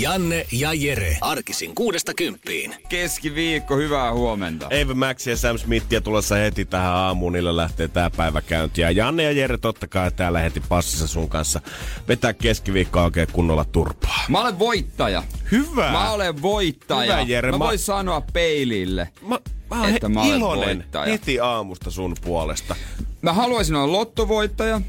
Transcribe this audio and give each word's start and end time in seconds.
Janne 0.00 0.46
ja 0.52 0.72
Jere. 0.74 1.16
Arkisin 1.20 1.74
kuudesta 1.74 2.14
kymppiin. 2.14 2.74
Keskiviikko, 2.88 3.76
hyvää 3.76 4.12
huomenta. 4.12 4.66
Eva 4.70 4.94
Max 4.94 5.26
ja 5.26 5.36
Sam 5.36 5.58
Smithia 5.58 6.00
tulossa 6.00 6.34
heti 6.34 6.64
tähän 6.64 6.92
aamuun. 6.92 7.32
Niillä 7.32 7.56
lähtee 7.56 7.88
tää 7.88 8.10
päivä 8.10 8.40
käyntiin. 8.42 8.82
Ja 8.82 8.90
Janne 8.90 9.22
ja 9.22 9.32
Jere 9.32 9.58
totta 9.58 9.86
kai 9.86 10.10
täällä 10.12 10.38
heti 10.40 10.62
passissa 10.68 11.06
sun 11.06 11.28
kanssa. 11.28 11.60
Vetää 12.08 12.32
keskiviikkoa 12.32 13.04
oikein 13.04 13.28
kunnolla 13.32 13.64
turpaa. 13.64 14.24
Mä 14.28 14.40
olen 14.40 14.58
voittaja. 14.58 15.22
Hyvä. 15.52 15.90
Mä 15.92 16.10
olen 16.12 16.42
voittaja. 16.42 17.12
Hyvä, 17.16 17.20
Jere. 17.28 17.50
Mä, 17.52 17.58
Mä- 17.58 17.64
voin 17.64 17.78
sanoa 17.78 18.20
peilille. 18.20 19.08
Mä, 19.28 19.38
mä 19.70 19.80
oon 19.80 19.88
Että 19.94 20.08
he- 20.08 20.14
mä 20.14 20.20
olen 20.22 20.36
iloinen 20.36 20.78
voittaja. 20.78 21.12
heti 21.12 21.40
aamusta 21.40 21.90
sun 21.90 22.16
puolesta. 22.24 22.76
Mä 23.22 23.32
haluaisin 23.32 23.76
olla 23.76 23.92
lottovoittaja. 23.92 24.80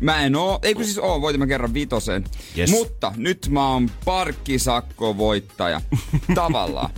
Mä 0.00 0.22
en 0.22 0.36
oo, 0.36 0.58
ei 0.62 0.74
kun 0.74 0.84
siis 0.84 0.98
oo, 0.98 1.20
voitin 1.20 1.40
mä 1.40 1.46
kerran 1.46 1.74
vitosen. 1.74 2.24
Yes. 2.58 2.70
Mutta 2.70 3.12
nyt 3.16 3.48
mä 3.50 3.72
oon 3.72 3.90
parkkisakkovoittaja. 4.04 5.80
Tavallaan. 6.34 6.90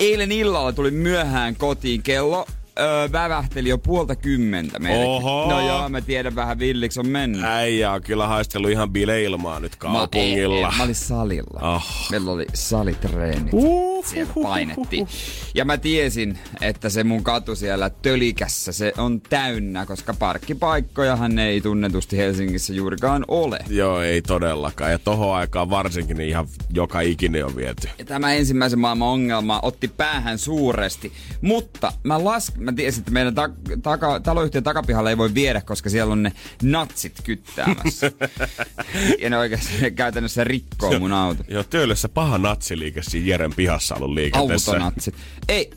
Eilen 0.00 0.32
illalla 0.32 0.72
tuli 0.72 0.90
myöhään 0.90 1.56
kotiin 1.56 2.02
kello. 2.02 2.46
Öö, 2.80 3.12
vävähteli 3.12 3.68
jo 3.68 3.78
puolta 3.78 4.16
kymmentä 4.16 4.78
melkein. 4.78 5.08
Oho. 5.08 5.50
No 5.50 5.66
joo, 5.66 5.88
mä 5.88 6.00
tiedän 6.00 6.34
vähän 6.34 6.58
villiksi 6.58 7.00
on 7.00 7.08
mennyt. 7.08 7.44
Äijä 7.44 7.92
on 7.92 8.02
kyllä 8.02 8.26
haistellut 8.26 8.70
ihan 8.70 8.90
bileilmaa 8.90 9.60
nyt 9.60 9.76
kaupungilla. 9.76 10.70
Mä, 10.70 10.76
mä 10.76 10.82
olin 10.84 10.94
salilla. 10.94 11.74
Oh. 11.74 11.82
Meillä 12.10 12.30
oli 12.30 12.46
salitreenit. 12.54 13.52
Uh, 13.52 14.06
Siellä 14.06 14.32
painettiin. 14.42 15.08
Ja 15.54 15.64
mä 15.64 15.76
tiesin, 15.76 16.38
että 16.60 16.88
se 16.88 17.04
mun 17.04 17.24
katu 17.24 17.56
siellä 17.56 17.90
tölikässä, 17.90 18.72
se 18.72 18.92
on 18.98 19.20
täynnä, 19.20 19.86
koska 19.86 20.14
parkkipaikkojahan 20.14 21.38
ei 21.38 21.60
tunnetusti 21.60 22.16
Helsingissä 22.16 22.72
juurikaan 22.72 23.24
ole. 23.28 23.58
Joo, 23.68 24.02
ei 24.02 24.22
todellakaan. 24.22 24.90
Ja 24.92 24.98
tohon 24.98 25.36
aikaan 25.36 25.70
varsinkin 25.70 26.16
niin 26.16 26.28
ihan 26.28 26.48
joka 26.74 27.00
ikinen 27.00 27.44
on 27.44 27.56
viety. 27.56 27.88
Ja 27.98 28.04
tämä 28.04 28.34
ensimmäisen 28.34 28.78
maailman 28.78 29.08
ongelma 29.08 29.60
otti 29.62 29.88
päähän 29.88 30.38
suuresti. 30.38 31.12
Mutta 31.40 31.92
mä, 32.02 32.24
las, 32.24 32.52
mä 32.68 32.76
tiesin, 32.76 33.00
että 33.00 33.10
meidän 33.10 33.34
ta- 33.34 33.50
taka, 33.82 34.20
taloyhtiön 34.20 34.64
takapihalle 34.64 35.10
ei 35.10 35.18
voi 35.18 35.34
viedä, 35.34 35.60
koska 35.60 35.90
siellä 35.90 36.12
on 36.12 36.22
ne 36.22 36.32
natsit 36.62 37.20
kyttäämässä. 37.24 38.12
ja 39.22 39.30
ne 39.30 39.38
oikeasti 39.38 39.68
ne 39.80 39.90
käytännössä 39.90 40.44
rikkoo 40.44 40.98
mun 40.98 41.12
auto. 41.12 41.44
Joo, 41.48 41.62
Töölössä 41.64 42.08
paha 42.08 42.38
natsiliike 42.38 43.02
siinä 43.02 43.26
Jeren 43.26 43.54
pihassa 43.54 43.94
ollut 43.94 44.10
liikenteessä. 44.10 44.72
Autonatsit. 44.72 45.14
Ei, 45.48 45.70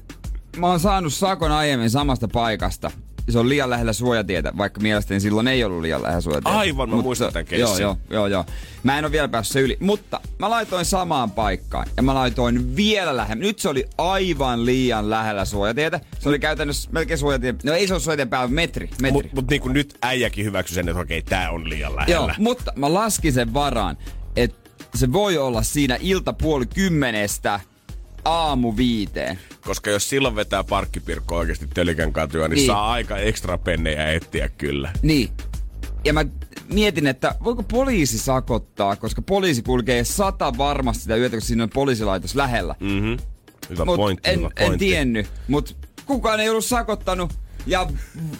mä 0.57 0.67
oon 0.67 0.79
saanut 0.79 1.13
sakon 1.13 1.51
aiemmin 1.51 1.89
samasta 1.89 2.27
paikasta. 2.27 2.91
Se 3.29 3.39
on 3.39 3.49
liian 3.49 3.69
lähellä 3.69 3.93
suojatietä, 3.93 4.51
vaikka 4.57 4.81
mielestäni 4.81 5.19
silloin 5.19 5.47
ei 5.47 5.63
ollut 5.63 5.81
liian 5.81 6.03
lähellä 6.03 6.21
suojatietä. 6.21 6.57
Aivan, 6.57 6.89
mä 6.89 6.95
muistan 6.95 7.33
tämän 7.33 7.59
Joo, 7.59 7.77
joo, 7.77 7.97
joo, 8.09 8.27
joo. 8.27 8.45
Mä 8.83 8.99
en 8.99 9.05
ole 9.05 9.11
vielä 9.11 9.27
päässyt 9.27 9.61
yli, 9.61 9.77
mutta 9.79 10.21
mä 10.39 10.49
laitoin 10.49 10.85
samaan 10.85 11.31
paikkaan 11.31 11.87
ja 11.97 12.03
mä 12.03 12.13
laitoin 12.13 12.75
vielä 12.75 13.17
lähemmä. 13.17 13.45
Nyt 13.45 13.59
se 13.59 13.69
oli 13.69 13.85
aivan 13.97 14.65
liian 14.65 15.09
lähellä 15.09 15.45
suojatietä. 15.45 15.99
Se 16.19 16.29
oli 16.29 16.39
käytännössä 16.39 16.89
melkein 16.91 17.17
suojatie. 17.17 17.55
No 17.63 17.73
ei 17.73 17.87
se 17.87 17.93
ole 17.93 18.01
suojatien 18.01 18.29
päällä, 18.29 18.53
metri, 18.53 18.89
metri. 19.01 19.11
Mutta 19.11 19.35
mut 19.35 19.49
niin 19.49 19.61
kuin 19.61 19.73
nyt 19.73 19.97
äijäkin 20.01 20.45
hyväksy 20.45 20.73
sen, 20.73 20.89
että 20.89 21.01
okei, 21.01 21.21
tää 21.21 21.51
on 21.51 21.69
liian 21.69 21.95
lähellä. 21.95 22.13
Joo, 22.15 22.31
mutta 22.37 22.73
mä 22.75 22.93
laskin 22.93 23.33
sen 23.33 23.53
varaan, 23.53 23.97
että 24.35 24.71
se 24.95 25.13
voi 25.13 25.37
olla 25.37 25.63
siinä 25.63 25.97
ilta 26.01 26.33
puoli 26.33 26.65
kymmenestä 26.65 27.59
aamu 28.25 28.77
viiteen. 28.77 29.39
Koska 29.65 29.89
jos 29.89 30.09
silloin 30.09 30.35
vetää 30.35 30.63
parkkipirkko 30.63 31.37
oikeasti 31.37 31.67
tölikän 31.73 32.13
katua, 32.13 32.47
niin, 32.47 32.55
Niin. 32.55 32.67
saa 32.67 32.91
aika 32.91 33.17
ekstra 33.17 33.57
pennejä 33.57 34.11
etsiä 34.11 34.49
kyllä. 34.49 34.91
Niin. 35.01 35.29
Ja 36.05 36.13
mä 36.13 36.25
mietin, 36.73 37.07
että 37.07 37.35
voiko 37.43 37.63
poliisi 37.63 38.17
sakottaa, 38.17 38.95
koska 38.95 39.21
poliisi 39.21 39.61
kulkee 39.61 40.03
sata 40.03 40.57
varmasti 40.57 41.03
sitä 41.03 41.15
yötä, 41.15 41.35
kun 41.35 41.41
siinä 41.41 41.63
on 41.63 41.69
poliisilaitos 41.69 42.35
lähellä. 42.35 42.75
Mm-hmm. 42.79 43.17
Hyvä 43.69 43.85
Mut 43.85 43.95
pointti, 43.95 44.29
en, 44.29 44.39
hyvä 44.39 44.49
en 44.55 44.65
pointti. 44.67 44.85
tiennyt, 44.85 45.27
mutta 45.47 45.73
kukaan 46.05 46.39
ei 46.39 46.49
ollut 46.49 46.65
sakottanut. 46.65 47.33
Ja 47.65 47.87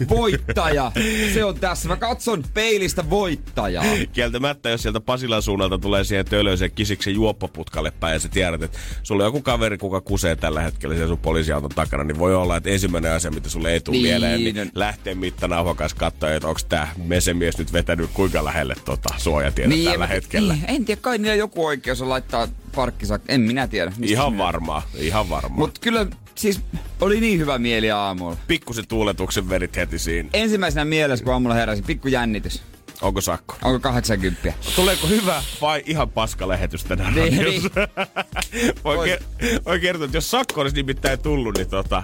voittaja, 0.08 0.92
se 1.34 1.44
on 1.44 1.54
tässä. 1.60 1.88
Mä 1.88 1.96
katson 1.96 2.44
peilistä 2.54 3.10
voittajaa. 3.10 3.84
Kieltämättä, 4.12 4.70
jos 4.70 4.82
sieltä 4.82 5.00
Pasilan 5.00 5.42
suunnalta 5.42 5.78
tulee 5.78 6.04
siihen 6.04 6.24
töölöiseen 6.24 6.70
kisiksen 6.72 7.14
juoppoputkalle 7.14 7.90
päin 7.90 8.12
ja 8.12 8.18
sä 8.18 8.28
tiedät, 8.28 8.62
että 8.62 8.78
sulla 9.02 9.22
on 9.22 9.28
joku 9.28 9.42
kaveri, 9.42 9.78
kuka 9.78 10.00
kusee 10.00 10.36
tällä 10.36 10.60
hetkellä 10.62 10.94
siellä 10.94 11.08
sun 11.08 11.18
poliisiauton 11.18 11.70
takana, 11.70 12.04
niin 12.04 12.18
voi 12.18 12.34
olla, 12.34 12.56
että 12.56 12.70
ensimmäinen 12.70 13.12
asia, 13.12 13.30
mitä 13.30 13.48
sulle 13.48 13.72
ei 13.72 13.80
tule 13.80 13.96
Niin, 13.96 14.02
mieleen, 14.06 14.44
niin 14.44 14.70
lähtee 14.74 15.14
mittanauhan 15.14 15.76
kanssa 15.76 15.98
katsoa, 15.98 16.30
että 16.32 16.48
onko 16.48 16.60
tää 16.68 16.92
mesemies 17.04 17.58
nyt 17.58 17.72
vetänyt 17.72 18.10
kuinka 18.14 18.44
lähelle 18.44 18.74
tota 18.84 19.08
suojatietä 19.16 19.74
tällä 19.84 20.04
en- 20.04 20.10
hetkellä. 20.10 20.54
Niin, 20.54 20.64
en 20.68 20.84
tiedä, 20.84 21.00
kai 21.00 21.18
niillä 21.18 21.34
joku 21.34 21.66
oikeus 21.66 22.02
on 22.02 22.08
laittaa 22.08 22.48
parkkisak... 22.74 23.22
En 23.28 23.40
minä 23.40 23.66
tiedä. 23.68 23.92
Ihan 24.02 24.38
varmaa, 24.38 24.82
ihan 24.94 25.28
varmaa. 25.30 25.58
Mut 25.58 25.78
kyllä, 25.78 26.06
siis 26.34 26.60
oli 27.00 27.20
niin 27.20 27.38
hyvä 27.38 27.58
mieli 27.58 27.90
aamulla. 27.90 28.36
Pikkusen 28.46 28.86
tuuletuksen 29.16 29.48
verit 29.48 29.76
heti 29.76 29.98
siinä. 29.98 30.28
Ensimmäisenä 30.32 30.84
mielessä, 30.84 31.24
kun 31.24 31.32
aamulla 31.32 31.54
heräsin, 31.54 31.84
pikku 31.84 32.08
jännitys. 32.08 32.62
Onko 33.02 33.20
sakko? 33.20 33.56
Onko 33.62 33.80
80? 33.80 34.52
Tuleeko 34.76 35.06
hyvä 35.06 35.42
vai 35.60 35.82
ihan 35.86 36.10
paska 36.10 36.48
lähetys 36.48 36.84
tänään 36.84 37.14
Niin, 37.14 37.36
radiossa? 37.36 37.70
voi, 38.84 39.08
ker- 39.16 39.22
voi 39.64 39.80
kertoa, 39.80 40.04
että 40.04 40.16
jos 40.16 40.30
sakko 40.30 40.60
olisi 40.60 40.76
nimittäin 40.76 41.18
tullut, 41.18 41.56
niin 41.58 41.68
tota, 41.70 42.02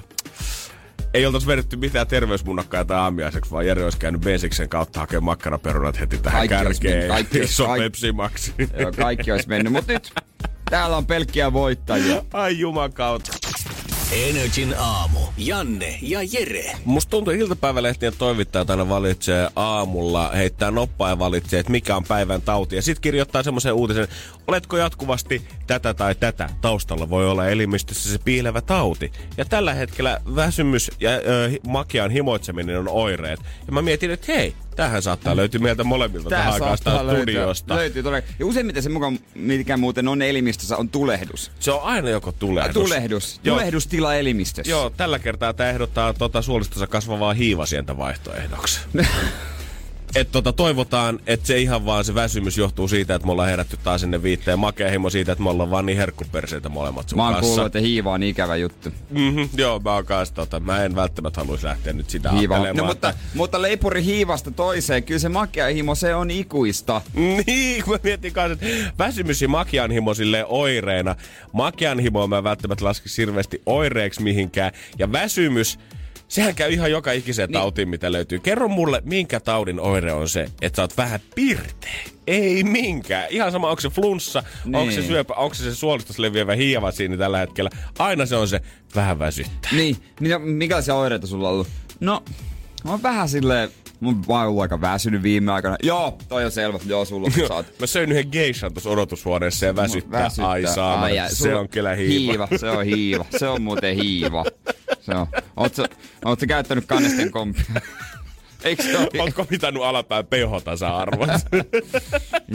ei 1.15 1.27
oltaisi 1.27 1.47
vedetty 1.47 1.77
mitään 1.77 2.07
terveysmunnakkaa 2.07 2.85
tai 2.85 2.97
aamiaiseksi, 2.99 3.51
vaan 3.51 3.67
Jere 3.67 3.85
olisi 3.85 3.99
käynyt 3.99 4.21
Besiksen 4.21 4.69
kautta 4.69 5.01
hakemaan 5.01 5.25
makkaraperunat 5.25 6.01
heti 6.01 6.19
tähän 6.19 6.49
Kaikki 6.49 6.67
olisi 6.67 6.81
kärkeen. 6.81 6.99
mennyt, 7.09 7.29
kaikki- 7.31 7.63
on 7.63 7.69
kaikki- 7.69 7.85
Pepsi. 8.57 8.83
Joo, 8.83 8.93
kaikki 8.93 9.33
olisi 9.33 9.49
mennyt. 9.49 9.73
Mutta 9.73 9.93
nyt 9.93 10.13
täällä 10.71 10.97
on 10.97 11.07
pelkkiä 11.07 11.53
voittajia. 11.53 12.23
Ai 12.33 12.59
juman 12.59 12.93
kautta. 12.93 13.33
Energin 14.13 14.75
aamu. 14.79 15.21
Janne 15.37 15.99
ja 16.03 16.21
Jere. 16.33 16.77
Musta 16.85 17.11
tuntuu, 17.11 17.33
iltapäivälehtien 17.33 18.13
toimittajat 18.19 18.71
aina 18.71 18.89
valitsee 18.89 19.49
aamulla, 19.57 20.31
heittää 20.31 20.71
noppaa 20.71 21.09
ja 21.09 21.19
valitsee, 21.19 21.61
että 21.61 21.73
mikä 21.73 21.97
on 21.97 22.05
päivän 22.05 22.43
tauti. 22.43 22.77
Ja 22.77 22.83
sitten 22.83 23.03
kirjoittaa 23.03 23.43
semmoisen 23.43 23.73
uutisen, 23.73 24.09
oletko 24.47 24.77
jatkuvasti 24.77 25.43
tätä 25.67 25.95
tai 25.95 26.15
tätä. 26.15 26.49
Taustalla 26.61 27.11
voi 27.11 27.31
olla 27.31 27.49
elimistössä 27.49 28.11
se 28.11 28.19
piilevä 28.19 28.61
tauti. 28.61 29.13
Ja 29.37 29.45
tällä 29.45 29.75
hetkellä 29.75 30.21
väsymys 30.37 30.91
ja 31.01 31.11
ö, 31.11 31.51
makian 31.67 32.11
himoitseminen 32.11 32.79
on 32.79 32.89
oireet. 32.89 33.41
Ja 33.67 33.73
mä 33.73 33.83
mietin, 33.83 34.11
että 34.11 34.33
hei, 34.33 34.55
tähän 34.79 35.03
saattaa 35.03 35.37
löytyä 35.37 35.61
meiltä 35.61 35.85
molemmilta 35.85 36.29
tähän 36.29 36.53
aikaan 36.53 36.79
studiosta. 36.79 37.77
löytyy 37.77 38.03
todella. 38.03 38.27
Ja 38.39 38.47
useimmiten 38.47 38.83
se 38.83 38.89
mukaan, 38.89 39.19
mikä 39.35 39.77
muuten 39.77 40.09
on 40.09 40.23
elimistössä, 40.23 40.77
on 40.77 40.89
tulehdus. 40.89 41.51
Se 41.61 41.71
on 41.71 41.83
aina 41.83 42.09
joko 42.09 42.33
tulehdus. 42.33 42.75
Tulehdus. 42.75 43.41
Joo. 43.45 43.57
Tulehdustila 43.57 44.15
elimistössä. 44.15 44.71
Joo, 44.71 44.91
tällä 44.91 45.19
kertaa 45.19 45.53
tämä 45.53 45.71
ehdottaa 45.71 46.15
tota 46.15 46.43
suolistossa 46.43 46.87
kasvavaa 46.87 47.35
hiivasientä 47.35 47.97
vaihtoehdoksi. 47.97 48.81
Et 50.15 50.33
tota, 50.33 50.53
toivotaan, 50.53 51.21
että 51.27 51.47
se 51.47 51.59
ihan 51.59 51.85
vaan 51.87 52.05
se 52.05 52.15
väsymys 52.15 52.59
johtuu 52.59 52.89
siitä, 52.89 53.15
että 53.15 53.27
me 53.27 53.33
ollaan 53.33 53.49
herätty 53.49 53.77
taas 53.85 54.01
sinne 54.01 54.23
viitteen. 54.23 54.53
Ja 54.53 54.57
makea 54.57 54.91
himo 54.91 55.11
siitä, 55.11 55.33
että 55.33 55.45
me 55.45 55.51
ollaan 55.51 55.71
vaan 55.71 55.87
niin 55.87 55.99
herkkuperseitä 55.99 56.69
molemmat 56.69 57.09
sun 57.09 57.17
Mä 57.17 57.25
oon 57.25 57.35
kanssa. 57.35 57.49
kuullut, 57.49 57.67
että 57.67 57.79
hiiva 57.79 58.13
on 58.13 58.23
ikävä 58.23 58.57
juttu. 58.57 58.91
Mm-hmm, 59.11 59.49
joo, 59.57 59.79
mä 59.81 59.95
oon 59.95 60.05
kanssa 60.05 60.35
tota, 60.35 60.61
mä 60.61 60.85
en 60.85 60.95
välttämättä 60.95 61.41
haluaisi 61.41 61.65
lähteä 61.67 61.93
nyt 61.93 62.11
sitä 62.11 62.31
Hiiva. 62.31 62.59
No, 62.59 62.85
mutta, 62.85 63.09
että- 63.09 63.23
mutta 63.35 63.63
leipuri 63.63 64.05
hiivasta 64.05 64.51
toiseen, 64.51 65.03
kyllä 65.03 65.19
se 65.21 65.29
makea 65.29 65.67
himo, 65.67 65.95
se 65.95 66.15
on 66.15 66.31
ikuista. 66.31 67.01
Niin, 67.47 67.85
kun 67.85 67.93
mä 67.95 67.99
mietin 68.03 68.33
kanssa, 68.33 68.53
että 68.67 68.93
väsymys 68.99 69.43
ja 69.43 69.49
makianhimo 69.49 70.15
silleen 70.15 70.45
oireena. 70.49 71.17
Makianhimoa 71.53 72.27
mä 72.27 72.45
välttämättä 72.45 72.85
laskisi 72.85 73.23
hirveästi 73.23 73.63
oireeksi 73.67 74.23
mihinkään. 74.23 74.73
Ja 74.99 75.13
väsymys, 75.13 75.79
sehän 76.29 76.55
käy 76.55 76.73
ihan 76.73 76.91
joka 76.91 77.13
ikiseen 77.13 77.49
Niin. 77.49 77.53
tautiin, 77.55 77.89
mitä 77.89 78.13
löytyy. 78.13 78.39
Kerro 78.39 78.69
mulle, 78.69 79.03
minkä 79.05 79.41
taudin 79.41 79.81
oire 79.81 80.13
on 80.13 80.29
se, 80.29 80.47
että 80.63 80.77
sä 80.77 80.83
oot 80.83 80.97
vähän 80.97 81.21
pirteä. 81.35 81.91
Ei 82.27 82.65
minkään. 82.65 83.27
Ihan 83.31 83.53
sama, 83.53 83.71
onko 83.71 83.81
se 83.81 83.89
flunssa, 83.89 84.43
niin. 84.65 84.75
onko 84.75 84.91
se 84.93 84.99
Niin. 85.01 85.09
syöpä, 85.09 85.35
onko 85.35 85.55
se 85.55 85.63
se 85.65 85.75
suolistossa 85.75 86.23
leviävä 86.23 86.55
hiiva 86.55 86.91
siinä 86.91 87.17
tällä 87.17 87.39
hetkellä. 87.39 87.71
Aina 87.99 88.27
se 88.27 88.37
on 88.37 88.49
se 88.49 88.61
vähän 88.95 89.19
väsyttää. 89.19 89.71
Niin, 89.73 89.97
mitä, 90.21 90.39
mikä 90.39 90.81
se 90.81 90.93
oireita 90.93 91.27
sulla 91.27 91.49
on 91.49 91.55
ollut? 91.55 91.69
No, 92.01 92.23
mä 92.85 92.91
oon 92.91 93.03
vähän 93.03 93.29
silleen 93.29 93.69
Mun 94.01 94.17
mä 94.29 94.35
oon 94.35 94.47
ollut 94.47 94.63
aika 94.63 94.81
väsynyt 94.81 95.23
viime 95.23 95.53
aikana. 95.53 95.77
Joo, 95.83 96.19
toi 96.29 96.45
on 96.45 96.51
selvä. 96.51 96.79
Joo, 96.87 97.05
sulla 97.05 97.29
Joo, 97.37 97.49
saat. 97.49 97.67
Mä 97.81 97.87
söin 97.87 98.13
yhden 98.13 98.29
geishan 98.33 98.73
tuossa 98.75 98.91
odotushuoneessa 98.91 99.67
ja 99.67 99.77
väsyttää. 99.77 100.23
Väsyttää. 100.25 101.01
Ai 101.01 101.19
ai, 101.19 101.35
se 101.35 101.55
on 101.55 101.69
kyllä 101.69 101.95
hiiva. 101.95 102.33
hiiva. 102.33 102.49
Se 102.59 102.71
on 102.71 102.85
hiiva. 102.85 103.25
Se 103.39 103.49
on 103.49 103.63
muuten 103.63 103.97
hiiva. 103.97 104.45
Se 105.09 105.15
on. 105.15 105.27
Ootko, 105.57 105.87
ootko 106.25 106.47
käyttänyt 106.49 106.87
kannesten 106.87 107.31
kompia? 107.31 107.65
Eikö 108.65 108.83
se 108.83 108.99
ole? 108.99 109.09
Onko 109.23 109.47
mitannut 109.51 109.85
alapään 109.85 110.27
pH-tasa-arvot? 110.27 111.31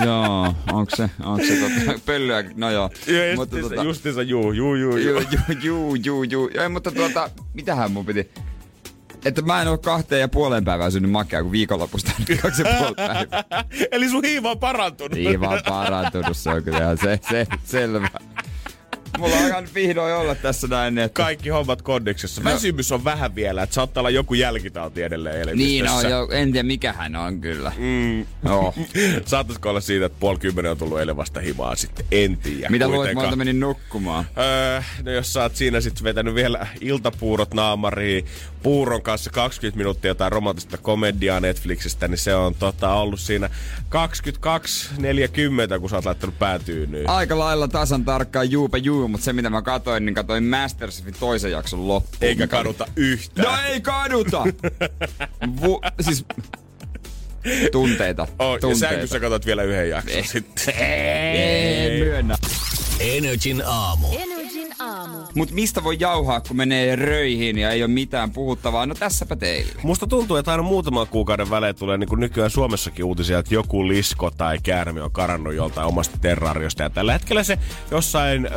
Joo, 0.05 0.55
onko 0.71 0.95
se, 0.95 1.09
onko 1.23 1.45
se 1.45 1.55
tota, 1.55 1.99
pölyä? 2.05 2.43
No 2.55 2.71
joo. 2.71 2.89
Ja 3.07 3.35
Mutta 3.35 3.57
justiinsa, 3.57 3.83
tota- 3.83 3.85
justiinsa 3.85 4.21
juu, 4.21 4.51
juu, 4.51 4.75
juu, 4.75 4.97
juu. 4.97 5.19
Juu, 5.19 5.55
juu, 5.61 5.95
juu, 5.95 6.23
juu. 6.23 6.49
Ei, 6.61 6.69
mutta 6.69 6.91
tuota, 6.91 7.29
mitähän 7.53 7.91
mun 7.91 8.05
piti... 8.05 8.31
Että 9.25 9.41
mä 9.41 9.61
en 9.61 9.67
oo 9.67 9.77
kahteen 9.77 10.21
ja 10.21 10.27
puoleen 10.27 10.65
päivään 10.65 10.91
syönyt 10.91 11.11
makea, 11.11 11.43
kun 11.43 11.51
viikonlopusta 11.51 12.11
on 12.19 12.37
kaksi 12.41 12.61
ja 12.61 12.75
puoli 12.77 12.95
päivää. 12.95 13.43
Eli 13.91 14.09
sun 14.09 14.23
hiiva 14.23 14.51
on 14.51 14.59
parantunut. 14.59 15.11
Niin 15.17 15.41
vaan 15.41 15.61
parantunut, 15.67 16.37
se 16.37 16.49
on 16.49 16.63
kyllä 16.63 16.77
ihan 16.77 16.97
se, 16.97 17.19
se, 17.29 17.47
selvä. 17.63 18.09
Mulla 19.17 19.35
on 19.35 19.47
ihan 19.47 19.67
vihdoin 19.75 20.13
olla 20.13 20.35
tässä 20.35 20.67
näin, 20.67 20.97
että... 20.97 21.23
Kaikki 21.23 21.49
hommat 21.49 21.81
kondiksessa. 21.81 22.43
Väsymys 22.43 22.91
on 22.91 23.03
vähän 23.03 23.35
vielä, 23.35 23.63
että 23.63 23.73
saattaa 23.73 24.01
olla 24.01 24.09
joku 24.09 24.33
jälkitauti 24.33 25.01
edelleen 25.03 25.35
Niin 25.35 25.49
elimistössä. 25.49 26.07
on, 26.07 26.11
jo, 26.11 26.27
en 26.31 26.51
tiedä 26.51 26.67
mikä 26.67 26.93
hän 26.93 27.15
on 27.15 27.41
kyllä. 27.41 27.71
Mm. 27.77 28.25
Joo. 28.45 28.73
Saattaisiko 29.25 29.69
olla 29.69 29.81
siitä, 29.81 30.05
että 30.05 30.17
puoli 30.19 30.39
kymmenen 30.39 30.71
on 30.71 30.77
tullut 30.77 30.99
eilen 30.99 31.17
vasta 31.17 31.39
himaa 31.39 31.75
sitten? 31.75 32.05
En 32.11 32.37
tiedä. 32.37 32.69
Mitä 32.69 32.85
luulet, 32.87 32.99
kuitenkaan. 32.99 33.25
monta 33.25 33.37
menin 33.37 33.59
nukkumaan? 33.59 34.25
Öö, 34.37 34.81
no 35.03 35.11
jos 35.11 35.33
sä 35.33 35.41
oot 35.41 35.55
siinä 35.55 35.81
sitten 35.81 36.03
vetänyt 36.03 36.35
vielä 36.35 36.67
iltapuurot 36.81 37.53
naamariin, 37.53 38.25
puuron 38.63 39.01
kanssa 39.01 39.29
20 39.29 39.77
minuuttia 39.77 40.09
jotain 40.09 40.31
romanttista 40.31 40.77
komediaa 40.77 41.39
Netflixistä, 41.39 42.07
niin 42.07 42.17
se 42.17 42.35
on 42.35 42.55
tota, 42.55 42.93
ollut 42.93 43.19
siinä 43.19 43.49
22.40, 43.89 45.79
kun 45.79 45.89
sä 45.89 45.95
oot 45.95 46.05
laittanut 46.05 46.39
päätyynyyn. 46.39 47.09
Aika 47.09 47.39
lailla 47.39 47.67
tasan 47.67 48.05
tarkkaan 48.05 48.51
juupa 48.51 48.77
juu, 48.77 49.02
mutta 49.11 49.25
se 49.25 49.33
mitä 49.33 49.49
mä 49.49 49.61
katoin, 49.61 50.05
niin 50.05 50.15
katoin 50.15 50.43
Masterchefin 50.43 51.15
toisen 51.19 51.51
jakson 51.51 51.87
loppuun. 51.87 52.17
Eikä 52.21 52.47
kaduta 52.47 52.87
yhtään. 52.95 53.47
No 53.47 53.57
ei 53.67 53.81
kaduta! 53.81 54.43
Vu, 55.61 55.81
siis 56.01 56.25
tunteita. 57.71 58.27
Oh, 58.39 58.53
ja 58.53 58.59
tunteita. 58.59 58.89
sängyssä 58.89 59.19
katsot 59.19 59.45
vielä 59.45 59.63
yhden 59.63 59.89
jakson 59.89 60.23
sitten. 60.23 60.73
Ei, 60.77 61.99
myönnä. 61.99 62.37
Energin 62.99 63.63
aamu. 63.65 64.07
Energin 64.11 64.42
aamu. 64.79 65.17
Mut 65.35 65.51
mistä 65.51 65.83
voi 65.83 65.97
jauhaa, 65.99 66.41
kun 66.41 66.57
menee 66.57 66.95
röihin 66.95 67.57
ja 67.57 67.71
ei 67.71 67.83
ole 67.83 67.91
mitään 67.91 68.31
puhuttavaa? 68.31 68.85
No 68.85 68.95
tässäpä 68.95 69.35
teille. 69.35 69.71
Musta 69.83 70.07
tuntuu, 70.07 70.37
että 70.37 70.51
aina 70.51 70.63
muutaman 70.63 71.07
kuukauden 71.07 71.49
välein 71.49 71.75
tulee 71.75 71.97
niin 71.97 72.07
kuin 72.09 72.19
nykyään 72.19 72.49
Suomessakin 72.49 73.05
uutisia, 73.05 73.39
että 73.39 73.53
joku 73.53 73.87
lisko 73.87 74.31
tai 74.31 74.57
käärme 74.63 75.01
on 75.01 75.11
karannut 75.11 75.53
joltain 75.53 75.87
omasta 75.87 76.17
terrariosta. 76.21 76.83
Ja 76.83 76.89
tällä 76.89 77.13
hetkellä 77.13 77.43
se 77.43 77.57
jossain 77.91 78.45
ö, 78.45 78.49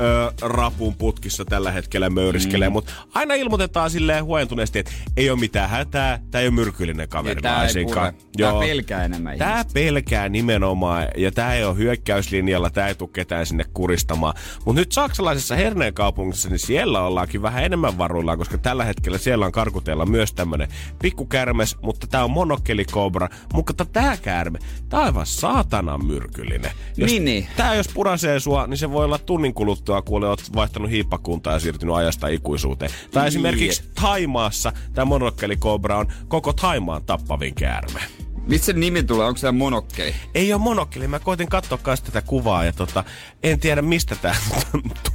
rapun 0.42 0.94
putkissa 0.94 1.44
tällä 1.44 1.72
hetkellä 1.72 2.10
möyriskelee, 2.10 2.68
mm. 2.68 2.72
mutta 2.72 2.92
aina 3.14 3.34
ilmoitetaan 3.34 3.90
silleen 3.90 4.24
huojentuneesti, 4.24 4.78
että 4.78 4.92
ei 5.16 5.30
ole 5.30 5.38
mitään 5.38 5.70
hätää, 5.70 6.18
tämä 6.30 6.42
ei 6.42 6.48
ole 6.48 6.54
myrkyllinen 6.54 7.08
kaveri 7.08 7.40
pure. 7.84 8.14
Tää 8.36 8.52
pelkää 8.60 9.04
enemmän 9.04 9.38
Tää 9.38 9.52
ihmistä. 9.52 9.74
pelkää 9.74 10.28
nimenomaan, 10.28 11.08
ja 11.16 11.32
tää 11.32 11.54
ei 11.54 11.64
ole 11.64 11.76
hyökkäyslinjalla, 11.76 12.70
tää 12.70 12.88
ei 12.88 12.94
tule 12.94 13.10
ketään 13.12 13.46
sinne 13.46 13.64
kuristamaan. 13.74 14.34
Mutta 14.64 14.80
nyt 14.80 14.92
saksalaisessa 14.92 15.56
Herneen 15.56 15.94
kaupungissa, 16.16 16.48
niin 16.48 16.58
siellä 16.58 17.02
ollaankin 17.02 17.42
vähän 17.42 17.64
enemmän 17.64 17.98
varuillaan, 17.98 18.38
koska 18.38 18.58
tällä 18.58 18.84
hetkellä 18.84 19.18
siellä 19.18 19.46
on 19.46 19.52
karkuteella 19.52 20.06
myös 20.06 20.32
tämmönen 20.32 20.68
pikkukärmes, 20.98 21.76
mutta 21.82 22.06
tää 22.06 22.24
on 22.24 22.30
monokkelikobra. 22.30 23.28
Mutta 23.52 23.84
tää 23.84 24.16
käärme, 24.16 24.58
tää 24.88 25.00
on 25.00 25.06
aivan 25.06 25.26
saatanan 25.26 26.06
myrkyllinen. 26.06 26.70
Jos 26.96 27.10
Niin, 27.10 27.24
niin. 27.24 27.46
Tää 27.56 27.74
jos 27.74 27.88
purasee 27.88 28.40
sua, 28.40 28.66
niin 28.66 28.78
se 28.78 28.90
voi 28.90 29.04
olla 29.04 29.18
tunnin 29.18 29.54
kuluttua, 29.54 30.02
kun 30.02 30.24
olet 30.24 30.54
vaihtanut 30.54 30.90
hiippakuntaa 30.90 31.52
ja 31.52 31.58
siirtynyt 31.58 31.94
ajasta 31.94 32.28
ikuisuuteen. 32.28 32.90
Tai 33.10 33.28
esimerkiksi 33.28 33.90
Taimaassa 33.94 34.72
tämä 34.94 35.04
monokkelikobra 35.04 35.98
on 35.98 36.06
koko 36.28 36.52
Taimaan 36.52 37.04
tappavin 37.04 37.54
käärme. 37.54 38.00
Mistä 38.46 38.66
se 38.66 38.72
nimi 38.72 39.02
tulee? 39.02 39.26
Onko 39.26 39.38
se 39.38 39.52
monokkeli? 39.52 40.14
Ei 40.34 40.52
ole 40.52 40.62
monokkeli. 40.62 41.08
Mä 41.08 41.18
koitin 41.18 41.48
katsoa 41.48 41.78
myös 41.86 42.02
tätä 42.02 42.22
kuvaa 42.22 42.64
ja 42.64 42.72
tota, 42.72 43.04
en 43.42 43.60
tiedä 43.60 43.82
mistä 43.82 44.16
tää 44.22 44.36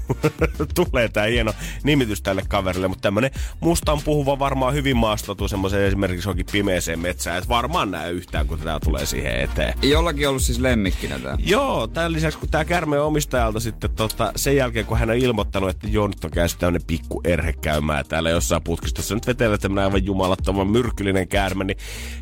tulee 0.76 1.10
tää 1.10 1.26
hieno 1.26 1.54
nimitys 1.84 2.22
tälle 2.22 2.44
kaverille, 2.48 2.88
mutta 2.88 3.02
tämmönen 3.02 3.32
mustan 3.60 4.02
puhuva 4.06 4.40
varmaan 4.40 4.74
hyvin 4.74 4.98
maastotuu 4.98 5.48
semmoisen 5.48 5.82
esimerkiksi 5.82 6.28
johonkin 6.28 6.46
pimeeseen 6.52 7.00
metsään, 7.00 7.38
et 7.38 7.50
varmaan 7.50 7.92
näe 7.92 8.12
yhtään, 8.12 8.48
kun 8.48 8.60
tää 8.60 8.80
tulee 8.80 9.06
siihen 9.06 9.40
eteen. 9.40 9.74
Jollakin 9.82 10.30
ollut 10.30 10.42
siis 10.42 10.60
lemmikkinä 10.60 11.20
tää. 11.20 11.38
Joo, 11.46 11.88
tämän 11.88 12.14
lisäksi 12.14 12.40
kun 12.40 12.50
tämä 12.50 12.66
kärme 12.66 13.00
on 13.00 13.08
omistajalta 13.08 13.60
sitten 13.60 13.92
tota, 13.92 14.32
sen 14.36 14.56
jälkeen, 14.56 14.86
kun 14.86 14.98
hän 14.98 15.10
on 15.10 15.16
ilmoittanut, 15.16 15.70
että 15.70 15.88
joo, 15.88 16.08
nyt 16.08 16.24
on 16.24 16.32
käynyt 16.32 16.56
tämmönen 16.60 16.88
pikku 16.88 17.22
erhe 17.24 17.54
käymään 17.54 18.06
täällä 18.08 18.30
jossain 18.30 18.64
putkistossa. 18.64 19.16
Nyt 19.16 19.28
vetelee 19.28 19.58
tämmönen 19.58 19.86
aivan 19.86 20.06
jumalattoman 20.06 20.68
myrkyllinen 20.68 21.28
käärme, 21.28 21.64
niin 21.64 21.78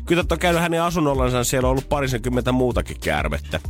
kyllä 0.06 0.24
on 0.30 0.38
käynyt 0.38 0.62
hänen 0.62 0.82
asunnollansa, 1.00 1.44
siellä 1.44 1.66
on 1.66 1.70
ollut 1.70 1.88
parisenkymmentä 1.88 2.52
muutakin 2.52 2.96
käärmettä. 3.00 3.60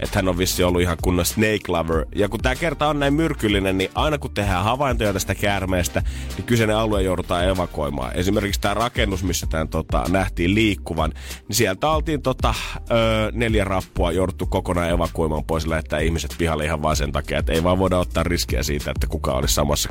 Että 0.00 0.18
hän 0.18 0.28
on 0.28 0.38
vissi 0.38 0.64
ollut 0.64 0.82
ihan 0.82 0.96
kunnon 1.02 1.26
snake 1.26 1.60
lover. 1.68 2.06
Ja 2.14 2.28
kun 2.28 2.40
tämä 2.40 2.54
kerta 2.54 2.88
on 2.88 3.00
näin 3.00 3.14
myrkyllinen, 3.14 3.78
niin 3.78 3.90
aina 3.94 4.18
kun 4.18 4.30
tehdään 4.30 4.64
havaintoja 4.64 5.12
tästä 5.12 5.34
käärmeestä, 5.34 6.02
niin 6.36 6.44
kyseinen 6.44 6.76
alue 6.76 7.02
joudutaan 7.02 7.48
evakuoimaan. 7.48 8.16
Esimerkiksi 8.16 8.60
tämä 8.60 8.74
rakennus, 8.74 9.22
missä 9.22 9.46
tämän 9.46 9.68
tota, 9.68 10.04
nähtiin 10.08 10.54
liikkuvan, 10.54 11.12
niin 11.48 11.56
sieltä 11.56 11.90
oltiin 11.90 12.22
tota, 12.22 12.54
ö, 12.90 12.94
neljä 13.32 13.64
rappua 13.64 14.12
jouduttu 14.12 14.46
kokonaan 14.46 14.90
evakuoimaan 14.90 15.44
pois 15.44 15.64
ja 15.64 15.70
lähettää 15.70 16.00
ihmiset 16.00 16.34
pihalle 16.38 16.64
ihan 16.64 16.82
vaan 16.82 16.96
sen 16.96 17.12
takia, 17.12 17.38
että 17.38 17.52
ei 17.52 17.64
vaan 17.64 17.78
voida 17.78 17.98
ottaa 17.98 18.22
riskiä 18.22 18.62
siitä, 18.62 18.90
että 18.90 19.06
kuka 19.06 19.32
olisi 19.32 19.54
samassa 19.54 19.88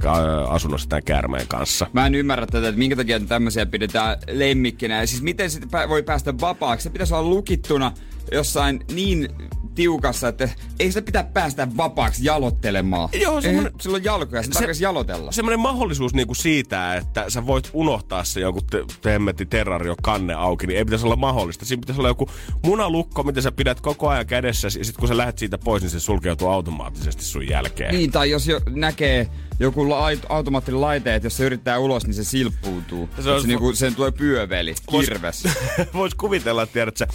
asunnossa 0.49 0.89
tämän 0.89 1.03
käärmeen 1.03 1.47
kanssa. 1.47 1.87
Mä 1.93 2.05
en 2.05 2.15
ymmärrä 2.15 2.45
tätä, 2.45 2.67
että 2.67 2.79
minkä 2.79 2.95
takia 2.95 3.19
tämmöisiä 3.19 3.65
pidetään 3.65 4.17
lemmikkinä. 4.31 4.99
Ja 4.99 5.07
siis 5.07 5.21
miten 5.21 5.49
sitä 5.49 5.65
pä- 5.65 5.89
voi 5.89 6.03
päästä 6.03 6.33
Se 6.77 6.89
pitäisi 6.89 7.13
olla 7.13 7.29
lukittuna 7.29 7.91
jossain 8.31 8.85
niin 8.91 9.29
tiukassa, 9.81 10.27
että 10.27 10.49
ei 10.79 10.91
sitä 10.91 11.01
pitää 11.05 11.23
päästä 11.23 11.67
vapaaksi 11.77 12.25
jalottelemaan. 12.25 13.09
Joo, 13.21 13.41
semmonen- 13.41 13.65
Eihän 13.67 13.81
Sillä 13.81 13.95
on 13.95 14.03
jalkoja, 14.03 14.43
se, 14.43 14.73
Se- 14.73 14.83
jalotella. 14.83 15.31
Semmoinen 15.31 15.59
mahdollisuus 15.59 16.13
niinku 16.13 16.33
siitä, 16.35 16.95
että 16.95 17.25
sä 17.29 17.45
voit 17.47 17.69
unohtaa 17.73 18.23
se 18.23 18.39
joku 18.39 18.61
te- 18.61 18.85
temmetti 19.01 19.45
terrario 19.45 19.95
kanne 20.01 20.33
auki, 20.33 20.67
niin 20.67 20.77
ei 20.77 20.85
pitäisi 20.85 21.05
olla 21.05 21.15
mahdollista. 21.15 21.65
Siinä 21.65 21.79
pitäisi 21.81 22.01
olla 22.01 22.09
joku 22.09 22.29
munalukko, 22.65 23.23
mitä 23.23 23.41
sä 23.41 23.51
pidät 23.51 23.81
koko 23.81 24.09
ajan 24.09 24.25
kädessä, 24.27 24.67
ja 24.77 24.85
sit 24.85 24.97
kun 24.97 25.07
sä 25.07 25.17
lähdet 25.17 25.37
siitä 25.37 25.57
pois, 25.57 25.83
niin 25.83 25.89
se 25.91 25.99
sulkeutuu 25.99 26.47
automaattisesti 26.47 27.23
sun 27.25 27.47
jälkeen. 27.47 27.93
Niin, 27.95 28.11
tai 28.11 28.29
jos 28.31 28.47
jo 28.47 28.61
näkee 28.69 29.27
joku 29.59 29.89
la- 29.89 30.07
automaattinen 30.29 30.81
laite, 30.81 31.15
että 31.15 31.25
jos 31.25 31.37
se 31.37 31.45
yrittää 31.45 31.79
ulos, 31.79 32.05
niin 32.07 32.13
se 32.13 32.23
silppuutuu. 32.23 33.09
Se 33.15 33.21
Se, 33.21 33.31
on- 33.31 33.41
se 33.41 33.47
niinku, 33.47 33.73
sen 33.75 33.95
tulee 33.95 34.11
pyöveli, 34.11 34.73
Vois- 34.91 35.05
kirves. 35.05 35.43
Vois 35.93 36.15
kuvitella, 36.15 36.63
että 36.63 36.73
tiedät 36.73 36.97
sä, 36.97 37.07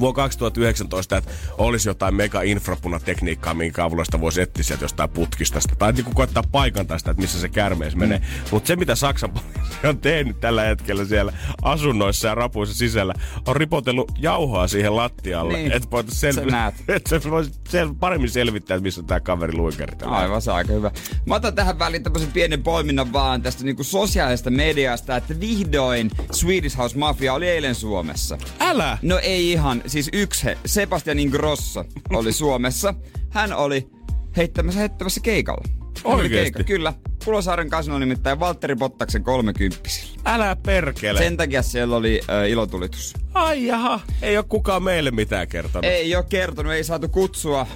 vuonna 0.00 0.14
2019, 0.14 1.16
että 1.16 1.30
olisi 1.58 1.88
jotain 1.88 2.14
mega 2.14 2.42
infrapunatekniikkaa, 2.42 3.54
minkä 3.54 3.84
avulla 3.84 4.04
sitä 4.04 4.20
voisi 4.20 4.42
etsiä 4.42 4.64
sieltä 4.64 4.84
jostain 4.84 5.10
putkistasta. 5.10 5.76
Tai 5.76 5.92
niin 5.92 6.14
koettaa 6.14 6.42
paikantaa 6.52 6.98
sitä, 6.98 7.10
että 7.10 7.20
missä 7.20 7.40
se 7.40 7.48
kärmees 7.48 7.96
menee. 7.96 8.18
Mm. 8.18 8.24
Mutta 8.50 8.66
se, 8.66 8.76
mitä 8.76 8.94
Saksan 8.94 9.30
poliisi 9.30 9.86
on 9.88 9.98
tehnyt 9.98 10.40
tällä 10.40 10.62
hetkellä 10.62 11.04
siellä 11.04 11.32
asunnoissa 11.62 12.28
ja 12.28 12.34
rapuissa 12.34 12.74
sisällä, 12.74 13.14
on 13.46 13.56
ripotellut 13.56 14.12
jauhoa 14.18 14.68
siihen 14.68 14.96
lattialle. 14.96 15.56
Niin. 15.56 15.72
Että 15.72 15.90
voit 15.90 16.06
näet. 16.50 16.74
että 16.88 17.20
se 17.20 17.30
voisi 17.30 17.50
sel- 17.68 17.94
paremmin 18.00 18.30
selvittää, 18.30 18.74
että 18.74 18.82
missä 18.82 19.02
tämä 19.02 19.20
kaveri 19.20 19.52
luikari. 19.52 19.96
tällä 19.96 20.16
Aivan 20.16 20.42
se 20.42 20.52
aika 20.52 20.72
hyvä. 20.72 20.90
Mä 21.26 21.34
otan 21.34 21.54
tähän 21.54 21.78
väliin 21.78 22.02
tämmöisen 22.02 22.32
pienen 22.32 22.62
poiminnan 22.62 23.12
vaan 23.12 23.42
tästä 23.42 23.64
niinku 23.64 23.84
sosiaalisesta 23.84 24.50
mediasta, 24.50 25.16
että 25.16 25.40
vihdoin 25.40 26.10
Swedish 26.32 26.78
House 26.78 26.98
Mafia 26.98 27.34
oli 27.34 27.48
eilen 27.48 27.74
Suomessa. 27.74 28.38
Älä! 28.60 28.98
No 29.02 29.18
ei 29.18 29.52
ihan, 29.52 29.82
siis 29.86 30.10
yksi 30.12 30.44
he, 30.44 30.58
Sebastian 30.66 31.18
Ingrosso 31.18 31.84
oli 32.10 32.32
Suomessa. 32.32 32.94
Hän 33.30 33.52
oli 33.52 33.88
heittämässä, 34.36 34.80
heittämässä 34.80 35.20
keikalla. 35.20 35.64
Oikeesti? 36.04 36.52
keikka, 36.52 36.64
kyllä. 36.64 36.92
Kulosaaren 37.24 37.70
kasino 37.70 37.98
nimittäin 37.98 38.40
Valtteri 38.40 38.76
Bottaksen 38.76 39.24
30 39.24 39.80
Älä 40.24 40.56
perkele. 40.56 41.18
Sen 41.18 41.36
takia 41.36 41.62
siellä 41.62 41.96
oli 41.96 42.20
äh, 42.30 42.50
ilotulitus. 42.50 43.14
Ai 43.34 43.66
jaha, 43.66 44.00
ei 44.22 44.36
ole 44.36 44.44
kukaan 44.48 44.82
meille 44.82 45.10
mitään 45.10 45.48
kertonut. 45.48 45.84
Ei 45.84 46.16
ole 46.16 46.24
kertonut, 46.28 46.72
ei 46.72 46.84
saatu 46.84 47.08
kutsua. 47.08 47.66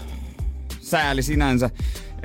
Sääli 0.80 1.22
sinänsä. 1.22 1.70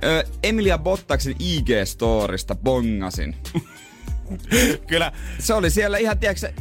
Ö, 0.03 0.23
Emilia 0.43 0.77
Bottaksen 0.77 1.35
IG-storista 1.39 2.55
bongasin. 2.63 3.35
Kyllä 4.87 5.11
Se 5.39 5.53
oli 5.53 5.69
siellä 5.69 5.97
ihan, 5.97 6.19
tiedätkö, 6.19 6.53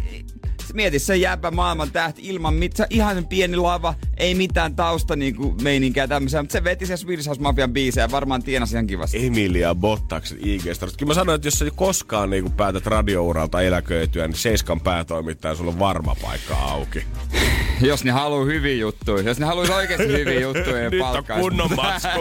mieti 0.75 0.99
se 0.99 1.17
jäpä 1.17 1.51
maailman 1.51 1.91
tähti 1.91 2.23
ilman 2.25 2.55
mitään. 2.55 2.87
Ihan 2.91 3.27
pieni 3.27 3.57
lava, 3.57 3.95
ei 4.17 4.35
mitään 4.35 4.77
tausta 4.77 5.17
niinku 5.17 5.55
meininkää 5.63 6.07
tämmöisiä. 6.09 6.43
Mutta 6.43 6.53
se 6.53 6.65
veti 6.65 6.87
se 6.87 6.97
Swedish 6.97 7.27
House 7.29 7.41
Mafian 7.41 7.73
biisejä 7.73 8.11
varmaan 8.11 8.43
tienasi 8.43 8.75
ihan 8.75 8.87
kivasti. 8.87 9.27
Emilia 9.27 9.75
Bottaksen 9.75 10.39
IG-stä. 10.43 10.87
Kyllä 10.99 11.11
mä 11.11 11.15
sanoin, 11.15 11.37
että 11.37 11.47
jos 11.47 11.59
sä 11.59 11.67
koskaan 11.75 12.31
niinku 12.31 12.51
päätät 12.51 12.87
radiouralta 12.87 13.63
eläköityä, 13.63 14.29
niin 14.29 14.37
Seiskan 14.37 14.81
päätoimittaja 14.81 15.55
sulla 15.55 15.71
on 15.71 15.79
varma 15.79 16.17
paikka 16.23 16.57
auki. 16.57 17.05
jos 17.81 18.05
ne 18.05 18.11
haluu 18.11 18.45
hyviä 18.47 18.75
juttuja, 18.75 19.23
jos 19.23 19.39
ne 19.39 19.47
haluais 19.47 19.71
oikeesti 19.71 20.09
hyviä 20.09 20.41
juttuja 20.41 20.79
ja 20.79 20.91
Nyt 20.91 21.01
on 21.03 21.07
palkkaisi. 21.13 21.41
kunnon 21.43 21.71
matsku. 21.77 22.21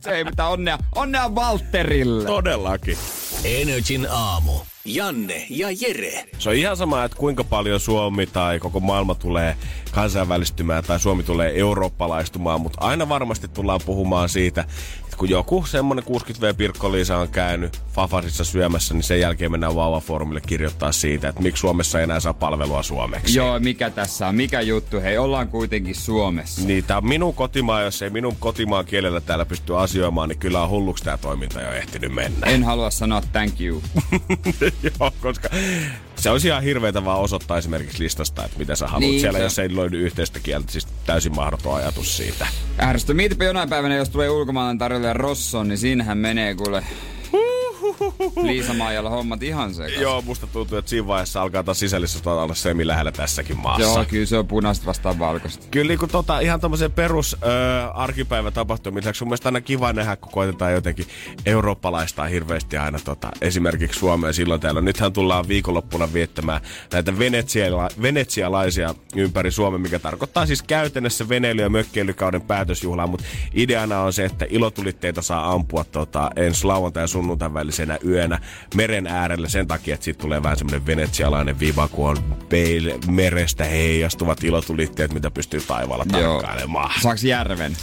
se 0.00 0.10
ei 0.10 0.24
mitään 0.24 0.50
onnea. 0.50 0.78
Onnea 0.94 1.34
Valterille. 1.34 2.24
Todellakin. 2.26 2.96
Energin 3.44 4.06
aamu. 4.10 4.52
Janne 4.94 5.46
ja 5.50 5.68
Jere. 5.80 6.24
Se 6.38 6.48
on 6.48 6.54
ihan 6.54 6.76
sama, 6.76 7.04
että 7.04 7.18
kuinka 7.18 7.44
paljon 7.44 7.80
Suomi 7.80 8.26
tai 8.26 8.58
koko 8.58 8.80
maailma 8.80 9.14
tulee 9.14 9.56
kansainvälistymään 9.90 10.84
tai 10.84 11.00
Suomi 11.00 11.22
tulee 11.22 11.58
eurooppalaistumaan, 11.60 12.60
mutta 12.60 12.78
aina 12.80 13.08
varmasti 13.08 13.48
tullaan 13.48 13.80
puhumaan 13.86 14.28
siitä, 14.28 14.64
että 15.04 15.16
kun 15.16 15.28
joku 15.28 15.64
semmonen 15.66 16.04
60V-Pirkko-Liisa 16.04 17.16
on 17.16 17.28
käynyt 17.28 17.82
Fafasissa 17.92 18.44
syömässä, 18.44 18.94
niin 18.94 19.02
sen 19.02 19.20
jälkeen 19.20 19.50
mennään 19.50 19.74
Vauva-foorumille 19.74 20.40
kirjoittaa 20.40 20.92
siitä, 20.92 21.28
että 21.28 21.42
miksi 21.42 21.60
Suomessa 21.60 21.98
ei 21.98 22.04
enää 22.04 22.20
saa 22.20 22.34
palvelua 22.34 22.82
suomeksi. 22.82 23.38
Joo, 23.38 23.58
mikä 23.58 23.90
tässä 23.90 24.26
on? 24.28 24.34
Mikä 24.34 24.60
juttu? 24.60 25.00
Hei, 25.00 25.18
ollaan 25.18 25.48
kuitenkin 25.48 25.94
Suomessa. 25.94 26.66
Niin, 26.66 26.84
tää 26.84 26.96
on 26.96 27.06
minun 27.06 27.34
kotimaa, 27.34 27.82
jos 27.82 28.02
ei 28.02 28.10
minun 28.10 28.36
kotimaan 28.38 28.84
kielellä 28.84 29.20
täällä 29.20 29.46
pysty 29.46 29.78
asioimaan, 29.78 30.28
niin 30.28 30.38
kyllä 30.38 30.62
on 30.62 30.70
hulluksi 30.70 31.04
tää 31.04 31.16
toiminta 31.16 31.60
jo 31.60 31.72
ehtinyt 31.72 32.14
mennä. 32.14 32.46
En 32.46 32.64
halua 32.64 32.90
sanoa 32.90 33.22
thank 33.32 33.60
you. 33.60 33.82
Joo, 35.00 35.10
koska 35.20 35.48
se 36.16 36.30
olisi 36.30 36.48
ihan 36.48 36.62
hirveetä 36.62 37.04
vaan 37.04 37.20
osoittaa 37.20 37.58
esimerkiksi 37.58 38.02
listasta, 38.02 38.44
että 38.44 38.58
mitä 38.58 38.76
sä 38.76 38.86
haluat 38.86 39.10
Niin, 39.10 39.20
siellä, 39.20 39.38
se- 39.38 39.42
jos 39.44 39.58
ei 39.58 39.76
löydy 39.76 39.98
yhteistä 40.00 40.40
kieltä. 40.40 40.72
Siis 40.72 40.88
täysin 41.06 41.34
mahdoton 41.34 41.74
ajatus 41.74 42.16
siitä. 42.16 42.46
Ärsytä. 42.82 43.14
Mietipä 43.14 43.44
jonain 43.44 43.68
päivänä, 43.68 43.94
jos 43.96 44.08
tulee 44.08 44.30
ulkomaalainen 44.30 44.78
tarjolla 44.78 45.12
Rosson, 45.12 45.68
niin 45.68 45.78
siinähän 45.78 46.18
menee 46.18 46.54
kuule 46.54 46.84
Liisa 48.42 48.74
Maijalla 48.74 49.10
hommat 49.10 49.42
ihan 49.42 49.74
sekas. 49.74 50.00
Joo, 50.00 50.22
musta 50.22 50.46
tuntuu, 50.46 50.78
että 50.78 50.88
siinä 50.88 51.06
vaiheessa 51.06 51.42
alkaa 51.42 51.62
taas 51.62 51.78
sisällisessä 51.78 52.30
olla 52.30 52.54
semi 52.54 52.86
lähellä 52.86 53.12
tässäkin 53.12 53.56
maassa. 53.58 53.82
Joo, 53.82 54.04
kyllä 54.08 54.26
se 54.26 54.38
on 54.38 54.46
punaista 54.46 54.86
vastaan 54.86 55.18
valkoista. 55.18 55.66
Kyllä 55.70 55.88
niin 55.88 55.98
kuin 55.98 56.10
tota, 56.10 56.40
ihan 56.40 56.60
tommosen 56.60 56.92
perus 56.92 57.36
ö, 57.42 57.46
arkipäivä 57.94 58.50
tapahtumien 58.50 59.02
lisäksi 59.02 59.24
mun 59.24 59.28
mielestä 59.28 59.48
aina 59.48 59.60
kiva 59.60 59.92
nähdä, 59.92 60.16
kun 60.16 60.32
koitetaan 60.32 60.72
jotenkin 60.72 61.06
eurooppalaistaa 61.46 62.26
hirveästi 62.26 62.76
aina 62.76 62.98
tota, 63.04 63.28
esimerkiksi 63.40 63.98
Suomeen 63.98 64.34
silloin 64.34 64.60
täällä. 64.60 64.80
Nythän 64.80 65.12
tullaan 65.12 65.48
viikonloppuna 65.48 66.12
viettämään 66.12 66.60
näitä 66.92 67.18
venetsiala, 67.18 67.88
venetsialaisia 68.02 68.94
ympäri 69.16 69.50
Suomen, 69.50 69.80
mikä 69.80 69.98
tarkoittaa 69.98 70.46
siis 70.46 70.62
käytännössä 70.62 71.28
veneily- 71.28 71.62
ja 71.62 71.68
mökkeilykauden 71.70 72.42
päätösjuhlaa, 72.42 73.06
mutta 73.06 73.26
ideana 73.54 74.00
on 74.00 74.12
se, 74.12 74.24
että 74.24 74.46
ilotulitteita 74.48 75.22
saa 75.22 75.52
ampua 75.52 75.84
tota, 75.84 76.30
ensi 76.36 76.64
lauantai- 76.66 77.02
ja 77.02 77.06
sunnuntain 77.06 77.54
välisenä 77.70 77.98
yönä 78.06 78.38
meren 78.74 79.06
äärellä 79.06 79.48
sen 79.48 79.66
takia, 79.66 79.94
että 79.94 80.04
siitä 80.04 80.20
tulee 80.20 80.42
vähän 80.42 80.58
semmoinen 80.58 80.86
venetsialainen 80.86 81.60
viva, 81.60 81.88
kun 81.88 82.08
on 82.08 82.16
peil, 82.48 82.98
merestä 83.10 83.64
heijastuvat 83.64 84.44
ilotulitteet, 84.44 85.12
mitä 85.12 85.30
pystyy 85.30 85.60
taivaalla 85.60 86.04
tarkkailemaan. 86.04 86.90
Saaks 87.02 87.24
järven? 87.24 87.76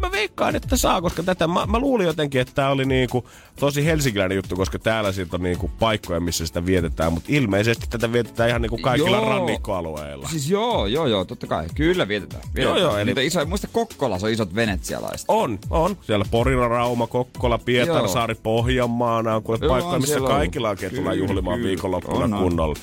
Mä 0.00 0.12
veikkaan, 0.12 0.56
että 0.56 0.76
saa, 0.76 1.02
koska 1.02 1.22
tätä, 1.22 1.46
mä, 1.46 1.66
mä 1.66 1.78
luulin 1.78 2.06
jotenkin, 2.06 2.40
että 2.40 2.54
tämä 2.54 2.68
oli 2.68 2.84
niinku 2.84 3.28
tosi 3.60 3.84
helsinkiläinen 3.84 4.36
juttu, 4.36 4.56
koska 4.56 4.78
täällä 4.78 5.12
siitä 5.12 5.36
on 5.36 5.42
niinku 5.42 5.70
paikkoja, 5.78 6.20
missä 6.20 6.46
sitä 6.46 6.66
vietetään, 6.66 7.12
mutta 7.12 7.28
ilmeisesti 7.32 7.86
tätä 7.90 8.12
vietetään 8.12 8.48
ihan 8.48 8.62
niinku 8.62 8.78
kaikilla 8.78 9.16
Joo. 9.16 9.28
rannikkoalueilla. 9.28 10.28
Siis 10.28 10.50
joo, 10.50 10.86
joo, 10.86 11.06
joo, 11.06 11.24
totta 11.24 11.46
kai. 11.46 11.66
Kyllä 11.74 12.08
vietetään. 12.08 12.42
vietetään. 12.54 12.80
Joo, 12.80 12.90
joo, 12.90 12.98
eli- 12.98 13.10
Mutta 13.10 13.20
iso, 13.20 13.46
muista 13.46 13.68
Kokkolassa 13.72 14.26
on 14.26 14.32
isot 14.32 14.54
venetsialaiset. 14.54 15.24
On, 15.28 15.58
on. 15.70 15.96
Siellä 16.02 16.24
Porina, 16.30 16.68
Rauma, 16.68 17.06
Kokkola, 17.06 17.58
Pietarsaari, 17.58 18.34
Pohjanmaana 18.34 19.34
on 19.36 19.42
kuule 19.42 19.58
Joo, 19.62 19.68
paikkoja, 19.70 19.94
on 19.94 20.00
missä 20.00 20.20
kaikilla 20.20 20.68
oikein 20.68 20.94
tulee 20.94 21.14
juhlimaan 21.14 21.58
kyllä. 21.58 21.68
viikonloppuna 21.68 22.24
On, 22.24 22.34
on. 22.34 22.42
kunnolla. 22.42 22.74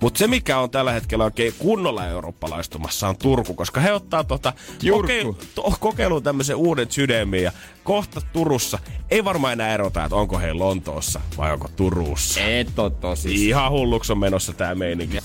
Mutta 0.00 0.18
se, 0.18 0.26
mikä 0.26 0.58
on 0.58 0.70
tällä 0.70 0.92
hetkellä 0.92 1.24
oikein 1.24 1.54
kunnolla 1.58 2.06
eurooppalaistumassa, 2.06 3.08
on 3.08 3.16
Turku, 3.16 3.54
koska 3.54 3.80
he 3.80 3.92
ottaa 3.92 4.24
tota, 4.24 4.52
kokeilu, 4.90 5.36
to, 5.54 5.72
kokeiluun 5.80 6.22
tämmöisen 6.22 6.56
uuden 6.56 6.86
sydämin 6.90 7.42
ja 7.42 7.52
kohta 7.84 8.20
Turussa 8.32 8.78
ei 9.10 9.24
varmaan 9.24 9.52
enää 9.52 9.74
erota, 9.74 10.04
että 10.04 10.16
onko 10.16 10.38
he 10.38 10.52
Lontoossa 10.52 11.20
vai 11.38 11.52
onko 11.52 11.68
Turussa. 11.76 12.40
Et 12.40 12.78
oo 12.78 12.90
tosi. 12.90 13.48
Ihan 13.48 13.70
hulluksi 13.70 14.12
on 14.12 14.18
menossa 14.18 14.52
tää 14.52 14.74
meininki. 14.74 15.18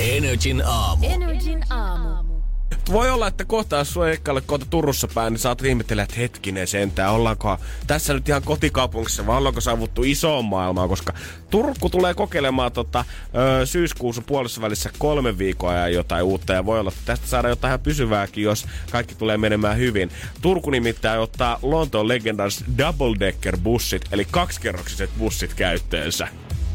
Energin 0.00 0.62
aamu. 0.66 1.06
Energin 1.06 1.72
aamu. 1.72 2.29
Voi 2.92 3.10
olla, 3.10 3.26
että 3.26 3.44
kohta 3.44 3.76
jos 3.76 3.92
suojekkaalle 3.92 4.40
kohta 4.40 4.66
Turussa 4.70 5.08
päin, 5.14 5.32
niin 5.32 5.38
saat 5.38 5.64
ihmetellä, 5.64 6.02
että 6.02 6.16
hetkinen 6.16 6.66
sentään, 6.66 7.12
ollaanko 7.12 7.58
tässä 7.86 8.14
nyt 8.14 8.28
ihan 8.28 8.42
kotikaupungissa 8.42 9.26
vai 9.26 9.36
ollaanko 9.38 9.60
saavuttu 9.60 10.02
isoon 10.02 10.44
maailmaan, 10.44 10.88
koska 10.88 11.12
Turku 11.50 11.90
tulee 11.90 12.14
kokeilemaan 12.14 12.72
tota, 12.72 13.04
ö, 13.62 13.66
syyskuussa 13.66 14.22
puolessa 14.22 14.60
välissä 14.60 14.90
kolme 14.98 15.38
viikkoa 15.38 15.74
ja 15.74 15.88
jotain 15.88 16.24
uutta 16.24 16.52
ja 16.52 16.66
voi 16.66 16.80
olla, 16.80 16.90
että 16.90 17.02
tästä 17.04 17.26
saadaan 17.26 17.52
jotain 17.52 17.70
ihan 17.70 17.80
pysyvääkin, 17.80 18.44
jos 18.44 18.66
kaikki 18.90 19.14
tulee 19.14 19.38
menemään 19.38 19.76
hyvin. 19.76 20.10
Turku 20.42 20.70
nimittäin 20.70 21.20
ottaa 21.20 21.58
Lontoon 21.62 22.08
legendariset 22.08 22.66
double-decker-bussit, 22.78 24.02
eli 24.12 24.26
kaksikerroksiset 24.30 25.10
bussit 25.18 25.54
käyttöönsä. 25.54 26.28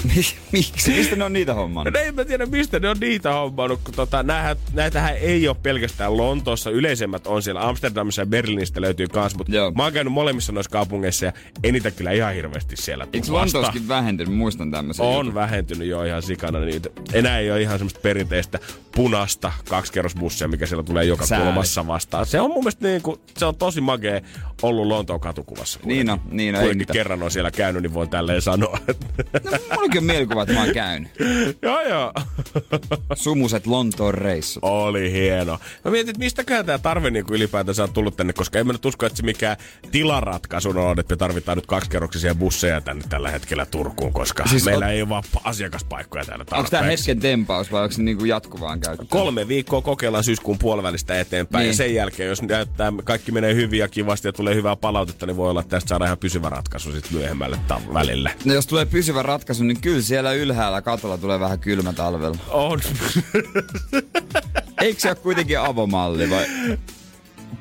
Miksi? 0.51 0.91
Mistä 0.91 1.15
ne 1.15 1.23
on 1.23 1.33
niitä 1.33 1.53
hommannut? 1.53 1.93
No 1.93 1.99
en 1.99 2.15
mä 2.15 2.25
tiedä, 2.25 2.45
mistä 2.45 2.79
ne 2.79 2.89
on 2.89 2.97
niitä 2.99 3.33
hommannut, 3.33 3.79
kun 3.83 3.93
tota, 3.93 4.23
näähän, 4.23 4.55
näitähän 4.73 5.17
ei 5.17 5.47
ole 5.47 5.57
pelkästään 5.63 6.17
Lontoossa. 6.17 6.69
Yleisemmät 6.69 7.27
on 7.27 7.41
siellä 7.43 7.67
Amsterdamissa 7.67 8.21
ja 8.21 8.25
Berliinistä 8.25 8.81
löytyy 8.81 9.07
kans, 9.07 9.35
mutta 9.35 9.55
Joo. 9.55 9.71
mä 9.71 9.83
oon 9.83 9.93
käynyt 9.93 10.13
molemmissa 10.13 10.51
noissa 10.51 10.71
kaupungeissa 10.71 11.25
ja 11.25 11.33
ei 11.63 11.71
niitä 11.71 11.91
kyllä 11.91 12.11
ihan 12.11 12.33
hirveästi 12.33 12.75
siellä 12.75 13.07
Eikö. 13.13 13.31
Lontooskin 13.31 13.87
vähentynyt? 13.87 14.33
Muistan 14.35 14.71
tämmöisen 14.71 15.05
On 15.05 15.15
jutun. 15.17 15.33
vähentynyt 15.33 15.87
jo 15.87 16.03
ihan 16.03 16.21
sikana 16.21 16.59
niitä. 16.59 16.89
Enää 17.13 17.39
ei 17.39 17.51
ole 17.51 17.61
ihan 17.61 17.77
semmoista 17.79 17.99
perinteistä 17.99 18.59
punasta 18.95 19.51
kaksikerrosbussia, 19.69 20.47
mikä 20.47 20.65
siellä 20.65 20.83
tulee 20.83 21.05
joka 21.05 21.25
Sääli. 21.25 21.43
kulmassa 21.45 21.87
vastaan. 21.87 22.25
Se 22.25 22.41
on 22.41 22.49
mun 22.49 22.59
mielestä 22.63 22.87
niin 22.87 23.01
kuin, 23.01 23.19
se 23.37 23.45
on 23.45 23.55
tosi 23.55 23.81
magee 23.81 24.23
ollut 24.61 24.87
Lontoon 24.87 25.19
katukuvassa. 25.19 25.79
Niin 25.83 26.09
on, 26.09 26.21
niin 26.31 26.55
on, 26.55 26.61
Kuitenkin 26.61 26.87
kerran 26.93 27.23
on 27.23 27.31
siellä 27.31 27.51
käynyt, 27.51 27.81
niin 27.81 27.93
voin 27.93 28.09
tälleen 28.09 28.41
sanoa. 28.41 28.79
No, 29.43 29.51
mullakin 30.01 30.11
on 30.11 30.15
mielikuva, 30.15 30.41
että 30.41 30.53
mä 30.53 30.63
oon 30.63 30.73
käynyt. 30.73 31.11
joo, 31.61 31.81
joo. 31.81 32.13
Sumuset 33.15 33.67
Lontoon 33.67 34.13
reissut. 34.13 34.63
Oli 34.63 35.11
hieno. 35.11 35.59
Mä 35.85 35.91
mietin, 35.91 36.09
että 36.09 36.19
mistäkään 36.19 36.65
tämä 36.65 36.77
tarve 36.77 37.09
niin 37.11 37.25
ylipäätänsä 37.31 37.83
on 37.83 37.93
tullut 37.93 38.15
tänne, 38.17 38.33
koska 38.33 38.59
en 38.59 38.67
mä 38.67 38.73
nyt 38.73 38.85
usko, 38.85 39.05
että 39.05 39.17
se 39.17 39.23
mikään 39.23 39.57
tilaratkaisu 39.91 40.69
on, 40.69 40.99
että 40.99 41.13
me 41.13 41.17
tarvitaan 41.17 41.57
nyt 41.57 41.65
kaksikerroksisia 41.65 42.35
busseja 42.35 42.81
tänne 42.81 43.03
tällä 43.09 43.31
hetkellä 43.31 43.65
Turkuun, 43.65 44.13
koska 44.13 44.43
siis 44.47 44.65
meillä 44.65 44.85
on- 44.85 44.91
ei 44.91 45.01
ole 45.01 45.09
vaan 45.09 45.23
asiakaspaikkoja 45.43 46.25
täällä 46.25 46.45
Onko 46.51 46.69
tää 46.69 46.79
tarpeeksi. 46.79 47.07
hetken 47.07 47.19
tempaus 47.21 47.71
vai 47.71 47.81
onko 47.83 47.91
se 47.91 48.01
niinku 48.01 48.25
jatkuvaan 48.25 48.79
käyttöön? 48.79 49.07
Kolme 49.07 49.47
viikkoa 49.47 49.81
kokeillaan 49.81 50.23
syyskuun 50.23 50.57
puolivälistä 50.59 51.19
eteenpäin 51.19 51.59
niin. 51.61 51.65
Niin. 51.65 51.73
ja 51.73 51.77
sen 51.77 51.93
jälkeen, 51.95 52.29
jos 52.29 52.41
näyttää, 52.41 52.93
kaikki 53.03 53.31
menee 53.31 53.55
hyvin 53.55 53.79
ja 53.79 53.87
kivasti 53.87 54.27
ja 54.27 54.33
tulee 54.33 54.55
hyvää 54.55 54.75
palautetta, 54.75 55.25
niin 55.25 55.37
voi 55.37 55.49
olla, 55.49 55.59
että 55.59 55.69
tästä 55.69 55.89
saadaan 55.89 56.07
ihan 56.07 56.17
pysyvä 56.17 56.49
ratkaisu 56.49 56.91
sitten 56.91 57.13
myöhemmälle 57.17 57.57
välille. 57.93 58.31
No 58.45 58.53
jos 58.53 58.67
tulee 58.67 58.85
pysyvä 58.85 59.23
ratkaisu, 59.23 59.63
niin 59.63 59.81
kyllä 59.85 60.01
siellä 60.01 60.33
ylhäällä 60.33 60.81
katolla 60.81 61.17
tulee 61.17 61.39
vähän 61.39 61.59
kylmä 61.59 61.93
talvella. 61.93 62.37
On. 62.49 62.81
Eikö 64.81 64.99
se 64.99 65.07
ole 65.07 65.15
kuitenkin 65.15 65.59
avomalli 65.59 66.29
vai? 66.29 66.45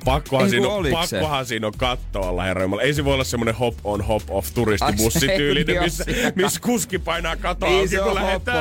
Pakkohan, 0.04 0.44
Ei, 0.44 0.50
siinä 0.50 0.68
on, 0.68 0.84
se? 0.84 0.90
pakkohan 0.90 1.46
siinä 1.46 1.66
on 1.66 1.72
katto 1.76 2.22
alla, 2.22 2.42
herra 2.42 2.62
Jumala. 2.62 2.82
Ei 2.82 2.94
se 2.94 3.04
voi 3.04 3.14
olla 3.14 3.24
semmonen 3.24 3.54
hop 3.54 3.74
on 3.84 4.00
hop 4.00 4.22
off 4.28 4.54
turistibussityylinen, 4.54 5.82
missä, 5.82 6.04
missä 6.34 6.60
kuski 6.60 6.98
painaa 6.98 7.36
kato 7.36 7.66
Niin 7.66 7.78
auki, 7.78 7.88
se 7.88 7.98
kun 7.98 8.20
hoppo. 8.20 8.52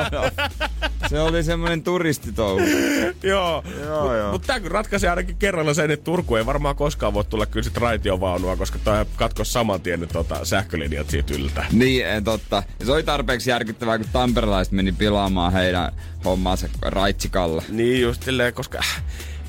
Se 1.08 1.20
oli 1.20 1.42
semmonen 1.42 1.82
turistitouhu. 1.82 2.60
joo. 3.22 3.64
Joo, 3.84 4.02
Mut, 4.04 4.16
joo. 4.16 4.32
mut 4.32 4.42
kyllä 4.46 4.68
ratkaisee 4.68 5.10
ainakin 5.10 5.36
kerralla 5.36 5.74
sen, 5.74 5.90
että 5.90 6.04
Turku 6.04 6.36
ei 6.36 6.46
varmaan 6.46 6.76
koskaan 6.76 7.14
voi 7.14 7.24
tulla 7.24 7.46
kyllä 7.46 7.64
sit 7.64 7.76
raitiovaunua, 7.76 8.56
koska 8.56 8.78
toi 8.84 9.06
katkos 9.16 9.52
saman 9.52 9.80
tien 9.80 10.00
ne 10.00 10.06
tota, 10.06 10.44
sähkölinjat 10.44 11.10
siitä 11.10 11.34
yltä. 11.34 11.66
Niin, 11.72 12.06
eh, 12.06 12.22
totta. 12.22 12.62
Ja 12.80 12.86
se 12.86 12.92
oli 12.92 13.02
tarpeeksi 13.02 13.50
järkyttävää, 13.50 13.98
kun 13.98 14.06
tamperelaiset 14.12 14.72
meni 14.72 14.92
pilaamaan 14.92 15.52
heidän 15.52 15.92
hommaansa 16.24 16.68
raitsikalla. 16.82 17.62
Niin 17.68 18.00
just 18.00 18.22
silleen, 18.22 18.54
koska... 18.54 18.78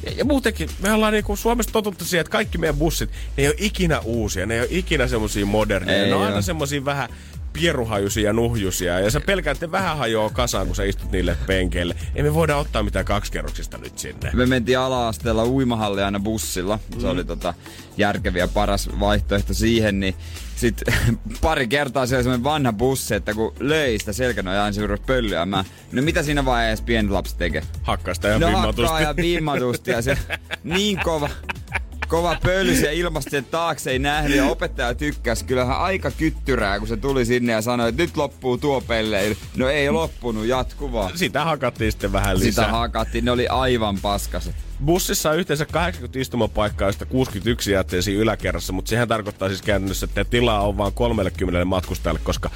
Ja, 0.04 0.12
ja 0.18 0.26
muutenkin, 0.26 0.70
me 0.82 0.92
ollaan 0.92 1.14
niinku 1.14 1.36
Suomessa 1.36 1.72
totuttu 1.72 2.06
siihen, 2.06 2.22
että 2.22 2.32
kaikki 2.32 2.58
meidän 2.58 2.78
bussit, 2.78 3.10
ne 3.10 3.44
ei 3.44 3.48
ole 3.48 3.56
ikinä 3.58 4.00
uusia, 4.00 4.46
ne 4.46 4.54
ei 4.54 4.60
ole 4.60 4.68
ikinä 4.72 5.08
semmosia 5.08 5.46
moderneja. 5.46 6.04
Ei 6.04 6.10
ne 6.10 6.16
on 6.16 6.24
aina 6.24 6.42
semmosia 6.42 6.86
vähän 6.86 7.10
pieruhajusia 7.54 8.24
ja 8.24 8.34
nuhjusia. 8.34 9.00
Ja 9.00 9.12
sä 9.12 9.22
pelkäät, 9.22 9.56
että 9.56 9.72
vähän 9.72 9.98
hajoaa 9.98 10.30
kasaan, 10.30 10.68
kun 10.68 10.76
sä 10.76 10.84
istut 10.84 11.12
niille 11.12 11.38
penkeille. 11.48 11.96
Ei 12.16 12.24
me 12.24 12.34
voida 12.34 12.58
ottaa 12.58 12.84
mitään 12.84 13.06
kaksikerroksista 13.06 13.78
nyt 13.78 14.00
sinne. 14.00 14.32
Me 14.34 14.46
mentiin 14.46 14.80
ala-asteella 14.80 15.46
uimahalli 15.46 16.04
aina 16.04 16.20
bussilla. 16.20 16.80
Se 17.02 17.08
oli 17.08 17.24
tota 17.24 17.54
järkeviä 17.98 18.48
paras 18.48 18.90
vaihtoehto 19.00 19.54
siihen, 19.54 20.00
niin 20.00 20.16
sit 20.56 20.82
pari 21.42 21.68
kertaa 21.68 22.06
siellä 22.06 22.24
semmoinen 22.24 22.44
vanha 22.44 22.74
bussi, 22.74 23.16
että 23.16 23.34
kun 23.34 23.54
löi 23.60 24.00
sitä 24.00 24.14
selkänojaa, 24.14 24.66
niin 24.66 24.74
se 24.74 25.06
pöllyämään. 25.06 25.66
No 25.92 26.02
mitä 26.02 26.24
siinä 26.24 26.46
vaiheessa 26.46 26.86
pieni 26.86 27.10
lapsi 27.10 27.38
tekee? 27.38 27.64
Hakkaa 27.84 28.14
sitä 28.14 28.28
ja 28.28 28.40
no 28.40 28.48
vimmatusti. 28.48 29.04
ja 29.04 29.16
vimmatusti 29.16 29.92
ja 29.92 30.02
se 30.02 30.18
niin 30.64 31.00
kova, 31.04 31.30
kova 32.08 32.38
pöly 32.44 32.74
ja 32.74 32.92
ilmasta 32.92 33.30
sen 33.30 33.46
taakse 33.46 33.92
ei 33.92 34.00
nähnyt 34.00 34.38
ja 34.38 34.46
opettaja 34.46 34.96
tykkäs 34.96 35.44
kyllähän 35.44 35.78
aika 35.78 36.12
kyttyrää, 36.12 36.80
kun 36.80 36.88
se 36.88 36.98
tuli 36.98 37.26
sinne 37.26 37.54
ja 37.54 37.62
sanoi, 37.62 37.90
että 37.90 38.02
nyt 38.02 38.18
loppuu 38.18 38.58
tuo 38.58 38.82
pelleily. 38.82 39.38
No 39.56 39.70
ei 39.70 39.90
loppunut, 39.90 40.46
jatkuvaa. 40.46 41.12
Sitä 41.16 41.44
hakattiin 41.44 41.92
sitten 41.92 42.12
vähän 42.12 42.40
lisää. 42.40 42.66
Sitä 42.66 42.68
hakattiin, 42.68 43.26
ne 43.26 43.32
oli 43.32 43.48
aivan 43.48 43.98
paskaset. 44.02 44.56
Bussissa 44.86 45.30
on 45.30 45.38
yhteensä 45.38 45.66
80 45.66 46.20
istumapaikkaa, 46.20 46.86
joista 46.86 47.06
61 47.06 47.72
jättää 47.72 48.02
siinä 48.02 48.22
yläkerrassa, 48.22 48.74
mutta 48.74 48.90
sehän 48.90 49.08
tarkoittaa 49.08 49.48
siis 49.48 49.62
käytännössä, 49.62 50.06
että 50.06 50.26
tilaa 50.26 50.68
on 50.68 50.78
vain 50.78 50.94
30 50.94 51.66
matkustajalle, 51.66 52.22
koska 52.24 52.50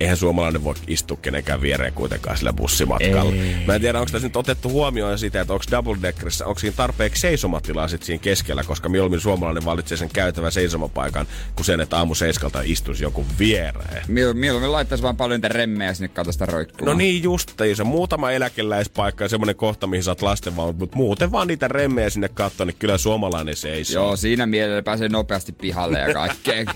eihän 0.00 0.16
suomalainen 0.16 0.64
voi 0.64 0.74
istua 0.86 1.18
kenenkään 1.22 1.60
viereen 1.60 1.92
kuitenkaan 1.92 2.36
sillä 2.36 2.52
bussimatkalla. 2.52 3.32
Ei. 3.32 3.54
Mä 3.66 3.74
en 3.74 3.80
tiedä, 3.80 4.00
onko 4.00 4.12
tässä 4.12 4.28
nyt 4.28 4.36
otettu 4.36 4.68
huomioon 4.70 5.18
sitä, 5.18 5.40
että 5.40 5.52
onko 5.52 5.64
double 5.70 5.98
deckerissä, 6.02 6.46
onko 6.46 6.60
siinä 6.60 6.76
tarpeeksi 6.76 7.20
seisomatilaa 7.20 7.88
sit 7.88 8.02
siinä 8.02 8.22
keskellä, 8.22 8.64
koska 8.64 8.88
mieluummin 8.88 9.20
suomalainen 9.20 9.64
valitsee 9.64 9.96
sen 9.96 10.08
käytävän 10.12 10.52
seisomapaikan, 10.52 11.26
kuin 11.56 11.66
sen, 11.66 11.80
että 11.80 11.96
aamu 11.96 12.14
seiskalta 12.14 12.60
istuisi 12.64 13.04
joku 13.04 13.26
viereen. 13.38 14.02
Miel- 14.02 14.34
mieluummin 14.34 14.72
laittaisi 14.72 15.02
vaan 15.02 15.16
paljon 15.16 15.38
niitä 15.38 15.48
remmejä 15.48 15.94
sinne 15.94 16.08
katosta 16.08 16.46
roikkumaan. 16.46 16.92
No 16.92 16.98
niin 16.98 17.22
just, 17.22 17.52
se 17.74 17.84
muutama 17.84 18.30
eläkeläispaikka 18.30 19.24
ja 19.24 19.28
semmoinen 19.28 19.56
kohta, 19.56 19.86
mihin 19.86 20.04
saat 20.04 20.22
lasten 20.22 20.56
vaan, 20.56 20.74
mutta 20.76 20.96
muuten 20.96 21.32
vaan 21.32 21.48
niitä 21.48 21.68
remmejä 21.68 22.10
sinne 22.10 22.28
katsoa, 22.28 22.66
niin 22.66 22.76
kyllä 22.78 22.98
suomalainen 22.98 23.56
seisoo. 23.56 24.04
Joo, 24.04 24.16
siinä 24.16 24.46
mielellä 24.46 24.82
pääsee 24.82 25.08
nopeasti 25.08 25.52
pihalle 25.52 25.98
ja 25.98 26.14
kaikkeen. 26.14 26.66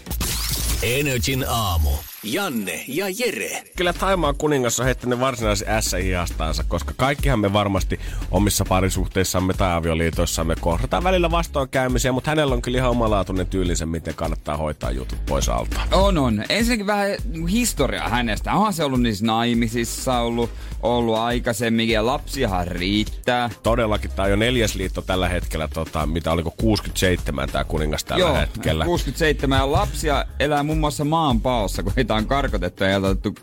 Energin 0.83 1.45
aamu. 1.49 1.91
Janne 2.25 2.85
ja 2.89 3.07
Jere. 3.19 3.63
Kyllä 3.77 3.93
Taimaan 3.93 4.35
kuningas 4.37 4.81
on 4.81 4.87
heittänyt 4.87 5.21
varsinaisen 5.21 5.69
ässä 5.69 5.97
hihastaansa, 5.97 6.65
koska 6.69 6.95
kaikkihan 6.97 7.39
me 7.39 7.53
varmasti 7.53 8.01
omissa 8.31 8.65
parisuhteissamme 8.65 9.55
tai 9.55 9.73
avioliitoissamme 9.73 10.55
kohdataan 10.61 11.05
välillä 11.05 11.31
vastoinkäymisiä, 11.31 12.13
mutta 12.13 12.31
hänellä 12.31 12.55
on 12.55 12.63
kyllä 12.63 12.79
ihan 12.79 12.91
omalaatuinen 12.91 13.47
tyylinsä, 13.47 13.87
miten 13.87 14.15
kannattaa 14.15 14.57
hoitaa 14.57 14.91
jutut 14.91 15.19
pois 15.27 15.49
alta. 15.49 15.81
On, 15.93 16.19
on. 16.19 16.45
Ensinnäkin 16.49 16.87
vähän 16.87 17.11
historiaa 17.51 18.09
hänestä. 18.09 18.53
Onhan 18.53 18.73
se 18.73 18.85
ollut 18.85 19.01
niissä 19.01 19.27
naimisissa 19.27 20.19
ollut, 20.19 20.51
ollut 20.83 21.17
aikaisemmin 21.17 21.89
ja 21.89 22.07
lapsiahan 22.07 22.67
riittää. 22.67 23.51
Todellakin, 23.63 24.11
tämä 24.11 24.25
on 24.25 24.31
jo 24.31 24.37
neljäs 24.37 24.75
liitto 24.75 25.03
tällä 25.03 25.29
hetkellä, 25.29 25.69
tota, 25.69 26.07
mitä 26.07 26.33
oliko 26.33 26.55
67 26.61 27.49
tämä 27.49 27.65
kuningas 27.65 28.05
tällä 28.05 28.25
Joo, 28.25 28.35
hetkellä. 28.35 28.85
67 28.85 29.59
ja 29.59 29.73
lapsia 29.73 30.25
elää 30.41 30.63
muun 30.63 30.79
muassa 30.79 31.05
maanpaossa, 31.05 31.83
kun 31.83 31.93
heitä 32.15 32.25
on 32.25 32.43
karkotettu 32.43 32.85
ja 32.85 32.97
otettu 32.97 33.35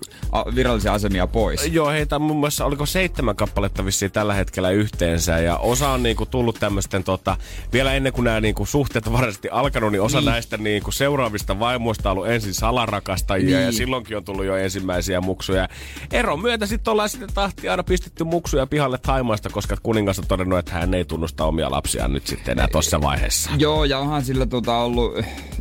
virallisia 0.55 0.93
asemia 0.93 1.27
pois. 1.27 1.67
Joo, 1.67 1.89
heitä 1.89 2.15
on 2.15 2.21
muun 2.21 2.39
muassa, 2.39 2.65
oliko 2.65 2.85
seitsemän 2.85 3.35
kappaletta 3.35 3.85
vissiin 3.85 4.11
tällä 4.11 4.33
hetkellä 4.33 4.69
yhteensä. 4.69 5.39
Ja 5.39 5.57
osa 5.57 5.89
on 5.89 6.03
niinku 6.03 6.25
tullut 6.25 6.59
tämmöisten, 6.59 7.03
tota, 7.03 7.37
vielä 7.73 7.93
ennen 7.93 8.13
kuin 8.13 8.23
nämä 8.23 8.41
niinku 8.41 8.65
suhteet 8.65 9.07
on 9.07 9.13
varsinaisesti 9.13 9.49
alkanut, 9.49 9.91
niin 9.91 10.01
osa 10.01 10.17
niin. 10.17 10.25
näistä 10.25 10.57
niinku 10.57 10.91
seuraavista 10.91 11.59
vaimoista 11.59 12.11
on 12.11 12.17
ollut 12.17 12.29
ensin 12.29 12.53
salarakastajia. 12.53 13.57
Niin. 13.57 13.65
Ja 13.65 13.71
silloinkin 13.71 14.17
on 14.17 14.23
tullut 14.23 14.45
jo 14.45 14.55
ensimmäisiä 14.55 15.21
muksuja. 15.21 15.69
Eron 16.11 16.41
myötä 16.41 16.65
sitten 16.65 16.91
ollaan 16.91 17.09
sitten 17.09 17.29
tahti 17.33 17.69
aina 17.69 17.83
pistetty 17.83 18.23
muksuja 18.23 18.67
pihalle 18.67 18.97
Taimaasta, 18.97 19.49
koska 19.49 19.77
kuningas 19.83 20.19
on 20.19 20.27
todennut, 20.27 20.59
että 20.59 20.71
hän 20.71 20.93
ei 20.93 21.05
tunnusta 21.05 21.45
omia 21.45 21.71
lapsiaan 21.71 22.13
nyt 22.13 22.27
sitten 22.27 22.51
enää 22.51 22.67
tuossa 22.67 23.01
vaiheessa. 23.01 23.49
Joo, 23.57 23.85
ja 23.85 23.99
onhan 23.99 24.25
sillä 24.25 24.45
tota 24.45 24.77
ollut 24.77 25.13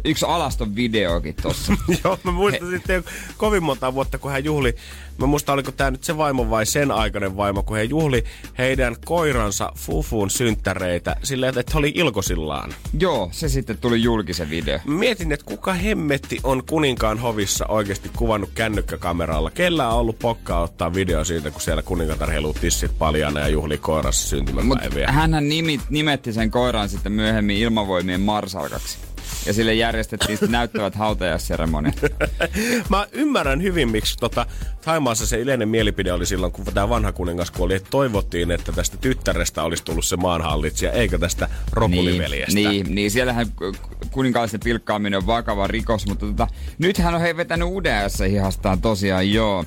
yksi 0.04 0.26
alaston 0.26 0.76
videokin 0.76 1.34
tossa. 1.42 1.72
Joo, 2.04 2.18
mä 2.24 2.30
muistan 2.30 2.70
He... 2.70 2.76
sitten 3.04 3.34
kovin 3.36 3.62
monta 3.62 3.94
vuotta, 3.94 4.18
kun 4.18 4.30
hän 4.30 4.44
juhli, 4.44 4.74
mä 5.18 5.26
muistan 5.26 5.52
oliko 5.52 5.72
tämä 5.72 5.90
nyt 5.90 6.04
se 6.04 6.16
vaimo 6.16 6.50
vai 6.50 6.66
sen 6.66 6.90
aikainen 6.90 7.36
vaimo, 7.36 7.62
kun 7.62 7.76
he 7.76 7.82
juhli 7.82 8.24
heidän 8.58 8.96
koiransa 9.04 9.72
Fufuun 9.76 10.30
synttäreitä 10.30 11.16
silleen, 11.22 11.58
että 11.58 11.78
oli 11.78 11.92
ilkosillaan. 11.94 12.74
Joo, 12.98 13.28
se 13.32 13.48
sitten 13.48 13.78
tuli 13.78 14.02
julkisen 14.02 14.50
video. 14.50 14.78
Mietin, 14.86 15.32
että 15.32 15.46
kuka 15.46 15.72
hemmetti 15.72 16.38
on 16.42 16.62
kuninkaan 16.70 17.18
hovissa 17.18 17.66
oikeasti 17.66 18.10
kuvannut 18.16 18.50
kännykkäkameralla. 18.54 19.50
Kellä 19.50 19.88
on 19.88 20.00
ollut 20.00 20.18
pokkaa 20.18 20.60
ottaa 20.60 20.94
video 20.94 21.24
siitä, 21.24 21.50
kun 21.50 21.60
siellä 21.60 21.82
kuningatar 21.82 22.30
heiluu 22.30 22.54
tissit 22.54 22.98
paljana 22.98 23.40
ja 23.40 23.48
juhli 23.48 23.78
koirassa 23.78 24.28
syntymäpäiviä. 24.28 25.12
Hän 25.12 25.48
nimit, 25.48 25.80
nimetti 25.90 26.32
sen 26.32 26.50
koiran 26.50 26.88
sitten 26.88 27.12
myöhemmin 27.12 27.56
ilmavoimien 27.56 28.20
marsalkaksi 28.20 28.98
ja 29.46 29.52
sille 29.52 29.74
järjestettiin 29.74 30.38
sitten 30.38 30.52
näyttävät 30.52 30.94
hautajaisseremoniat. 30.94 32.00
Mä 32.88 33.06
ymmärrän 33.12 33.62
hyvin, 33.62 33.88
miksi 33.88 34.18
tota, 34.18 34.46
Taimaassa 34.84 35.26
se 35.26 35.36
yleinen 35.36 35.68
mielipide 35.68 36.12
oli 36.12 36.26
silloin, 36.26 36.52
kun 36.52 36.64
tämä 36.64 36.88
vanha 36.88 37.12
kuningas 37.12 37.50
kuoli, 37.50 37.74
että 37.74 37.90
toivottiin, 37.90 38.50
että 38.50 38.72
tästä 38.72 38.96
tyttärestä 38.96 39.62
olisi 39.62 39.84
tullut 39.84 40.04
se 40.04 40.16
maanhallitsija, 40.16 40.92
eikä 40.92 41.18
tästä 41.18 41.48
ropuliveljestä. 41.72 42.54
Niin, 42.54 42.70
niin, 42.70 42.94
niin, 42.94 43.10
siellähän 43.10 43.46
kuninkaallisen 44.10 44.60
pilkkaaminen 44.64 45.16
on 45.16 45.26
vakava 45.26 45.66
rikos, 45.66 46.06
mutta 46.06 46.26
tota, 46.26 46.46
nythän 46.78 47.14
on 47.14 47.20
he 47.20 47.36
vetänyt 47.36 47.68
uuden 47.68 48.10
hihastaan 48.30 48.80
tosiaan, 48.80 49.32
joo 49.32 49.64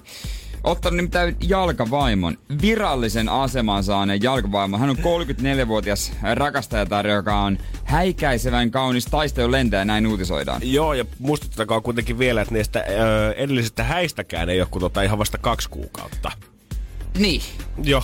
ottanut 0.63 0.95
nimittäin 0.95 1.35
jalkavaimon, 1.47 2.37
virallisen 2.61 3.29
aseman 3.29 3.83
saaneen 3.83 4.23
jalkavaimon. 4.23 4.79
Hän 4.79 4.89
on 4.89 4.97
34-vuotias 4.97 6.13
rakastajatar, 6.33 7.07
joka 7.07 7.39
on 7.39 7.57
häikäisevän 7.83 8.71
kaunis 8.71 9.05
taistelu 9.05 9.51
lentäjä, 9.51 9.85
näin 9.85 10.07
uutisoidaan. 10.07 10.61
Joo, 10.63 10.93
ja 10.93 11.05
muistuttakaa 11.19 11.81
kuitenkin 11.81 12.19
vielä, 12.19 12.41
että 12.41 12.53
niistä 12.53 12.79
ö, 12.79 13.33
edellisestä 13.33 13.83
häistäkään 13.83 14.49
ei 14.49 14.61
ole 14.61 14.67
kuin 14.71 14.81
tota 14.81 15.01
ihan 15.01 15.19
vasta 15.19 15.37
kaksi 15.37 15.69
kuukautta. 15.69 16.31
Niin. 17.17 17.41
Joo. 17.83 18.03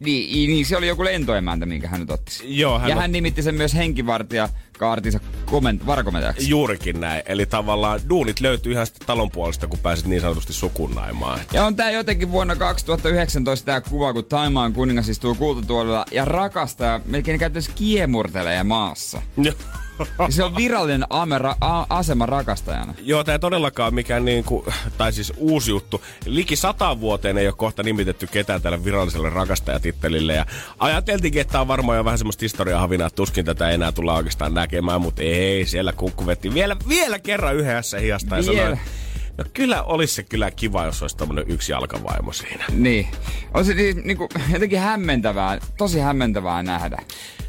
Niin, 0.00 0.50
niin, 0.50 0.66
se 0.66 0.76
oli 0.76 0.88
joku 0.88 1.04
lentoemäntä, 1.04 1.66
minkä 1.66 1.88
hän 1.88 2.00
nyt 2.00 2.10
otti. 2.10 2.32
Joo, 2.44 2.78
hän 2.78 2.88
ja 2.88 2.94
on... 2.94 3.00
hän 3.00 3.12
nimitti 3.12 3.42
sen 3.42 3.54
myös 3.54 3.74
henkivartija 3.74 4.48
kaartinsa 4.80 5.20
koment- 5.46 5.86
varakomentajaksi. 5.86 6.48
Juurikin 6.48 7.00
näin. 7.00 7.22
Eli 7.26 7.46
tavallaan 7.46 8.00
duunit 8.08 8.40
löytyy 8.40 8.72
ihan 8.72 8.86
sitten 8.86 9.06
talon 9.06 9.30
puolesta, 9.30 9.66
kun 9.66 9.78
pääsit 9.78 10.06
niin 10.06 10.20
sanotusti 10.20 10.52
sukunnaimaan. 10.52 11.40
Ja 11.52 11.64
on 11.64 11.76
tää 11.76 11.90
jotenkin 11.90 12.30
vuonna 12.30 12.56
2019 12.56 13.66
tää 13.66 13.80
kuva, 13.80 14.12
kun 14.12 14.24
Taimaan 14.24 14.72
kuningas 14.72 15.08
istuu 15.08 15.34
kultatuolilla 15.34 16.04
ja 16.12 16.24
rakastaa, 16.24 17.00
melkein 17.04 17.38
käytännössä 17.38 17.72
kiemurtelee 17.74 18.64
maassa. 18.64 19.22
Se 20.28 20.44
on 20.44 20.56
virallinen 20.56 21.06
amera, 21.10 21.54
a, 21.60 21.86
asema 21.88 22.26
rakastajana. 22.26 22.94
Joo, 23.02 23.24
tämä 23.24 23.34
ei 23.34 23.38
todellakaan 23.38 23.94
mikään 23.94 24.24
niin 24.24 24.44
kuin, 24.44 24.66
tai 24.98 25.12
siis 25.12 25.32
uusi 25.36 25.70
juttu. 25.70 26.02
Liki 26.26 26.56
sata 26.56 27.00
vuoteen 27.00 27.38
ei 27.38 27.46
ole 27.46 27.54
kohta 27.56 27.82
nimitetty 27.82 28.26
ketään 28.26 28.62
tälle 28.62 28.84
viralliselle 28.84 29.30
rakastajatittelille. 29.30 30.34
Ja 30.34 30.46
ajateltiinkin, 30.78 31.40
että 31.40 31.52
tämä 31.52 31.62
on 31.62 31.68
varmaan 31.68 31.98
jo 31.98 32.04
vähän 32.04 32.18
semmoista 32.18 32.44
historiaa 32.44 32.80
havinaa, 32.80 33.06
että 33.06 33.16
tuskin 33.16 33.44
tätä 33.44 33.70
enää 33.70 33.92
tulla 33.92 34.14
oikeastaan 34.14 34.54
näkemään, 34.54 35.00
mutta 35.00 35.22
ei, 35.22 35.66
siellä 35.66 35.92
kukku 35.92 36.26
vetti 36.26 36.54
vielä, 36.54 36.76
vielä 36.88 37.18
kerran 37.18 37.56
yhdessä 37.56 37.98
hiasta 37.98 38.36
ja 38.36 38.42
sanoi, 38.42 38.76
No 39.40 39.46
kyllä 39.54 39.82
olisi 39.82 40.14
se 40.14 40.22
kyllä 40.22 40.50
kiva, 40.50 40.84
jos 40.84 41.02
olisi 41.02 41.16
tämmöinen 41.16 41.44
yksi 41.48 41.72
jalkavaimo 41.72 42.32
siinä. 42.32 42.64
Niin. 42.72 43.06
On 43.54 43.64
se 43.64 43.74
niin, 43.74 44.02
niin 44.04 44.16
kuin, 44.16 44.28
jotenkin 44.52 44.78
hämmentävää, 44.78 45.58
tosi 45.76 45.98
hämmentävää 45.98 46.62
nähdä. 46.62 47.02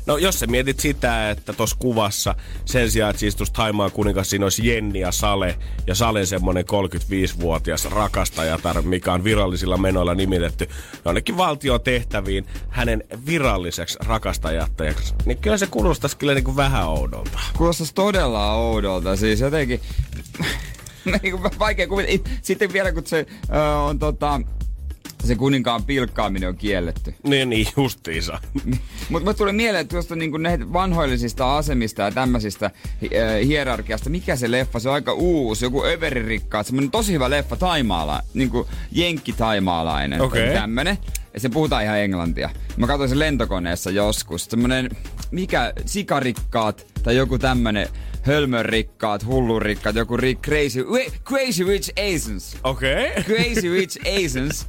No 0.06 0.18
jos 0.18 0.40
sä 0.40 0.48
mietit 0.48 0.80
sitä, 0.80 1.30
että 1.30 1.54
tuossa 1.54 1.76
kuvassa 1.80 2.36
sen 2.66 2.92
sijaan, 2.92 3.10
että 3.10 3.20
siis 3.20 3.36
tuossa 3.36 3.54
Taimaan 3.54 3.92
kuningas 3.92 4.30
siinä 4.30 4.46
olisi 4.46 4.68
Jenni 4.68 5.00
ja 5.00 5.12
Sale, 5.12 5.58
ja 5.88 5.96
Sale 5.96 6.26
semmonen 6.26 6.66
35-vuotias 6.66 7.86
rakastajatar, 7.86 8.82
mikä 8.82 9.14
on 9.14 9.24
virallisilla 9.24 9.78
menoilla 9.78 10.16
nimitetty 10.16 10.70
jonnekin 11.06 11.38
valtion 11.38 11.82
tehtäviin 11.82 12.46
hänen 12.70 13.04
viralliseksi 13.26 13.98
rakastajattajaksi, 14.02 15.14
niin 15.26 15.38
kyllä 15.38 15.58
se 15.58 15.68
kuulostaisi 15.68 16.18
kyllä 16.18 16.34
niin 16.34 16.44
kuin 16.44 16.58
vähän 16.58 16.88
oudolta. 16.88 17.40
Kuulostaisi 17.58 17.94
todella 17.94 18.54
oudolta, 18.54 19.16
siis 19.16 19.40
jotenkin... 19.40 19.82
niin 21.22 21.44
vaikea 21.60 21.88
kuvitella. 21.88 22.24
Sitten 22.42 22.74
vielä 22.74 22.92
kun 22.92 23.06
se 23.06 23.26
uh, 23.32 23.88
on 23.88 24.00
tota, 24.00 24.42
se 25.24 25.36
kuninkaan 25.36 25.84
pilkkaaminen 25.84 26.50
on 26.50 26.58
kielletty. 26.58 27.16
Niin, 27.24 27.50
niin 27.50 27.68
justiinsa. 27.78 28.40
Mutta 29.10 29.30
mä 29.30 29.34
tulee 29.34 29.54
mieleen 29.54 29.88
tuosta 29.88 30.16
niinku 30.16 30.38
vanhoillisista 30.74 31.58
asemista 31.58 32.02
ja 32.02 32.12
tämmöisistä 32.12 32.72
hi- 33.02 33.10
hierarkiasta. 33.48 34.10
Mikä 34.10 34.36
se 34.36 34.52
leffa? 34.52 34.80
Se 34.80 34.90
on 34.90 34.96
aika 34.96 35.14
uusi. 35.14 35.66
Joku 35.66 35.84
överirikkaat. 35.84 36.68
Semmonen 36.68 36.92
tosi 36.92 37.14
hyvä 37.14 37.30
leffa 37.30 37.56
taimaala. 37.56 38.22
Niinku 38.34 38.68
jenkki-taimaalainen. 38.92 40.22
Okei. 40.22 40.44
Okay. 40.44 40.62
Tämmönen. 40.62 40.98
Ja 41.34 41.40
se 41.40 41.50
puhutaan 41.50 41.84
ihan 41.84 42.00
englantia. 42.00 42.50
Mä 42.78 42.88
katsoin 42.88 43.10
sen 43.10 43.20
lentokoneessa 43.20 43.92
joskus. 43.92 44.46
Semmonen, 44.46 44.90
mikä, 45.32 45.74
sikarikkaat 45.86 46.88
tai 47.04 47.16
joku 47.16 47.38
tämmönen 47.38 47.88
hölmön 48.28 48.66
rikkaat, 48.66 49.26
hullun 49.26 49.62
rikkaat, 49.62 49.96
joku 49.96 50.18
ri- 50.18 50.40
crazy, 50.46 50.86
crazy 51.24 51.64
Rich 51.64 51.92
Asians. 52.00 52.58
Okei. 52.64 53.12
Okay. 53.12 53.24
Crazy 53.24 53.74
Rich 53.74 53.98
Asians. 54.18 54.66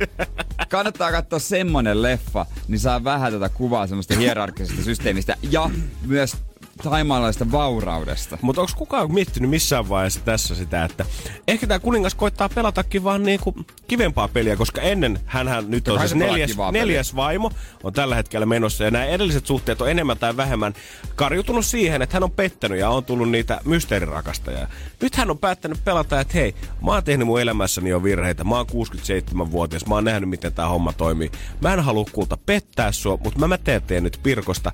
Kannattaa 0.69 1.11
katsoa 1.11 1.39
semmonen 1.39 2.03
leffa, 2.03 2.47
niin 2.69 2.81
saa 2.81 3.05
vähän 3.05 3.33
tätä 3.33 3.49
kuvaa 3.49 3.87
semmoista 3.87 4.17
hierarkkisesta 4.17 4.83
systeemistä 4.83 5.37
ja 5.51 5.71
myös 6.07 6.37
taimaalaista 6.83 7.53
vauraudesta. 7.53 8.39
Mutta 8.43 8.61
onko 8.61 8.73
kukaan 8.77 9.15
miettinyt 9.15 9.51
missään 9.51 9.89
vaiheessa 9.89 10.21
tässä 10.25 10.55
sitä, 10.55 10.85
että 10.85 11.07
ehkä 11.49 11.67
tämä 11.67 11.79
kuningas 11.79 12.15
koittaa 12.15 12.49
pelatakin 12.49 13.05
vaan 13.05 13.23
niinku 13.23 13.55
kivempaa 13.89 14.29
peliä, 14.29 14.57
koska 14.57 14.81
ennen 14.81 15.21
hän 15.27 15.47
nyt 15.69 15.89
on 15.89 15.99
siis 15.99 16.15
neljäs, 16.15 16.57
neljäs 16.73 17.17
vaimo, 17.17 17.51
on 17.83 17.93
tällä 17.93 18.15
hetkellä 18.15 18.47
menossa. 18.47 18.85
Ja 18.85 18.91
nämä 18.91 19.05
edelliset 19.05 19.47
suhteet 19.47 19.81
on 19.81 19.91
enemmän 19.91 20.19
tai 20.19 20.37
vähemmän 20.37 20.75
karjutunut 21.15 21.67
siihen, 21.67 22.03
että 22.03 22.17
hän 22.17 22.25
on 22.25 22.31
pettänyt 22.31 22.79
ja 22.79 22.91
on 22.91 23.05
tullut 23.05 23.31
niitä 23.31 23.61
mysteerirakastajia. 23.65 24.69
Nyt 25.01 25.17
hän 25.17 25.31
on 25.31 25.39
päättänyt 25.39 25.85
pelata, 25.85 26.21
että 26.21 26.35
hei, 26.35 26.55
mä 26.85 26.93
oon 26.93 27.05
tehnyt 27.05 27.27
mun 27.27 27.41
elämässäni 27.41 27.91
jo 27.91 28.03
virheitä. 28.03 28.45
Mä 28.45 28.57
oon 28.57 28.67
67-vuotias, 28.71 29.87
mä 29.87 29.95
oon 29.95 30.05
nähnyt 30.05 30.31
miten 30.31 30.53
tämä 30.53 30.69
homma 30.69 30.93
toimii. 30.93 31.31
Mä 31.61 31.73
en 31.73 31.81
halua 31.81 32.05
kulta 32.13 32.37
pettää 32.37 32.93
sua, 32.93 33.19
mutta 33.25 33.49
mä 33.49 33.59
teen 33.59 33.83
teen 33.83 34.05
nyt 34.05 34.21
Pirkosta 34.23 34.73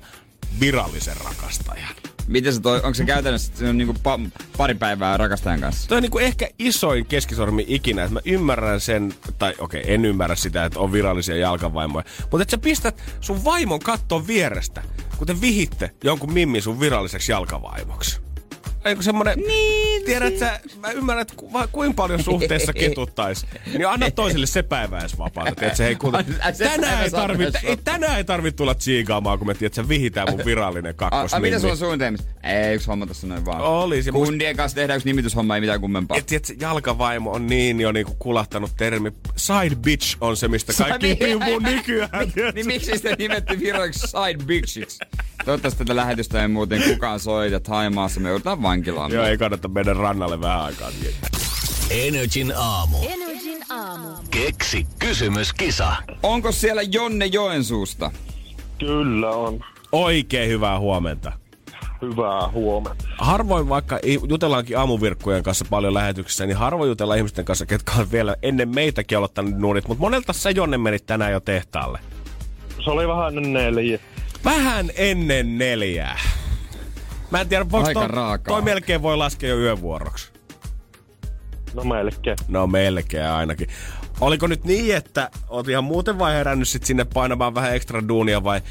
virallisen 0.59 1.17
rakastajan. 1.17 1.95
Miten 2.27 2.53
se 2.53 2.61
toi, 2.61 2.75
onko 2.75 2.93
se 2.93 3.05
käytännössä 3.05 3.51
se 3.55 3.69
on 3.69 3.77
niinku 3.77 3.95
pa, 4.03 4.19
pari 4.57 4.75
päivää 4.75 5.17
rakastajan 5.17 5.59
kanssa? 5.59 5.87
Toi 5.87 5.97
on 5.97 6.01
niinku 6.01 6.19
ehkä 6.19 6.49
isoin 6.59 7.05
keskisormi 7.05 7.65
ikinä. 7.67 8.03
Että 8.03 8.13
mä 8.13 8.19
ymmärrän 8.25 8.81
sen, 8.81 9.13
tai 9.39 9.53
okei, 9.59 9.81
okay, 9.81 9.93
en 9.93 10.05
ymmärrä 10.05 10.35
sitä, 10.35 10.65
että 10.65 10.79
on 10.79 10.91
virallisia 10.91 11.35
jalkavaimoja. 11.35 12.05
Mutta 12.31 12.41
että 12.41 12.51
sä 12.51 12.57
pistät 12.57 13.03
sun 13.21 13.43
vaimon 13.43 13.79
kattoon 13.79 14.27
vierestä, 14.27 14.83
kun 15.17 15.27
te 15.27 15.41
vihitte 15.41 15.91
jonkun 16.03 16.33
mimmin 16.33 16.61
sun 16.61 16.79
viralliseksi 16.79 17.31
jalkavaimoksi. 17.31 18.28
Eikö 18.89 19.01
semmonen, 19.01 19.39
niin, 19.47 20.05
tiedät 20.05 20.37
sä, 20.37 20.59
mä 20.79 20.91
ymmärrän, 20.91 21.21
että 21.21 21.33
ku, 21.37 21.51
kuinka 21.71 21.93
paljon 21.95 22.23
suhteessa 22.23 22.73
ketuttais. 22.73 23.45
Niin 23.65 23.87
anna 23.87 24.11
toiselle 24.11 24.45
se 24.45 24.63
päivä 24.63 24.99
edes 24.99 25.17
vapaata. 25.17 25.55
Tiedät 25.55 25.75
sä, 25.75 25.83
hei, 25.83 25.97
se 26.53 26.63
tänään 26.63 27.03
ei, 27.03 27.09
saa 27.09 27.21
tarvi, 27.21 27.37
myös 27.37 27.55
ei, 27.63 27.77
tänään 27.77 28.17
ei 28.17 28.23
tarvi 28.23 28.51
tulla 28.51 28.75
tsiigaamaan, 28.75 29.37
kun 29.37 29.47
me 29.47 29.53
tiedät, 29.53 29.73
sä 29.73 29.87
vihitään 29.87 30.27
mun 30.31 30.45
virallinen 30.45 30.95
A, 31.01 31.21
a, 31.31 31.39
mitä 31.39 31.59
sulla 31.59 31.71
on 31.71 31.77
suunnitelmissa? 31.77 32.29
Ei, 32.43 32.75
yksi 32.75 32.87
homma 32.87 33.07
tässä 33.07 33.27
noin 33.27 33.45
vaan. 33.45 33.61
Olisi. 33.61 34.11
Kundien 34.11 34.55
kanssa 34.55 34.75
tehdään 34.75 34.97
yksi 34.97 35.09
nimityshomma, 35.09 35.55
ei 35.55 35.61
mitään 35.61 35.81
kummempaa. 35.81 36.17
Et 36.17 36.25
tiedät, 36.25 36.45
se 36.45 36.55
jalkavaimo 36.59 37.31
on 37.31 37.47
niin 37.47 37.81
jo 37.81 37.91
niinku 37.91 38.15
kulahtanut 38.19 38.71
termi. 38.77 39.11
Side 39.35 39.75
bitch 39.75 40.17
on 40.21 40.37
se, 40.37 40.47
mistä 40.47 40.73
kaikki 40.77 41.15
pimpuu 41.15 41.59
nykyään. 41.59 42.09
niin 42.55 42.65
sä? 42.65 42.67
miksi 42.67 42.91
sitä 42.97 43.15
nimetty 43.17 43.59
viralliksi 43.59 44.07
side 44.07 44.45
bitchiksi? 44.45 44.99
Toivottavasti 45.45 45.77
tätä 45.77 45.95
lähetystä 45.95 46.41
ei 46.41 46.47
muuten 46.47 46.83
kukaan 46.83 47.19
soita 47.19 47.59
Haimaassa. 47.67 48.19
Me 48.19 48.29
joudutaan 48.29 48.59
vankilaan. 48.79 49.11
Joo, 49.11 49.25
ei 49.25 49.37
kannata 49.37 49.67
mennä 49.67 49.93
rannalle 49.93 50.41
vähän 50.41 50.61
aikaa. 50.61 50.89
Energin 51.89 52.53
aamu. 52.57 52.97
Energin 53.09 53.63
aamu. 53.69 54.07
Keksi 54.31 54.87
kysymyskisa. 54.99 55.95
Onko 56.23 56.51
siellä 56.51 56.81
Jonne 56.81 57.25
Joensuusta? 57.25 58.11
Kyllä 58.79 59.29
on. 59.29 59.59
Oikein 59.91 60.49
hyvää 60.49 60.79
huomenta. 60.79 61.31
Hyvää 62.01 62.49
huomenta. 62.49 63.05
Harvoin 63.17 63.69
vaikka 63.69 63.99
jutellaankin 64.29 64.77
aamuvirkkujen 64.77 65.43
kanssa 65.43 65.65
paljon 65.69 65.93
lähetyksissä, 65.93 66.45
niin 66.45 66.57
harvoin 66.57 66.89
jutellaan 66.89 67.17
ihmisten 67.17 67.45
kanssa, 67.45 67.65
ketkä 67.65 67.91
on 67.99 68.11
vielä 68.11 68.35
ennen 68.41 68.69
meitäkin 68.69 69.17
aloittanut 69.17 69.57
nuurit. 69.57 69.87
Mutta 69.87 70.01
monelta 70.01 70.33
sä 70.33 70.49
Jonne 70.49 70.77
menit 70.77 71.05
tänään 71.05 71.31
jo 71.31 71.39
tehtaalle. 71.39 71.99
Se 72.83 72.89
oli 72.89 73.07
vähän 73.07 73.37
ennen 73.37 73.53
neljä. 73.53 73.99
Vähän 74.45 74.89
ennen 74.95 75.57
neljää. 75.57 76.19
Mä 77.31 77.41
en 77.41 77.49
tiedä, 77.49 77.69
voiko 77.71 77.93
toi, 77.93 78.07
raakaa. 78.07 78.53
toi 78.53 78.61
melkein 78.61 79.01
voi 79.01 79.17
laskea 79.17 79.49
jo 79.49 79.57
yövuoroksi. 79.59 80.31
No 81.73 81.83
melkein. 81.83 82.37
No 82.47 82.67
melkein 82.67 83.25
ainakin. 83.27 83.67
Oliko 84.21 84.47
nyt 84.47 84.63
niin, 84.63 84.95
että 84.95 85.29
oot 85.49 85.67
ihan 85.67 85.83
muuten 85.83 86.19
vai 86.19 86.33
herännyt 86.33 86.67
sit 86.67 86.83
sinne 86.85 87.05
painamaan 87.05 87.55
vähän 87.55 87.75
ekstra 87.75 88.07
duunia 88.07 88.43
vai 88.43 88.61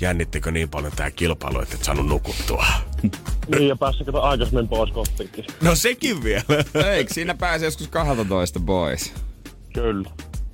jännittikö 0.00 0.50
niin 0.50 0.68
paljon 0.68 0.92
tää 0.96 1.10
kilpailu, 1.10 1.60
että 1.60 1.74
et 1.74 1.84
saanut 1.84 2.06
nukuttua? 2.08 2.66
Niin 3.48 3.68
ja 3.68 3.76
päässä 3.76 4.04
kato 4.04 4.22
aikaisemmin 4.22 4.68
pois 4.68 4.90
kotiinkin. 4.92 5.44
No 5.62 5.74
sekin 5.74 6.24
vielä. 6.24 6.42
Eikö 6.94 7.14
siinä 7.14 7.34
pääse 7.34 7.64
joskus 7.64 7.88
12 7.88 8.60
boys? 8.60 9.12
Kyllä. 9.74 10.10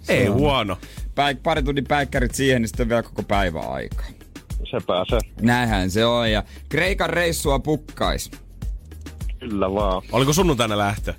Ei 0.09 0.27
huono. 0.27 0.79
Päik- 1.15 1.41
pari 1.43 1.63
tunnin 1.63 1.85
päikkärit 1.89 2.35
siihen, 2.35 2.63
niin 2.63 2.69
sitten 2.69 2.89
vielä 2.89 3.03
koko 3.03 3.23
päivä 3.23 3.61
aikaa. 3.61 4.07
Se 4.73 4.87
pääsee. 4.87 5.19
Näinhän 5.41 5.91
se 5.91 6.05
on, 6.07 6.31
ja 6.31 6.43
Kreikan 6.69 7.11
reissua 7.11 7.59
pukkais. 7.59 8.31
Kyllä 9.41 9.75
vaan. 9.75 10.03
Oliko 10.13 10.33
sunnuntaina 10.33 10.79
lähtö? 10.79 11.15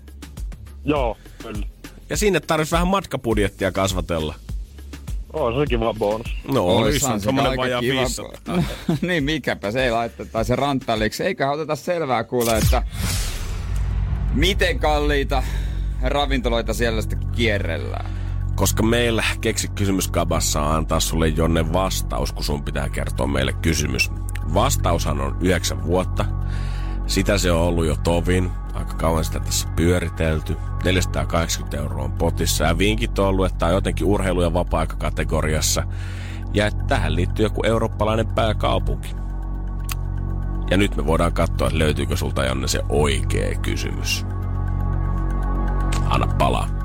Joo, 0.85 1.17
kyllä. 1.41 1.67
Ja 2.09 2.17
sinne 2.17 2.39
tarvitsisi 2.39 2.73
vähän 2.73 2.87
matkabudjettia 2.87 3.71
kasvatella. 3.71 4.35
On 5.33 5.61
se 5.61 5.65
kiva 5.65 5.93
bonus. 5.93 6.35
No 6.53 6.65
Oishan 6.65 6.83
olisi 6.83 6.99
se 6.99 7.25
semmonen 7.25 7.57
vajaa 7.57 7.81
kiva. 7.81 8.01
500. 8.01 8.63
niin 9.01 9.23
mikäpä 9.23 9.71
se 9.71 9.83
ei 9.83 9.91
laiteta 9.91 10.43
se 10.43 10.55
ranttalliksi. 10.55 11.23
Eiköhän 11.23 11.53
oteta 11.53 11.75
selvää 11.75 12.23
kuule, 12.23 12.57
että 12.57 12.83
miten 14.33 14.79
kalliita 14.79 15.43
ravintoloita 16.01 16.73
siellä 16.73 17.01
sitten 17.01 17.27
kierrellään. 17.35 18.12
Koska 18.55 18.83
meillä 18.83 19.23
keksi 19.41 19.67
kysymyskabassa 19.67 20.75
antaa 20.75 20.99
sulle 20.99 21.27
Jonne 21.27 21.73
vastaus, 21.73 22.31
kun 22.31 22.43
sun 22.43 22.63
pitää 22.63 22.89
kertoa 22.89 23.27
meille 23.27 23.53
kysymys. 23.53 24.11
Vastaushan 24.53 25.21
on 25.21 25.37
9 25.41 25.83
vuotta. 25.83 26.25
Sitä 27.07 27.37
se 27.37 27.51
on 27.51 27.61
ollut 27.61 27.85
jo 27.85 27.95
tovin. 27.95 28.51
Aika 28.73 28.93
kauan 28.93 29.25
sitä 29.25 29.39
tässä 29.39 29.67
pyöritelty. 29.75 30.57
480 30.83 31.77
euroa 31.77 32.03
on 32.03 32.11
potissa. 32.11 32.63
Ja 32.63 32.77
vinkit 32.77 33.19
on 33.19 33.27
ollut, 33.27 33.45
että 33.45 33.65
on 33.65 33.73
jotenkin 33.73 34.07
urheilu- 34.07 34.41
ja 34.41 34.53
vapaa-aikakategoriassa. 34.53 35.83
Ja 36.53 36.67
että 36.67 36.83
tähän 36.87 37.15
liittyy 37.15 37.45
joku 37.45 37.61
eurooppalainen 37.65 38.27
pääkaupunki. 38.27 39.15
Ja 40.69 40.77
nyt 40.77 40.95
me 40.95 41.05
voidaan 41.05 41.33
katsoa, 41.33 41.67
että 41.67 41.79
löytyykö 41.79 42.17
sulta 42.17 42.45
Jonne 42.45 42.67
se 42.67 42.81
oikea 42.89 43.55
kysymys. 43.55 44.25
Anna 46.05 46.27
palaa. 46.27 46.82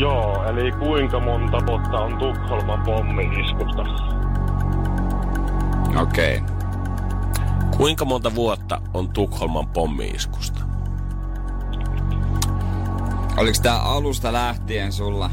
Joo, 0.00 0.44
eli 0.44 0.72
kuinka 0.72 1.20
monta 1.20 1.58
vuotta 1.66 1.98
on 1.98 2.18
Tukholman 2.18 2.82
pommi-iskusta? 2.82 3.82
Okei. 6.02 6.36
Okay. 6.36 6.56
Kuinka 7.76 8.04
monta 8.04 8.34
vuotta 8.34 8.80
on 8.94 9.08
Tukholman 9.08 9.68
pommiiskusta? 9.68 10.60
Oliko 13.36 13.58
tää 13.62 13.82
alusta 13.82 14.32
lähtien 14.32 14.92
sulla 14.92 15.30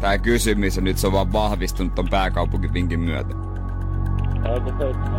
tää 0.00 0.18
kysymys 0.18 0.76
ja 0.76 0.82
nyt 0.82 0.98
se 0.98 1.06
on 1.06 1.12
vaan 1.12 1.32
vahvistunut 1.32 1.94
ton 1.94 2.08
pääkaupunkivinkin 2.08 3.00
myötä? 3.00 3.34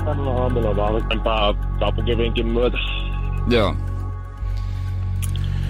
Tänä 0.06 0.30
aamulla 0.42 0.76
vahvistan 0.76 1.22
pääkaupunkivinkin 1.22 2.48
myötä? 2.48 2.78
Joo. 3.50 3.76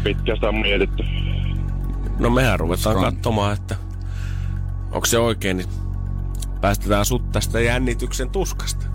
Pitkä 0.03 0.35
sitä 0.35 0.49
on 0.49 0.55
mietitty. 0.55 1.03
No 2.21 2.29
mehän 2.29 2.59
ruvetaan 2.59 2.95
Uskon. 2.95 3.13
katsomaan, 3.13 3.53
että 3.53 3.75
onko 4.91 5.05
se 5.05 5.19
oikein, 5.19 5.57
niin 5.57 5.69
päästetään 6.61 7.05
sut 7.05 7.31
tästä 7.31 7.59
jännityksen 7.59 8.29
tuskasta. 8.29 8.85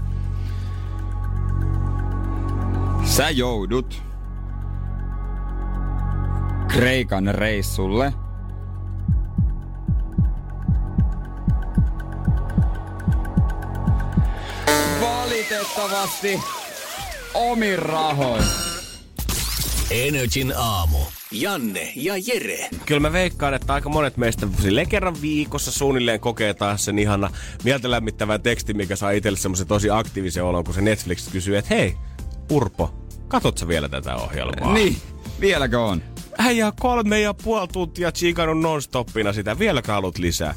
Sä 3.05 3.31
joudut 3.31 4.03
Kreikan 6.69 7.27
reissulle. 7.35 8.13
Valitettavasti 15.01 16.41
omin 17.35 17.79
rahoin. 17.79 18.45
Energin 19.91 20.53
aamu. 20.57 20.99
Janne 21.41 21.93
ja 21.97 22.15
Jere. 22.27 22.69
Kyllä 22.87 23.01
mä 23.01 23.13
veikkaan, 23.13 23.55
että 23.55 23.75
aika 23.75 23.89
monet 23.89 24.17
meistä 24.17 24.47
silleen 24.63 24.89
kerran 24.89 25.23
viikossa 25.23 25.73
suunnilleen 25.73 26.21
kokee 26.21 26.55
taas 26.55 26.85
sen 26.85 26.99
ihana 26.99 27.31
mieltä 27.65 27.91
lämmittävän 27.91 28.43
teksti, 28.43 28.75
mikä 28.75 28.97
saa 28.97 29.11
itselle 29.11 29.39
semmoisen 29.39 29.67
tosi 29.67 29.91
aktiivisen 29.91 30.45
olon, 30.45 30.65
kun 30.65 30.75
se 30.75 30.81
Netflix 30.81 31.31
kysyy, 31.33 31.57
että 31.57 31.75
hei, 31.75 31.97
Urpo, 32.51 32.95
katot 33.29 33.59
sä 33.59 33.69
vielä 33.69 33.89
tätä 33.89 34.17
ohjelmaa? 34.17 34.75
Niin, 34.75 34.97
vieläkö 35.41 35.81
on? 35.81 36.03
Äijä 36.39 36.73
kolme 36.81 37.21
ja 37.21 37.35
puoli 37.35 37.69
tuntia 37.69 38.13
chiikannut 38.13 38.61
non-stoppina 38.61 39.33
sitä. 39.33 39.59
Vieläkö 39.59 39.93
haluat 39.93 40.19
lisää? 40.19 40.55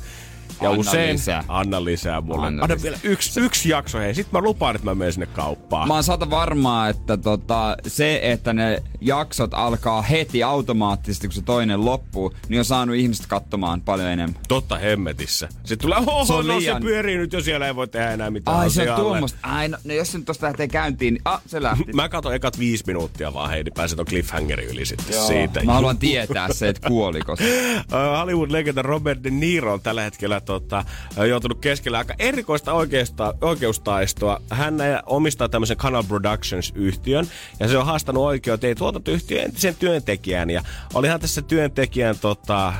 Ja 0.61 0.69
Anna 0.69 0.79
usein 0.79 1.13
lisää. 1.13 1.43
anna 1.47 1.85
lisää 1.85 2.21
mulle. 2.21 2.47
Anna 2.47 2.63
Anna, 2.63 2.75
lisää. 2.75 2.83
vielä 2.83 2.97
yksi, 3.03 3.39
yksi 3.39 3.69
jakso, 3.69 3.99
hei. 3.99 4.15
Sitten 4.15 4.41
mä 4.41 4.47
lupaan, 4.47 4.75
että 4.75 4.85
mä 4.85 4.95
menen 4.95 5.13
sinne 5.13 5.25
kauppaan. 5.25 5.87
Mä 5.87 5.93
oon 5.93 6.03
sata 6.03 6.29
varmaa, 6.29 6.89
että 6.89 7.17
tota, 7.17 7.77
se, 7.87 8.19
että 8.23 8.53
ne 8.53 8.83
jaksot 9.01 9.53
alkaa 9.53 10.01
heti 10.01 10.43
automaattisesti, 10.43 11.27
kun 11.27 11.33
se 11.33 11.41
toinen 11.41 11.85
loppuu, 11.85 12.33
niin 12.49 12.59
on 12.59 12.65
saanut 12.65 12.95
ihmiset 12.95 13.25
katsomaan 13.25 13.81
paljon 13.81 14.07
enemmän. 14.07 14.41
Totta 14.47 14.77
hemmetissä. 14.77 15.49
Sitten 15.63 15.79
tulee, 15.79 15.97
oho, 15.97 16.25
Se 16.25 16.33
on 16.33 16.47
no 16.47 16.57
liian- 16.57 16.75
se 16.81 16.81
pyörii 16.81 17.17
nyt 17.17 17.33
jo 17.33 17.41
siellä, 17.41 17.67
ei 17.67 17.75
voi 17.75 17.87
tehdä 17.87 18.11
enää 18.11 18.29
mitään 18.31 18.57
Ai 18.57 18.69
se 18.69 18.91
on 18.91 18.99
tuommoista. 19.01 19.39
Ai 19.43 19.67
no, 19.69 19.77
no 19.83 19.93
jos 19.93 20.11
se 20.11 20.17
nyt 20.17 20.25
tosta 20.25 20.45
lähtee 20.45 20.67
käyntiin, 20.67 21.13
niin 21.13 21.21
ah, 21.25 21.41
se 21.45 21.61
lähti. 21.63 21.93
Mä 21.93 22.09
katson 22.09 22.35
ekat 22.35 22.59
viisi 22.59 22.83
minuuttia 22.87 23.33
vaan, 23.33 23.49
hei, 23.49 23.63
niin 23.63 23.73
pääset 23.73 23.97
ton 23.97 24.05
cliffhangerin 24.05 24.69
yli 24.69 24.85
sitten 24.85 25.15
Joo. 25.15 25.27
siitä. 25.27 25.63
Mä 25.63 25.73
haluan 25.73 25.97
tietää 25.97 26.53
se, 26.53 26.67
että 26.69 26.87
kuoliko 26.87 27.35
se. 27.35 27.43
Hollywood-legenda 28.19 28.81
Robert 28.81 29.23
De 29.23 29.29
Niro 29.29 29.73
on 29.73 29.81
tällä 29.81 30.01
hetkellä 30.01 30.41
tota, 30.49 30.85
joutunut 31.29 31.59
keskellä 31.59 31.97
aika 31.97 32.13
erikoista 32.19 32.73
oikeusta, 32.73 33.33
oikeustaistoa. 33.41 34.41
Hän 34.49 34.75
omistaa 35.05 35.49
tämmöisen 35.49 35.77
Canal 35.77 36.03
Productions-yhtiön 36.03 37.27
ja 37.59 37.67
se 37.67 37.77
on 37.77 37.85
haastanut 37.85 38.23
oikeuteen 38.23 38.77
tuotantoyhtiön 38.77 39.45
entisen 39.45 39.75
työntekijän. 39.75 40.49
Ja 40.49 40.61
olihan 40.93 41.19
tässä 41.19 41.41
työntekijän 41.41 42.19
tota, 42.21 42.73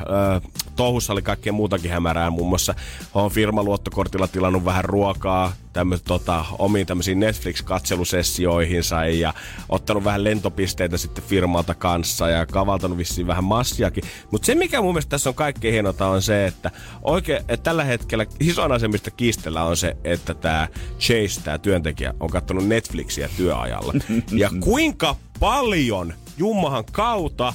touhussa 0.76 1.14
oli 1.14 1.22
kaikkea 1.22 1.54
muutakin 1.54 1.92
hämärää. 1.92 2.30
Muun 2.30 2.50
muassa 2.50 2.76
on 3.14 3.32
firmaluottokortilla 3.32 4.28
tilannut 4.28 4.66
vähän 4.66 4.86
ruokaa 4.86 5.54
tämmöset, 5.74 6.06
tota, 6.06 6.46
omiin 6.60 6.88
tämmöisiin 6.88 7.20
Netflix-katselusessioihinsa 7.20 9.06
ja 9.06 9.34
ottanut 9.70 10.04
vähän 10.04 10.24
lentopisteitä 10.24 10.98
sitten 10.98 11.24
firmalta 11.24 11.76
kanssa 11.76 12.30
ja 12.30 12.46
kavaltanut 12.46 12.98
vissiin 12.98 13.28
vähän 13.28 13.44
massiakin. 13.44 14.04
Mutta 14.32 14.46
se, 14.46 14.56
mikä 14.56 14.82
mun 14.82 14.94
mielestä 14.94 15.10
tässä 15.10 15.30
on 15.30 15.36
kaikkein 15.36 15.74
hienota 15.74 16.08
on 16.08 16.22
se, 16.22 16.46
että, 16.46 16.72
oikein, 17.02 17.44
tällä 17.64 17.84
hetkellä 17.84 18.26
isoin 18.40 18.72
asia, 18.72 18.90
mistä 18.90 19.12
kiistellä 19.12 19.64
on 19.64 19.78
se, 19.78 19.98
että 20.04 20.34
tämä 20.34 20.68
Chase, 21.00 21.42
tämä 21.44 21.58
työntekijä, 21.58 22.14
on 22.20 22.30
katsonut 22.30 22.68
Netflixiä 22.68 23.30
työajalla. 23.38 23.94
ja 24.32 24.50
kuinka 24.60 25.16
paljon 25.40 26.14
Jummahan 26.38 26.86
kautta 26.92 27.54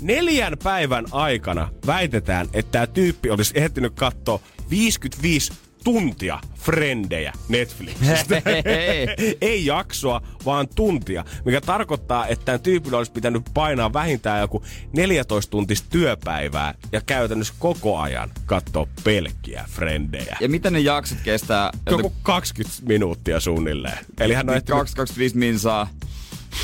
neljän 0.00 0.56
päivän 0.64 1.04
aikana 1.10 1.68
väitetään, 1.86 2.48
että 2.52 2.72
tämä 2.72 2.86
tyyppi 2.86 3.30
olisi 3.30 3.52
ehtinyt 3.56 3.94
katsoa 3.94 4.40
55 4.70 5.52
tuntia 5.88 6.40
frendejä 6.54 7.32
Netflixistä. 7.48 8.42
Ei 9.40 9.66
jaksoa, 9.66 10.22
vaan 10.44 10.68
tuntia. 10.74 11.24
Mikä 11.44 11.60
tarkoittaa, 11.60 12.26
että 12.26 12.44
tämän 12.44 12.60
tyypillä 12.60 12.98
olisi 12.98 13.12
pitänyt 13.12 13.42
painaa 13.54 13.92
vähintään 13.92 14.40
joku 14.40 14.62
14 14.92 15.50
tuntista 15.50 15.86
työpäivää 15.90 16.74
ja 16.92 17.00
käytännössä 17.00 17.54
koko 17.58 17.98
ajan 17.98 18.30
katsoa 18.46 18.86
pelkkiä 19.04 19.64
frendejä. 19.70 20.36
Ja 20.40 20.48
mitä 20.48 20.70
ne 20.70 20.80
jaksot 20.80 21.18
kestää? 21.24 21.70
Joku 21.90 22.12
20 22.22 22.76
minuuttia 22.86 23.40
suunnilleen. 23.40 23.98
Eli 24.20 24.34
hän 24.34 24.48
on 24.48 24.56
ehtinyt 24.56 24.78
225 24.78 25.36
minsaa 25.36 25.88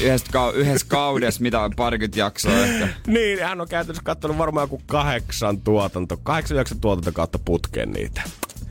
yhdessä, 0.01 0.27
kau- 0.33 0.55
yhdessä 0.55 0.87
kaudessa, 0.89 1.43
mitä 1.43 1.61
on 1.61 1.73
parikymmentä 1.77 2.19
jaksoa 2.19 2.53
ehkä. 2.53 2.89
Niin, 3.07 3.43
hän 3.43 3.61
on 3.61 3.69
käytännössä 3.69 4.03
katsonut 4.05 4.39
varmaan 4.39 4.65
joku 4.65 4.83
kahdeksan 4.87 5.61
tuotanto, 5.61 6.17
kahdeksan 6.17 6.57
jakson 6.57 6.81
tuotanto 6.81 7.13
kautta 7.13 7.39
putkeen 7.39 7.91
niitä. 7.91 8.23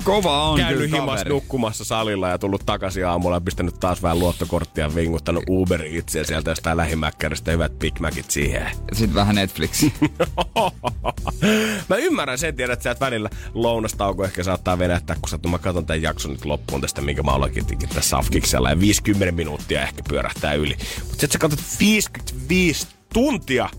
Kova 0.04 0.50
on 0.50 0.58
Käynyt 0.58 0.78
kyllä 0.78 0.96
himas 0.96 1.20
kaveri. 1.20 1.30
nukkumassa 1.30 1.86
salilla 1.86 2.30
ja 2.30 2.38
tullut 2.38 2.66
takaisin 2.66 3.08
aamulla 3.08 3.36
ja 3.36 3.42
pistänyt 3.42 3.80
taas 3.80 4.04
vähän 4.04 4.20
luottokorttia 4.20 4.96
vinguttanut 4.96 5.44
Uber 5.50 5.86
itseä 5.86 6.24
sieltä 6.24 6.52
jostain 6.52 6.78
lähimäkkäristä 6.78 7.52
hyvät 7.52 7.80
Big 7.80 8.00
Macit 8.00 8.32
siihen. 8.32 8.72
Sitten 8.94 9.16
vähän 9.16 9.36
Netflixi. 9.36 9.94
Mä 11.90 11.96
ymmärrän 11.96 12.38
sen, 12.38 12.56
tiedät 12.56 12.82
sä, 12.82 12.92
että 12.92 13.06
välillä 13.06 13.30
lounastauko 13.54 14.24
ehkä 14.24 14.44
saattaa 14.44 14.80
venähtää, 14.80 15.16
kun 15.16 15.30
sä 15.30 15.40
mä 15.50 15.58
katson 15.58 15.86
tämän 15.86 16.02
jakson 16.02 16.32
nyt 16.32 16.46
loppuun 16.46 16.82
tästä, 16.82 17.02
minkä 17.02 17.24
mä 17.24 17.32
olenkin 17.32 17.66
tässä 17.80 18.02
Safkiksella 18.02 18.70
ja 18.70 18.80
50 18.80 19.36
minuuttia 19.36 19.82
ehkä 19.82 20.04
pyörähtää 20.10 20.54
yli. 20.54 20.78
Mutta 21.10 21.28
sä 21.32 21.40
katsot 21.40 21.60
55 21.80 22.88
tuntia 23.14 23.70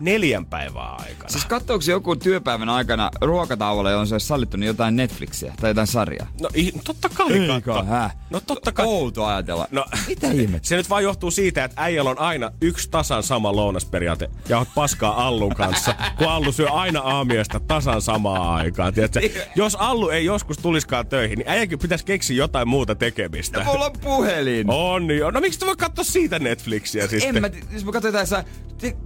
neljän 0.00 0.46
päivää 0.46 0.92
aikana. 0.92 1.28
siis 1.28 1.44
katsouko 1.44 1.84
joku 1.88 2.16
työpäivän 2.16 2.68
aikana 2.68 3.10
ruokatauolla, 3.20 3.90
johon 3.90 4.06
se 4.06 4.14
olisi 4.14 4.26
sallittu 4.26 4.56
niin 4.56 4.66
jotain 4.66 4.96
Netflixiä 4.96 5.52
tai 5.60 5.70
jotain 5.70 5.86
sarjaa? 5.86 6.26
No 6.40 6.48
i- 6.56 6.72
totta 6.84 7.08
kai 7.08 7.26
katso. 7.64 7.84
häh? 7.84 8.16
No 8.30 8.40
totta 8.40 8.72
kai. 8.72 8.86
Outo 8.86 9.24
ajatella. 9.24 9.66
No, 9.70 9.84
Mitä 10.08 10.30
ihmettä? 10.30 10.68
Se 10.68 10.76
nyt 10.76 10.90
vaan 10.90 11.02
johtuu 11.02 11.30
siitä, 11.30 11.64
että 11.64 11.82
äijällä 11.82 12.10
on 12.10 12.18
aina 12.18 12.50
yksi 12.60 12.90
tasan 12.90 13.22
sama 13.22 13.56
lounasperiaate. 13.56 14.30
Ja 14.48 14.58
oot 14.58 14.68
paskaa 14.74 15.26
Allun 15.26 15.54
kanssa, 15.54 15.94
kun 16.18 16.26
Allu 16.26 16.52
syö 16.52 16.70
aina 16.70 17.00
aamiaista 17.00 17.60
tasan 17.60 18.02
samaan 18.02 18.54
aikaan. 18.54 18.94
Tiedätkö? 18.94 19.20
Jos 19.56 19.74
Allu 19.80 20.08
ei 20.08 20.24
joskus 20.24 20.58
tuliskaan 20.58 21.06
töihin, 21.06 21.38
niin 21.38 21.48
äijäkin 21.48 21.78
pitäisi 21.78 22.04
keksiä 22.04 22.36
jotain 22.36 22.68
muuta 22.68 22.94
tekemistä. 22.94 23.64
Mulla 23.64 23.84
on 23.86 23.92
puhelin. 24.00 24.66
On 24.70 25.10
jo. 25.10 25.30
No 25.30 25.40
miksi 25.40 25.58
sä 25.58 25.66
voi 25.66 25.76
katsoa 25.76 26.04
siitä 26.04 26.38
Netflixiä 26.38 27.06
sitten? 27.08 27.36
En 27.36 27.42
mä, 27.42 27.50
jos 27.72 27.84
mä 27.84 27.92
katson 27.92 28.08
jotain, 28.08 28.26
sa- 28.26 28.44
te- 28.78 28.96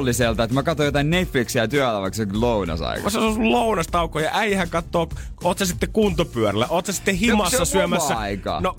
tuntuu 0.00 0.12
rikolliselta, 0.12 0.42
että 0.44 0.54
mä 0.54 0.62
katson 0.62 0.86
jotain 0.86 1.10
Netflixiä 1.10 1.68
työllä 1.68 2.00
vaikka 2.00 2.16
se 2.16 2.22
on 2.22 2.40
lounasaika. 2.40 3.10
Se 3.10 3.18
on 3.18 3.34
sun 3.34 3.50
lounastauko 3.52 4.20
ja 4.20 4.30
äijähän 4.32 4.70
katsoo, 4.70 5.08
oot 5.44 5.58
sä 5.58 5.66
sitten 5.66 5.88
kuntopyörällä, 5.92 6.66
oot 6.70 6.86
sä 6.86 6.92
sitten 6.92 7.14
himassa 7.14 7.50
se 7.56 7.60
on 7.60 7.66
syömässä. 7.66 8.08
vapaa-aikaa. 8.08 8.60
No, 8.60 8.76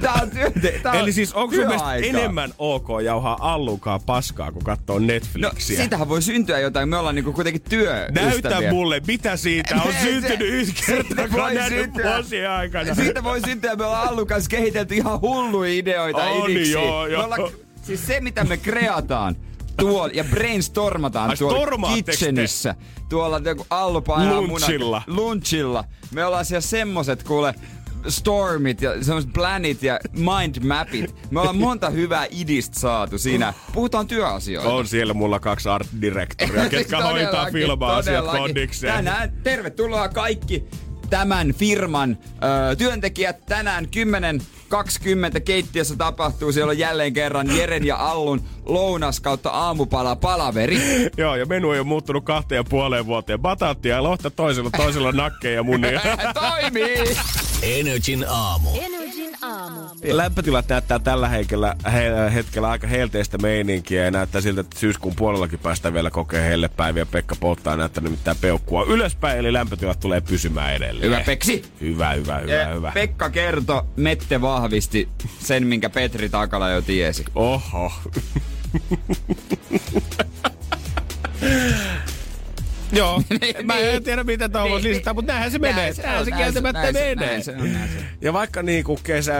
Tää 0.00 0.12
on 0.22 0.30
työ, 0.30 0.50
tää 0.82 0.92
on 0.92 0.98
Eli 0.98 1.12
siis 1.12 1.32
onko 1.32 1.54
sun 1.54 1.66
mielestä 1.66 1.94
enemmän 1.94 2.50
ok 2.58 2.86
jauhaa 3.04 3.38
allukaan 3.40 4.00
paskaa, 4.06 4.52
kun 4.52 4.64
katsoo 4.64 4.98
No, 4.98 5.06
Netflixiä? 5.06 5.76
siitähän 5.76 6.08
voi 6.08 6.22
syntyä 6.22 6.58
jotain. 6.58 6.88
Me 6.88 6.96
ollaan 6.96 7.14
niinku 7.14 7.32
kuitenkin 7.32 7.62
työ. 7.62 8.08
Näytä 8.10 8.60
mulle, 8.70 9.00
mitä 9.06 9.36
siitä 9.36 9.74
on 9.74 9.92
Ei, 9.94 10.02
syntynyt 10.02 10.38
se- 10.38 10.44
yksi 10.46 10.92
näiden 11.54 11.68
syntyä. 11.68 12.56
aikana. 12.56 12.94
Siitä 12.94 13.24
voi 13.24 13.40
syntyä, 13.40 13.76
me 13.76 13.84
ollaan 13.84 14.08
Allun 14.08 14.26
kanssa 14.26 14.50
kehitelty 14.50 14.94
ihan 14.94 15.20
hulluja 15.20 15.72
ideoita 15.72 16.22
On, 16.24 16.50
idiksi. 16.50 16.72
joo, 16.72 17.06
joo. 17.06 17.18
Me 17.20 17.24
ollaan, 17.24 17.52
siis 17.82 18.06
se, 18.06 18.20
mitä 18.20 18.44
me 18.44 18.56
kreataan 18.56 19.36
tuolla 19.76 20.10
ja 20.14 20.24
brainstormataan 20.24 21.30
Ai, 21.30 21.36
tuolla 21.36 21.88
te? 21.88 21.94
kitchenissä. 22.12 22.74
Tuolla 23.08 23.40
joku 23.44 23.66
Allu 23.70 24.00
painaa 24.00 24.40
Lunchilla. 24.40 25.02
Munat, 25.06 25.18
lunchilla. 25.20 25.84
Me 26.10 26.24
ollaan 26.24 26.44
siellä 26.44 26.60
semmoset, 26.60 27.22
kuule, 27.22 27.54
stormit 28.08 28.82
ja 28.82 29.04
semmoset 29.04 29.32
planit 29.32 29.82
ja 29.82 29.98
mindmapit. 30.12 31.14
Me 31.30 31.40
ollaan 31.40 31.56
monta 31.56 31.90
hyvää 31.90 32.26
idistä 32.30 32.80
saatu 32.80 33.18
siinä. 33.18 33.54
Puhutaan 33.72 34.06
työasioita. 34.06 34.70
On 34.70 34.86
siellä 34.86 35.14
mulla 35.14 35.40
kaksi 35.40 35.68
art 35.68 35.88
directoria, 36.00 36.68
ketkä 36.68 37.02
hoitaa 37.06 37.46
filma-asiat 37.52 38.16
todellakin. 38.16 38.40
kondikseen. 38.42 38.94
Tänään 38.94 39.32
tervetuloa 39.42 40.08
kaikki 40.08 40.64
tämän 41.10 41.54
firman 41.54 42.18
ö, 42.72 42.76
työntekijät. 42.76 43.46
Tänään 43.46 43.84
10.20 45.34 45.40
keittiössä 45.40 45.96
tapahtuu. 45.96 46.52
Siellä 46.52 46.70
on 46.70 46.78
jälleen 46.78 47.12
kerran 47.12 47.56
Jeren 47.56 47.86
ja 47.86 47.96
Allun 47.96 48.42
lounas 48.64 49.20
kautta 49.20 49.50
aamupala 49.50 50.16
palaveri. 50.16 50.78
Joo, 51.16 51.36
ja 51.36 51.46
menu 51.46 51.72
ei 51.72 51.78
ole 51.78 51.86
muuttunut 51.86 52.24
kahteen 52.24 52.56
ja 52.56 52.64
puoleen 52.64 53.06
vuoteen. 53.06 53.40
Bataattia 53.40 53.94
ja 53.94 54.02
lohta 54.02 54.30
toisella, 54.30 54.70
toisella 54.70 55.12
nakkeja 55.12 55.54
ja 55.54 55.62
munia. 55.62 56.00
Toimii! 56.34 57.16
Energin 57.62 58.24
aamu. 58.28 58.70
Energin 58.70 59.09
aamu. 59.42 59.80
Lämpötilat 60.10 60.68
näyttää 60.68 60.98
tällä 60.98 61.28
hetkellä, 61.28 61.76
he, 61.92 62.10
hetkellä 62.34 62.70
aika 62.70 62.86
helteistä 62.86 63.38
meininkiä 63.38 64.04
ja 64.04 64.10
näyttää 64.10 64.40
siltä, 64.40 64.60
että 64.60 64.78
syyskuun 64.78 65.16
puolellakin 65.16 65.58
päästään 65.58 65.94
vielä 65.94 66.10
kokea 66.10 66.42
hellepäiviä. 66.42 67.06
Pekka 67.06 67.36
polttaa 67.40 67.76
näyttää 67.76 68.04
nimittäin 68.04 68.36
peukkua 68.40 68.84
ylöspäin, 68.84 69.38
eli 69.38 69.52
lämpötilat 69.52 70.00
tulee 70.00 70.20
pysymään 70.20 70.74
edelleen. 70.74 71.06
Hyvä 71.06 71.22
Peksi. 71.26 71.64
Hyvä, 71.80 72.12
hyvä, 72.12 72.38
hyvä, 72.38 72.52
Ja 72.52 72.74
hyvä. 72.74 72.92
Pekka 72.94 73.30
kertoi, 73.30 73.82
Mette 73.96 74.40
vahvisti 74.40 75.08
sen, 75.38 75.66
minkä 75.66 75.90
Petri 75.90 76.28
Takala 76.28 76.70
jo 76.70 76.82
tiesi. 76.82 77.24
Oho. 77.34 77.92
Joo, 82.92 83.22
mä 83.64 83.78
en 83.78 84.04
tiedä 84.04 84.24
mitä 84.24 84.48
tuo 84.48 84.70
voisi 84.70 84.88
lisätä, 84.88 85.14
mutta 85.14 85.32
näinhän 85.32 85.50
se 85.50 85.58
menee. 85.58 85.92
Näinhän 86.02 86.24
se 86.24 86.30
kieltämättä 86.30 86.82
näin 86.82 86.94
se- 86.94 87.14
menee. 87.16 87.42
näin 87.46 87.72
näin. 87.72 87.90
Ja 88.20 88.32
vaikka 88.32 88.62
niin 88.62 88.84
kuin 88.84 88.98
kesä, 89.02 89.34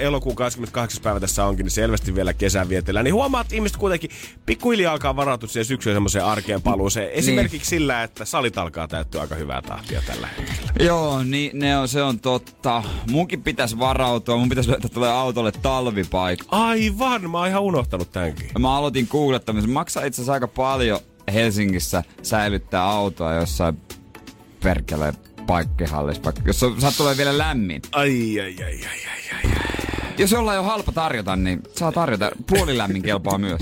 elokuun 0.00 0.36
28. 0.36 1.02
päivä 1.02 1.20
tässä 1.20 1.44
onkin, 1.44 1.64
niin 1.64 1.70
selvästi 1.70 2.14
vielä 2.14 2.34
kesän 2.34 2.68
vietellään, 2.68 3.04
niin 3.04 3.14
huomaa, 3.14 3.40
että 3.40 3.54
ihmiset 3.54 3.76
kuitenkin 3.76 4.10
pikkuhiljaa 4.46 4.92
alkaa 4.92 5.16
varautua 5.16 5.48
siihen 5.48 5.64
syksyyn 5.64 5.96
semmoiseen 5.96 6.24
arkeen 6.24 6.62
paluuseen. 6.62 7.10
Esimerkiksi 7.10 7.68
sillä, 7.70 8.02
että 8.02 8.24
salit 8.24 8.58
alkaa 8.58 8.88
täyttyä 8.88 9.20
aika 9.20 9.34
hyvää 9.34 9.62
tahtia 9.62 10.02
tällä 10.06 10.26
hetkellä. 10.26 10.72
Joo, 10.80 11.22
niin 11.22 11.58
ne 11.58 11.78
on, 11.78 11.88
se 11.88 12.02
on 12.02 12.20
totta. 12.20 12.82
Munkin 13.10 13.42
pitäisi 13.42 13.78
varautua, 13.78 14.36
mun 14.36 14.48
pitäisi 14.48 14.70
löytää 14.70 14.90
tulee 14.94 15.10
autolle 15.10 15.52
talvipaikka. 15.52 16.46
Aivan, 16.50 17.30
mä 17.30 17.38
oon 17.38 17.48
ihan 17.48 17.62
unohtanut 17.62 18.12
tämänkin. 18.12 18.50
Mä 18.58 18.76
aloitin 18.76 19.06
googlettamisen. 19.10 19.70
Maksaa 19.70 20.04
itse 20.04 20.16
asiassa 20.16 20.32
aika 20.32 20.48
paljon 20.48 21.00
Helsingissä 21.32 22.02
säilyttää 22.22 22.84
autoa 22.84 23.34
jossain 23.34 23.80
perkele 24.62 25.12
paikkihallissa, 25.46 26.22
paikka, 26.22 26.42
jos 26.46 26.62
on, 26.62 26.80
saat 26.80 26.96
tulee 26.96 27.16
vielä 27.16 27.38
lämmin. 27.38 27.82
Ai, 27.92 28.40
ai, 28.40 28.56
ai, 28.64 28.80
ai, 28.84 29.00
ai, 29.34 29.52
ai. 29.54 29.75
Jos 30.18 30.32
ollaan 30.32 30.56
jo 30.56 30.62
halpa 30.62 30.92
tarjota, 30.92 31.36
niin 31.36 31.62
saa 31.72 31.92
tarjota. 31.92 32.30
Puolilämmin 32.46 33.02
kelpaa 33.02 33.38
myös. 33.38 33.60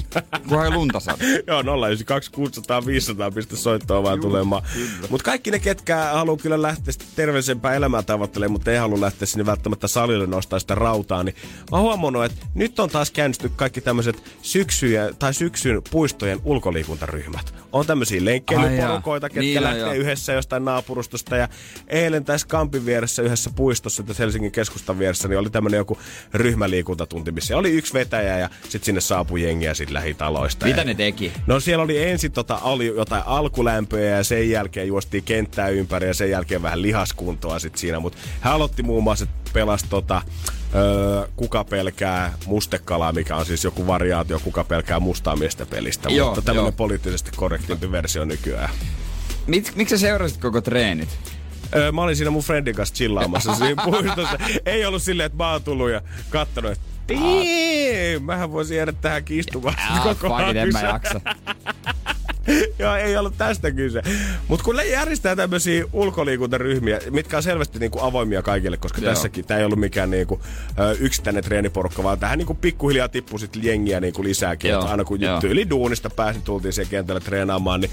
Kunhan 0.48 0.66
ei 0.66 0.72
lunta 0.72 1.00
saa. 1.00 1.16
Joo, 1.46 1.60
092 1.60 2.30
600 2.30 2.86
500 2.86 3.30
pistä 3.30 3.56
soittoa 3.56 4.02
vaan 4.02 4.20
tulemaan. 4.20 4.62
Mutta 5.10 5.24
kaikki 5.24 5.50
ne, 5.50 5.58
ketkä 5.58 5.96
haluaa 5.96 6.36
kyllä 6.36 6.62
lähteä 6.62 6.94
terveellisempää 7.16 7.74
elämää 7.74 8.02
tavoittelemaan, 8.02 8.52
mutta 8.52 8.72
ei 8.72 8.78
halua 8.78 9.00
lähteä 9.00 9.26
sinne 9.26 9.46
välttämättä 9.46 9.88
salille 9.88 10.26
nostaa 10.26 10.58
sitä 10.58 10.74
rautaa, 10.74 11.22
niin 11.22 11.34
mä 11.72 11.78
huomannut, 11.78 12.24
että 12.24 12.46
nyt 12.54 12.78
on 12.80 12.90
taas 12.90 13.10
käynnisty 13.10 13.50
kaikki 13.56 13.80
tämmöiset 13.80 14.22
syksyjä 14.42 15.10
tai 15.18 15.34
syksyn 15.34 15.82
puistojen 15.90 16.40
ulkoliikuntaryhmät. 16.44 17.54
On 17.72 17.86
tämmöisiä 17.86 18.24
lenkkeilyporukoita, 18.24 19.28
ketkä 19.28 19.40
Niillä 19.40 19.68
lähtee 19.68 19.84
joo. 19.84 19.92
yhdessä 19.94 20.32
jostain 20.32 20.64
naapurustosta. 20.64 21.36
Ja 21.36 21.48
eilen 21.86 22.24
tässä 22.24 22.46
Kampin 22.46 22.86
vieressä 22.86 23.22
yhdessä 23.22 23.50
puistossa, 23.56 24.02
tässä 24.02 24.22
Helsingin 24.22 24.52
keskustan 24.52 24.98
vieressä, 24.98 25.28
niin 25.28 25.38
oli 25.38 25.50
tämmöinen 25.50 25.78
joku 25.78 25.98
ryhmäliikuntatunti, 26.44 27.32
missä 27.32 27.56
oli 27.56 27.70
yksi 27.70 27.94
vetäjä 27.94 28.38
ja 28.38 28.50
sitten 28.62 28.84
sinne 28.84 29.00
saapui 29.00 29.42
jengiä 29.42 29.74
sit 29.74 29.90
lähitaloista. 29.90 30.66
Mitä 30.66 30.80
ja... 30.80 30.84
ne 30.84 30.94
teki? 30.94 31.32
No 31.46 31.60
siellä 31.60 31.84
oli 31.84 32.02
ensin 32.02 32.32
tota, 32.32 32.58
oli 32.58 32.86
jotain 32.86 33.22
alkulämpöjä 33.26 34.16
ja 34.16 34.24
sen 34.24 34.50
jälkeen 34.50 34.88
juostiin 34.88 35.24
kenttää 35.24 35.68
ympäri 35.68 36.06
ja 36.06 36.14
sen 36.14 36.30
jälkeen 36.30 36.62
vähän 36.62 36.82
lihaskuntoa 36.82 37.58
sit 37.58 37.76
siinä. 37.76 38.00
Mutta 38.00 38.18
hän 38.40 38.54
aloitti 38.54 38.82
muun 38.82 39.02
muassa, 39.02 39.24
että 39.24 39.50
pelasi 39.52 39.86
tota, 39.88 40.22
öö, 40.74 41.26
kuka 41.36 41.64
pelkää 41.64 42.32
mustekalaa, 42.46 43.12
mikä 43.12 43.36
on 43.36 43.46
siis 43.46 43.64
joku 43.64 43.86
variaatio 43.86 44.40
kuka 44.40 44.64
pelkää 44.64 45.00
mustaa 45.00 45.36
miestä 45.36 45.66
pelistä. 45.66 46.08
Joo, 46.10 46.26
mutta 46.26 46.42
tämmöinen 46.42 46.72
poliittisesti 46.72 47.30
korrektimpi 47.36 47.92
versio 47.92 48.24
nykyään. 48.24 48.70
Mit, 49.46 49.72
miksi 49.76 49.98
sä 49.98 50.00
seurasit 50.00 50.40
koko 50.40 50.60
treenit? 50.60 51.08
Öö, 51.76 51.92
mä 51.92 52.02
olin 52.02 52.16
siinä 52.16 52.30
mun 52.30 52.42
friendin 52.42 52.74
kanssa 52.74 52.94
chillaamassa 52.94 53.54
siinä 53.54 53.82
puistossa. 53.90 54.38
Ei 54.66 54.86
ollut 54.86 55.02
silleen, 55.02 55.26
että 55.26 55.38
mä 55.38 55.52
oon 55.52 55.62
tullut 55.62 55.90
ja 55.90 56.00
kattonut, 56.30 56.72
että 56.72 56.84
Tii, 57.06 58.18
mähän 58.18 58.52
voisin 58.52 58.76
jäädä 58.76 58.92
tähän 58.92 59.24
kistumaan 59.24 59.76
Ah, 59.90 60.02
koko 60.02 60.28
fuck 60.36 60.56
en 60.56 60.72
mä 60.72 60.80
jaksa. 60.80 61.20
Joo, 62.78 62.96
ei 62.96 63.16
ollut 63.16 63.38
tästä 63.38 63.70
kyse. 63.70 64.02
Mutta 64.48 64.64
kun 64.64 64.76
ne 64.76 64.86
järjestää 64.86 65.36
tämmöisiä 65.36 65.84
ulkoliikuntaryhmiä, 65.92 67.00
mitkä 67.10 67.36
on 67.36 67.42
selvästi 67.42 67.78
niinku 67.78 68.00
avoimia 68.00 68.42
kaikille, 68.42 68.76
koska 68.76 69.00
Joo. 69.00 69.12
tässäkin 69.12 69.44
tämä 69.44 69.60
ei 69.60 69.66
ollut 69.66 69.78
mikään 69.78 70.10
niinku, 70.10 70.40
yksittäinen 70.98 71.44
treeniporukka, 71.44 72.02
vaan 72.02 72.18
tähän 72.18 72.38
niinku 72.38 72.54
pikkuhiljaa 72.54 73.08
tippui 73.08 73.40
sit 73.40 73.56
jengiä 73.62 74.00
niinku 74.00 74.24
lisääkin. 74.24 74.70
Joo, 74.70 74.86
aina 74.86 75.04
kun 75.04 75.20
joo. 75.20 75.40
tyyli 75.40 75.70
duunista 75.70 76.10
pääsin, 76.10 76.42
tultiin 76.42 76.72
siihen 76.72 76.90
kentälle 76.90 77.20
treenaamaan, 77.20 77.80
niin 77.80 77.90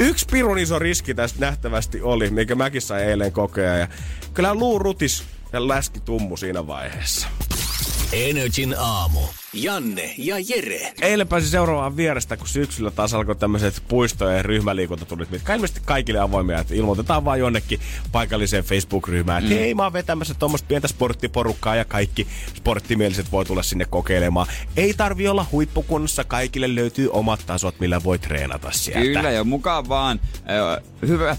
yksi 0.00 0.26
pirun 0.30 0.58
iso 0.58 0.78
riski 0.78 1.14
tästä 1.14 1.40
nähtävästi 1.40 2.02
oli, 2.02 2.30
mikä 2.30 2.54
mäkin 2.54 2.82
sain 2.82 3.04
eilen 3.04 3.32
kokea. 3.32 3.76
Ja 3.76 3.88
kyllä 4.34 4.54
luu 4.54 4.78
rutis 4.78 5.24
ja 5.52 5.68
läski 5.68 6.00
tummu 6.00 6.36
siinä 6.36 6.66
vaiheessa. 6.66 7.28
Energin 8.12 8.74
aamu. 8.78 9.20
Janne 9.52 10.14
ja 10.18 10.36
Jere. 10.48 10.92
Eilen 11.02 11.28
pääsin 11.28 11.50
seuraavaan 11.50 11.96
vierestä, 11.96 12.36
kun 12.36 12.48
syksyllä 12.48 12.90
taas 12.90 13.14
alkoi 13.14 13.36
tämmöiset 13.36 13.82
puistojen 13.88 14.44
ryhmäliikuntatunnit, 14.44 15.30
mitkä 15.30 15.54
ilmeisesti 15.54 15.80
kaikille 15.84 16.18
avoimia, 16.18 16.58
että 16.58 16.74
ilmoitetaan 16.74 17.24
vaan 17.24 17.38
jonnekin 17.38 17.80
paikalliseen 18.12 18.64
Facebook-ryhmään, 18.64 19.42
että 19.42 19.54
mm. 19.54 19.60
hei 19.60 19.74
mä 19.74 19.82
oon 19.82 19.92
vetämässä 19.92 20.34
tuommoista 20.34 20.66
pientä 20.66 20.88
sporttiporukkaa 20.88 21.76
ja 21.76 21.84
kaikki 21.84 22.26
sporttimieliset 22.54 23.32
voi 23.32 23.44
tulla 23.44 23.62
sinne 23.62 23.84
kokeilemaan. 23.84 24.46
Ei 24.76 24.94
tarvi 24.94 25.28
olla 25.28 25.46
huippukunnossa, 25.52 26.24
kaikille 26.24 26.74
löytyy 26.74 27.10
omat 27.12 27.40
tasot, 27.46 27.80
millä 27.80 28.04
voi 28.04 28.18
treenata 28.18 28.70
sieltä. 28.72 29.00
Kyllä 29.00 29.30
jo, 29.30 29.44
mukaan 29.44 29.88
vaan 29.88 30.20
ö, 30.50 30.82
hyvät 31.06 31.38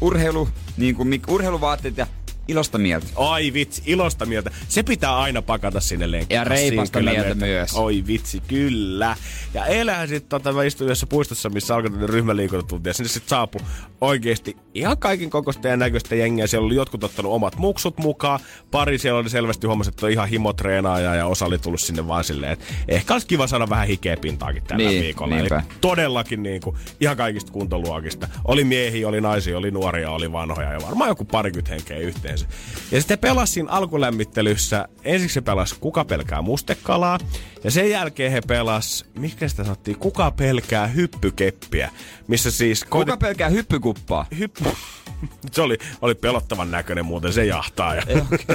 urheilu, 0.00 0.48
niin 0.76 0.94
kuin, 0.94 1.08
mik- 1.08 1.32
urheiluvaatteet 1.32 1.96
ja 1.96 2.06
ilosta 2.52 2.78
mieltä. 2.78 3.06
Ai 3.16 3.52
vitsi, 3.52 3.82
ilosta 3.86 4.26
mieltä. 4.26 4.50
Se 4.68 4.82
pitää 4.82 5.16
aina 5.18 5.42
pakata 5.42 5.80
sinne 5.80 6.10
lenkkiin. 6.10 6.36
Ja 6.36 6.44
reipasta 6.44 7.00
mieltä 7.00 7.22
meitä- 7.22 7.34
myös. 7.46 7.74
Oi 7.74 8.04
vitsi, 8.06 8.42
kyllä. 8.48 9.16
Ja 9.54 9.66
eilähän 9.66 10.08
sitten 10.08 10.28
tota, 10.28 10.52
mä 10.52 10.64
istuin 10.64 10.86
yhdessä 10.86 11.06
puistossa, 11.06 11.48
missä 11.50 11.74
alkoi 11.74 11.90
ryhmäliikuntatunti. 12.06 12.88
Ja 12.88 12.94
sinne 12.94 13.08
sitten 13.08 13.28
saapui 13.30 13.60
oikeasti 14.00 14.56
ihan 14.74 14.98
kaiken 14.98 15.30
kokoista 15.30 15.68
ja 15.68 15.76
näköistä 15.76 16.14
jengiä. 16.14 16.46
Siellä 16.46 16.66
oli 16.66 16.74
jotkut 16.74 17.04
ottanut 17.04 17.32
omat 17.32 17.56
muksut 17.56 17.98
mukaan. 17.98 18.40
Pari 18.70 18.98
siellä 18.98 19.20
oli 19.20 19.30
selvästi 19.30 19.66
huomasi, 19.66 19.90
että 19.90 20.06
on 20.06 20.12
ihan 20.12 20.28
himotreenaaja 20.28 21.14
ja 21.14 21.26
osa 21.26 21.46
oli 21.46 21.58
tullut 21.58 21.80
sinne 21.80 22.08
vaan 22.08 22.24
silleen, 22.24 22.52
että 22.52 22.64
ehkä 22.88 23.12
olisi 23.14 23.26
kiva 23.26 23.46
saada 23.46 23.68
vähän 23.68 23.86
hikeä 23.88 24.16
pintaakin 24.16 24.62
tällä 24.62 24.88
Niin, 24.88 25.02
viikolla. 25.02 25.34
Eli 25.34 25.40
niinpä. 25.42 25.62
todellakin 25.80 26.42
niin 26.42 26.60
kuin, 26.60 26.76
ihan 27.00 27.16
kaikista 27.16 27.52
kuntoluokista. 27.52 28.28
Oli 28.44 28.64
miehiä, 28.64 29.08
oli 29.08 29.20
naisia, 29.20 29.58
oli 29.58 29.70
nuoria, 29.70 30.10
oli 30.10 30.32
vanhoja 30.32 30.72
ja 30.72 30.80
varmaan 30.86 31.08
joku 31.08 31.24
parikymmentä 31.24 31.70
henkeä 31.70 31.98
yhteensä. 31.98 32.41
Ja 32.90 33.00
sitten 33.00 33.18
pelasi 33.18 33.52
siinä 33.52 33.70
alkulämmittelyssä, 33.70 34.88
ensiksi 35.04 35.34
se 35.34 35.40
pelasi 35.40 35.74
Kuka 35.80 36.04
pelkää 36.04 36.42
mustekalaa 36.42 37.18
ja 37.64 37.70
sen 37.70 37.90
jälkeen 37.90 38.32
he 38.32 38.40
pelas, 38.46 39.04
mikä 39.18 39.48
sitä 39.48 39.64
sanottiin, 39.64 39.98
Kuka 39.98 40.30
pelkää 40.30 40.86
hyppykeppiä, 40.86 41.90
missä 42.28 42.50
siis... 42.50 42.84
Kuka 42.84 43.16
pelkää 43.16 43.48
hyppykuppaa? 43.48 44.26
Hyppy... 44.38 44.64
Se 45.52 45.62
oli, 45.62 45.78
oli 46.00 46.14
pelottavan 46.14 46.70
näköinen 46.70 47.04
muuten 47.04 47.32
se 47.32 47.44
jahtaa. 47.44 47.94
Ja 47.94 48.02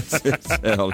se, 0.08 0.20
se 0.48 0.82
oli. 0.82 0.94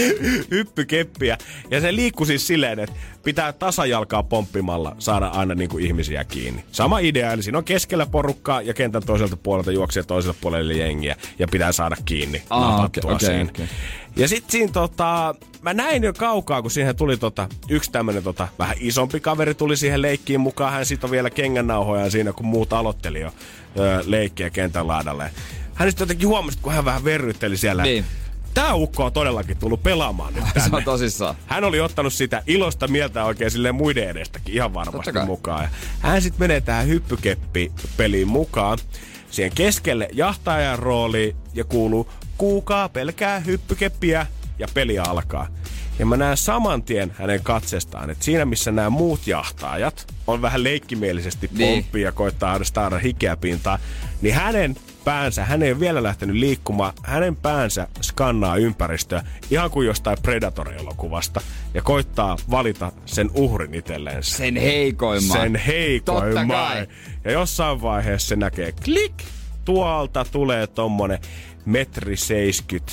hyppykeppiä. 0.50 1.38
Ja 1.70 1.80
se 1.80 1.96
liikkui 1.96 2.26
siis 2.26 2.46
silleen, 2.46 2.78
että 2.78 2.96
pitää 3.26 3.52
tasajalkaa 3.52 4.22
pomppimalla 4.22 4.96
saada 4.98 5.26
aina 5.26 5.54
niin 5.54 5.70
kuin 5.70 5.84
ihmisiä 5.84 6.24
kiinni. 6.24 6.64
Sama 6.72 6.98
idea, 6.98 7.32
eli 7.32 7.42
siinä 7.42 7.58
on 7.58 7.64
keskellä 7.64 8.06
porukkaa 8.06 8.62
ja 8.62 8.74
kentän 8.74 9.02
toiselta 9.02 9.36
puolelta 9.36 9.72
juoksee 9.72 10.02
toiselle 10.02 10.36
puolelle 10.40 10.74
jengiä 10.74 11.16
ja 11.38 11.48
pitää 11.50 11.72
saada 11.72 11.96
kiinni. 12.04 12.42
Okei, 12.50 13.02
okei, 13.04 13.28
siinä. 13.28 13.50
okei. 13.50 13.66
Ja 14.16 14.28
sitten 14.28 14.50
siinä 14.50 14.72
tota, 14.72 15.34
mä 15.62 15.74
näin 15.74 16.02
jo 16.02 16.12
kaukaa, 16.12 16.62
kun 16.62 16.70
siihen 16.70 16.96
tuli 16.96 17.16
tota, 17.16 17.48
yksi 17.68 17.92
tämmönen 17.92 18.22
tota, 18.22 18.48
vähän 18.58 18.76
isompi 18.80 19.20
kaveri 19.20 19.54
tuli 19.54 19.76
siihen 19.76 20.02
leikkiin 20.02 20.40
mukaan. 20.40 20.72
Hän 20.72 20.86
sitoi 20.86 21.10
vielä 21.10 21.30
kengännauhoja 21.30 22.10
siinä, 22.10 22.32
kun 22.32 22.46
muut 22.46 22.72
aloitteli 22.72 23.20
jo 23.20 23.32
ö, 23.78 24.02
leikkiä 24.06 24.50
kentän 24.50 24.88
laidalle. 24.88 25.30
Hän 25.74 25.90
sitten 25.90 26.04
jotenkin 26.04 26.28
huomasi, 26.28 26.58
kun 26.62 26.72
hän 26.72 26.84
vähän 26.84 27.04
verrytteli 27.04 27.56
siellä. 27.56 27.82
Niin. 27.82 28.04
Tää 28.56 28.74
ukko 28.74 29.04
on 29.04 29.12
todellakin 29.12 29.56
tullut 29.56 29.82
pelaamaan 29.82 30.34
nyt 30.34 30.44
tänne. 30.54 30.60
Se 30.70 30.76
on 30.76 30.84
tosissaan. 30.84 31.34
Hän 31.46 31.64
oli 31.64 31.80
ottanut 31.80 32.12
sitä 32.12 32.42
ilosta 32.46 32.88
mieltä 32.88 33.24
oikein 33.24 33.50
silleen 33.50 33.74
muiden 33.74 34.08
edestäkin 34.08 34.54
ihan 34.54 34.74
varmasti 34.74 35.12
mukaan. 35.26 35.62
Ja 35.62 35.68
hän 36.00 36.22
sitten 36.22 36.40
menee 36.40 36.60
tähän 36.60 36.86
hyppykeppi-peliin 36.86 38.28
mukaan. 38.28 38.78
Siihen 39.30 39.52
keskelle 39.54 40.08
jahtajan 40.12 40.78
rooli 40.78 41.36
ja 41.54 41.64
kuuluu 41.64 42.08
kuukaa 42.38 42.88
pelkää 42.88 43.38
hyppykeppiä 43.40 44.26
ja 44.58 44.66
peli 44.74 44.98
alkaa. 44.98 45.46
Ja 45.98 46.06
mä 46.06 46.16
näen 46.16 46.36
saman 46.36 46.82
tien 46.82 47.12
hänen 47.18 47.42
katsestaan, 47.42 48.10
että 48.10 48.24
siinä 48.24 48.44
missä 48.44 48.72
nämä 48.72 48.90
muut 48.90 49.26
jahtaajat 49.26 50.14
on 50.26 50.42
vähän 50.42 50.64
leikkimielisesti 50.64 51.50
Niin. 51.52 51.82
pomppia 51.82 52.04
ja 52.08 52.12
koittaa 52.12 52.60
saada 52.62 52.98
hikeä 52.98 53.36
pintaan, 53.36 53.78
niin 54.20 54.34
hänen 54.34 54.76
päänsä, 55.06 55.44
hän 55.44 55.62
ei 55.62 55.72
ole 55.72 55.80
vielä 55.80 56.02
lähtenyt 56.02 56.36
liikkumaan, 56.36 56.92
hänen 57.02 57.36
päänsä 57.36 57.88
skannaa 58.00 58.56
ympäristöä 58.56 59.22
ihan 59.50 59.70
kuin 59.70 59.86
jostain 59.86 60.18
Predator-elokuvasta 60.22 61.40
ja 61.74 61.82
koittaa 61.82 62.36
valita 62.50 62.92
sen 63.04 63.30
uhrin 63.34 63.74
itselleen. 63.74 64.22
Sen 64.22 64.56
heikoimman. 64.56 65.40
Sen 65.40 65.56
heikoimman. 65.56 66.86
Ja 67.24 67.30
jossain 67.32 67.82
vaiheessa 67.82 68.28
se 68.28 68.36
näkee 68.36 68.72
klik, 68.84 69.14
tuolta 69.64 70.26
tulee 70.32 70.66
tommonen 70.66 71.18
metri 71.64 72.16
70 72.16 72.92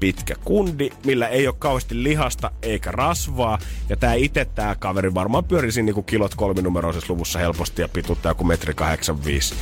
pitkä 0.00 0.34
kundi, 0.44 0.90
millä 1.04 1.28
ei 1.28 1.46
ole 1.46 1.56
kauheasti 1.58 2.02
lihasta 2.02 2.50
eikä 2.62 2.90
rasvaa. 2.92 3.58
Ja 3.88 3.96
tää 3.96 4.14
itse 4.14 4.44
tää 4.44 4.74
kaveri 4.74 5.14
varmaan 5.14 5.44
pyörisi 5.44 5.82
niinku 5.82 6.02
kilot 6.02 6.34
kolminumeroisessa 6.34 7.12
luvussa 7.12 7.38
helposti 7.38 7.82
ja 7.82 7.88
pituutta 7.88 8.28
joku 8.28 8.44
metri 8.44 8.74
85. 8.74 9.54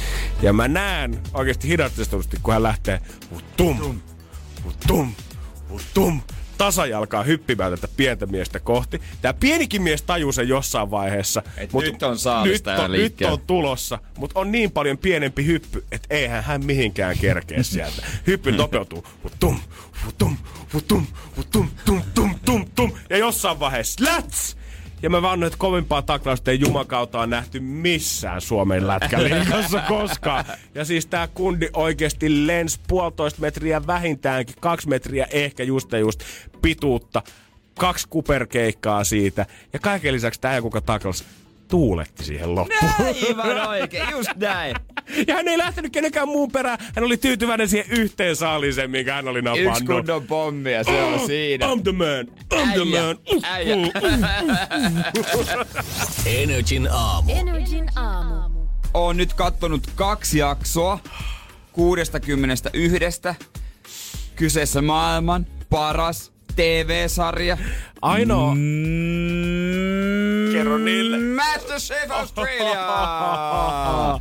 Ja 0.43 0.53
mä 0.53 0.69
näen 0.69 1.21
oikeasti 1.35 1.69
hidastetusti, 1.69 2.37
kun 2.43 2.53
hän 2.55 2.63
lähtee 2.63 3.01
tum, 3.57 4.01
tum, 4.87 5.13
tum, 5.95 6.21
tasajalkaa 6.65 7.23
hyppimään 7.23 7.71
tätä 7.71 7.89
pientä 7.97 8.27
miestä 8.27 8.61
kohti. 8.61 9.03
Tämä 9.23 9.35
pienikin 9.35 9.83
mies 9.83 10.03
tajuu 10.03 10.33
sen 10.33 10.49
jossain 10.49 10.91
vaiheessa. 10.91 11.43
Et 11.57 11.73
nyt 11.73 12.03
on 12.03 12.17
nyt 12.45 12.67
on, 12.67 12.93
nyt 12.93 13.23
on 13.23 13.41
tulossa, 13.47 13.99
mutta 14.19 14.41
on 14.41 14.53
niin 14.53 14.71
paljon 14.71 14.99
pienempi 14.99 15.47
hyppy, 15.47 15.85
että 15.93 16.07
eihän 16.11 16.45
hän 16.45 16.65
mihinkään 16.65 17.19
kerkeä 17.19 17.63
sieltä. 17.73 18.03
Hyppy 18.27 18.53
nopeutuu. 18.53 19.07
Tum, 19.41 19.59
tum, 20.19 20.37
tum, 20.89 21.07
tum, 21.51 21.69
tum, 21.85 22.03
tum, 22.15 22.35
tum, 22.45 22.67
tum. 22.75 22.93
Ja 23.11 23.17
jossain 23.19 23.61
vaiheessa 23.61 24.05
läts! 24.05 24.57
Ja 25.03 25.11
mä 25.11 25.23
vannoin, 25.23 25.47
että 25.47 25.59
kovimpaa 25.59 26.03
taklausta 26.03 26.51
ei 26.51 26.61
jumakauta 26.61 27.21
on 27.21 27.31
nähty 27.31 27.61
missään 27.61 28.41
Suomen 28.41 28.87
lätkäliikassa 28.87 29.81
koskaan. 29.89 30.45
Ja 30.75 30.85
siis 30.85 31.07
tää 31.07 31.29
kundi 31.35 31.69
oikeasti 31.73 32.47
lens 32.47 32.81
puolitoista 32.89 33.41
metriä 33.41 33.87
vähintäänkin, 33.87 34.55
kaksi 34.61 34.89
metriä 34.89 35.27
ehkä 35.31 35.63
just 35.63 35.93
ja 35.93 35.99
just 35.99 36.21
pituutta. 36.63 37.23
Kaksi 37.79 38.07
kuperkeikkaa 38.11 39.05
siitä. 39.05 39.47
Ja 39.73 39.79
kaiken 39.79 40.15
lisäksi 40.15 40.41
tää 40.41 40.63
kuka 40.63 40.81
taklas 40.81 41.25
tuuletti 41.73 42.25
siihen 42.25 42.55
loppuun. 42.55 42.93
Aivan 42.99 43.69
oikein, 43.69 44.11
just 44.11 44.31
näin. 44.37 44.77
Ja 45.27 45.35
hän 45.35 45.49
ei 45.49 45.59
lähtenyt 45.59 45.93
kenenkään 45.93 46.29
muun 46.29 46.53
perään. 46.53 46.79
Hän 46.95 47.05
oli 47.05 47.17
tyytyväinen 47.17 47.69
siihen 47.69 47.99
yhteen 47.99 48.37
saaliseen, 48.37 48.91
minkä 48.91 49.15
hän 49.15 49.29
oli 49.29 49.43
napannut. 49.43 49.73
Yksi 49.73 49.85
kunnon 49.85 50.27
pommi 50.27 50.73
ja 50.73 50.85
se 50.85 51.03
on 51.03 51.27
siinä. 51.27 51.67
I'm 51.67 51.83
the 51.83 51.93
man. 51.93 52.27
I'm 52.55 52.73
the 52.73 52.81
Äijä, 52.81 53.03
man. 53.03 53.19
äijä. 53.43 53.77
Energin 56.43 56.89
aamu. 56.93 57.33
Energin 57.33 57.89
aamu. 57.97 58.61
Oon 58.95 59.17
nyt 59.17 59.35
kattonut 59.35 59.83
kaksi 59.95 60.39
jaksoa 60.39 60.99
61. 61.73 63.21
Kyseessä 64.37 64.83
maailman 64.83 65.47
paras 65.71 66.33
TV-sarja. 66.57 67.59
Ainoa. 68.03 68.55
Mm, 68.55 70.53
Kerro 70.53 70.79
niille. 70.79 71.32
Masterchef 71.73 72.11
Australia! 72.11 72.87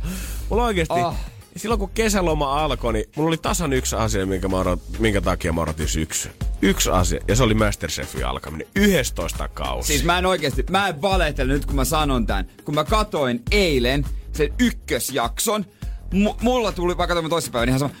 Mulla 0.48 0.64
oikeesti, 0.64 0.94
oh. 0.94 1.14
silloin 1.56 1.78
kun 1.78 1.90
kesäloma 1.90 2.64
alkoi, 2.64 2.92
niin 2.92 3.04
mulla 3.16 3.28
oli 3.28 3.36
tasan 3.36 3.72
yksi 3.72 3.96
asia, 3.96 4.26
minkä, 4.26 4.48
mä 4.48 4.56
odot, 4.56 4.80
minkä 4.98 5.20
takia 5.20 5.52
mä 5.52 5.60
odotin 5.60 5.88
syksy. 5.88 6.30
Yksi 6.62 6.90
asia, 6.90 7.20
ja 7.28 7.36
se 7.36 7.42
oli 7.42 7.54
Masterchefin 7.54 8.26
alkaminen. 8.26 8.66
11 8.76 9.48
kausi. 9.48 9.86
Siis 9.86 10.04
mä 10.04 10.18
en 10.18 10.26
oikeesti, 10.26 10.64
mä 10.70 10.88
en 10.88 11.02
valehtele 11.02 11.52
nyt 11.52 11.66
kun 11.66 11.76
mä 11.76 11.84
sanon 11.84 12.26
tän. 12.26 12.46
Kun 12.64 12.74
mä 12.74 12.84
katoin 12.84 13.42
eilen 13.50 14.06
sen 14.32 14.54
ykkösjakson, 14.58 15.66
mu- 16.14 16.36
mulla 16.40 16.72
tuli, 16.72 16.96
vaikka 16.96 17.14
tämä 17.14 17.28
toissapäivänä 17.28 17.70
ihan 17.70 17.78
sama, 17.78 17.94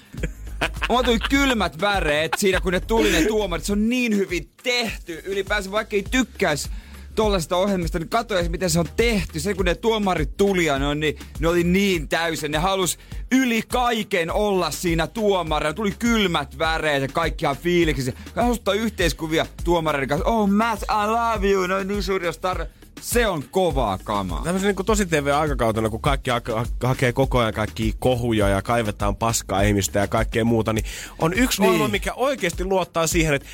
Mulla 0.88 1.02
tuli 1.02 1.18
kylmät 1.30 1.80
väreet 1.80 2.32
siinä, 2.36 2.60
kun 2.60 2.72
ne 2.72 2.80
tuli 2.80 3.12
ne 3.12 3.22
tuomarit. 3.22 3.64
Se 3.64 3.72
on 3.72 3.88
niin 3.88 4.16
hyvin 4.16 4.50
tehty. 4.62 5.22
Ylipäänsä 5.24 5.70
vaikka 5.70 5.96
ei 5.96 6.04
tykkäisi 6.10 6.70
tollaisesta 7.14 7.56
ohjelmista, 7.56 7.98
niin 7.98 8.08
katsoisi, 8.08 8.50
miten 8.50 8.70
se 8.70 8.80
on 8.80 8.86
tehty. 8.96 9.40
Se, 9.40 9.54
kun 9.54 9.64
ne 9.64 9.74
tuomarit 9.74 10.36
tuli 10.36 10.64
ja 10.64 10.78
ne, 10.78 10.86
on, 10.86 11.00
niin, 11.00 11.18
ne 11.40 11.48
oli 11.48 11.64
niin 11.64 12.08
täysin. 12.08 12.50
Ne 12.50 12.58
halus 12.58 12.98
yli 13.32 13.62
kaiken 13.62 14.32
olla 14.32 14.70
siinä 14.70 15.06
tuomarina. 15.06 15.72
Tuli 15.72 15.94
kylmät 15.98 16.58
väreet 16.58 17.02
ja 17.02 17.08
kaikkia 17.08 17.54
fiiliksi. 17.54 18.14
Kasuttaa 18.34 18.74
yhteiskuvia 18.74 19.46
tuomareiden 19.64 20.08
kanssa. 20.08 20.28
Oh, 20.28 20.48
Matt, 20.50 20.82
I 20.82 21.06
love 21.06 21.50
you. 21.50 21.66
No 21.66 21.82
niin 21.82 22.02
suuri 22.02 22.32
star. 22.32 22.66
Se 23.00 23.26
on 23.26 23.44
kovaa 23.50 23.98
kamaa. 24.04 24.42
Tämmöisen 24.44 24.74
niin 24.76 24.86
tosi 24.86 25.06
TV-aikakautena, 25.06 25.90
kun 25.90 26.00
kaikki 26.00 26.30
ha- 26.30 26.40
ha- 26.54 26.88
hakee 26.88 27.12
koko 27.12 27.38
ajan 27.38 27.54
kaikki 27.54 27.94
kohuja 27.98 28.48
ja 28.48 28.62
kaivetaan 28.62 29.16
paskaa 29.16 29.62
ihmistä 29.62 29.98
ja 29.98 30.06
kaikkea 30.06 30.44
muuta, 30.44 30.72
niin 30.72 30.84
on 31.18 31.32
yksi 31.34 31.60
niin. 31.60 31.68
ohjelma, 31.68 31.88
mikä 31.88 32.12
oikeasti 32.14 32.64
luottaa 32.64 33.06
siihen, 33.06 33.34
että 33.34 33.48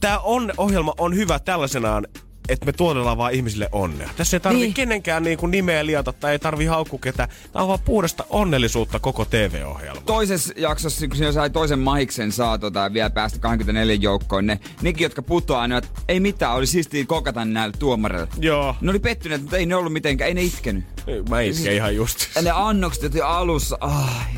tämä 0.00 0.18
on, 0.18 0.52
ohjelma 0.56 0.94
on 0.98 1.16
hyvä 1.16 1.38
tällaisenaan, 1.38 2.06
että 2.48 2.66
me 2.66 2.72
tuotellaan 2.72 3.18
vaan 3.18 3.32
ihmisille 3.32 3.68
onnea. 3.72 4.10
Tässä 4.16 4.36
ei 4.36 4.40
tarvi 4.40 4.58
Niin. 4.58 4.74
kenenkään 4.74 5.22
niin 5.22 5.38
kuin 5.38 5.50
nimeä 5.50 5.86
liata 5.86 6.12
tai 6.12 6.32
ei 6.32 6.38
tarvi 6.38 6.64
haukku 6.64 6.98
ketä. 6.98 7.28
Tämä 7.52 7.62
on 7.62 7.68
vaan 7.68 7.80
puhdasta 7.84 8.24
onnellisuutta 8.30 8.98
koko 8.98 9.24
TV-ohjelma. 9.24 10.00
toisessa 10.00 10.52
jaksossa, 10.56 11.08
kun 11.08 11.16
siinä 11.16 11.32
sai 11.32 11.50
toisen 11.50 11.78
mahiksen 11.78 12.32
saa 12.32 12.58
tota, 12.58 12.80
ja 12.80 12.92
vielä 12.92 13.10
päästä 13.10 13.38
24 13.38 13.94
joukkoon, 13.94 14.46
ne, 14.46 14.60
nekin, 14.82 15.04
jotka 15.04 15.22
putoaa, 15.22 15.68
ne, 15.68 15.76
että 15.76 15.90
ei 16.08 16.20
mitään, 16.20 16.54
oli 16.54 16.66
siistiä 16.66 17.04
kokata 17.06 17.44
näille 17.44 17.76
tuomareille. 17.78 18.28
Joo. 18.38 18.76
Ne 18.80 18.90
oli 18.90 18.98
pettyneet, 18.98 19.40
mutta 19.40 19.56
ei 19.56 19.66
ne 19.66 19.74
ollut 19.76 19.92
mitenkään, 19.92 20.28
ei 20.28 20.34
ne 20.34 20.42
itkenyt. 20.42 20.84
Mä 21.28 21.40
itken 21.40 21.72
ihan 21.74 21.96
just. 21.96 22.26
Ja 22.36 22.42
ne 22.42 22.50
annokset 22.50 23.12
alussa, 23.24 23.76
ai. 23.80 24.32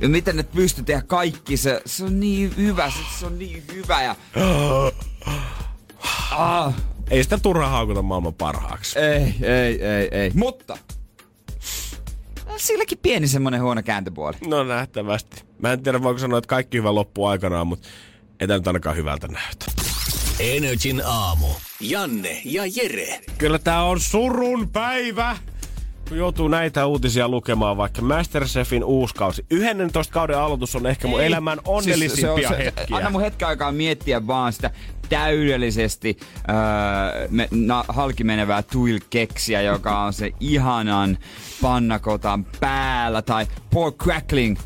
Ja 0.00 0.08
miten 0.08 0.36
ne 0.36 0.42
pystyy 0.42 0.84
tehdä 0.84 1.02
kaikki, 1.06 1.56
se, 1.56 1.82
se 1.86 2.04
on 2.04 2.20
niin 2.20 2.54
hyvä, 2.56 2.90
se, 2.90 3.18
se 3.20 3.26
on 3.26 3.38
niin 3.38 3.64
hyvä 3.74 4.02
ja... 4.02 4.16
Ah, 6.30 6.74
Ei 7.10 7.22
sitä 7.24 7.38
turhaa 7.38 7.70
haukuta 7.70 8.02
maailman 8.02 8.34
parhaaksi. 8.34 8.98
ei, 8.98 9.34
ei, 9.42 9.82
ei, 9.84 10.08
ei. 10.10 10.30
Mutta 10.34 10.78
silläkin 12.56 12.98
pieni 12.98 13.28
semmonen 13.28 13.62
huono 13.62 13.82
kääntöpuoli. 13.82 14.36
No 14.46 14.64
nähtävästi. 14.64 15.44
Mä 15.58 15.72
en 15.72 15.82
tiedä 15.82 16.02
voiko 16.02 16.18
sanoa, 16.18 16.38
että 16.38 16.48
kaikki 16.48 16.78
hyvä 16.78 16.94
loppuu 16.94 17.26
aikanaan, 17.26 17.66
mutta 17.66 17.88
ei 18.40 18.48
tää 18.48 18.56
nyt 18.56 18.66
ainakaan 18.66 18.96
hyvältä 18.96 19.28
näytä. 19.28 19.66
Energin 20.40 21.02
aamu. 21.06 21.46
Janne 21.80 22.40
ja 22.44 22.62
Jere. 22.76 23.20
Kyllä 23.38 23.58
tää 23.58 23.82
on 23.84 24.00
surun 24.00 24.68
päivä, 24.70 25.36
joutuu 26.10 26.48
näitä 26.48 26.86
uutisia 26.86 27.28
lukemaan, 27.28 27.76
vaikka 27.76 28.02
Masterchefin 28.02 28.84
uusi 28.84 29.14
kausi. 29.14 29.46
11 29.50 30.12
kauden 30.12 30.38
aloitus 30.38 30.76
on 30.76 30.86
ehkä 30.86 31.08
mun 31.08 31.20
Ei. 31.20 31.26
elämän 31.26 31.58
onnellisimpia 31.64 32.34
Siis 32.36 32.48
se 32.48 32.54
on 32.54 32.58
se- 32.60 32.64
hetkiä. 32.64 32.96
Anna 32.96 33.10
mun 33.10 33.20
hetken 33.20 33.48
aikaa 33.48 33.72
miettiä 33.72 34.26
vaan 34.26 34.52
sitä 34.52 34.70
täydellisesti 35.08 36.16
öö, 36.48 37.28
me, 37.30 37.48
na, 37.50 37.84
halki 37.88 38.24
menevää 38.24 38.62
tuil-keksiä, 38.62 39.62
joka 39.62 40.02
on 40.02 40.12
se 40.12 40.30
ihanan 40.40 41.18
pannakotan 41.62 42.44
päällä, 42.60 43.22
tai 43.22 43.46
pork 43.70 43.96
crackling 43.96 44.56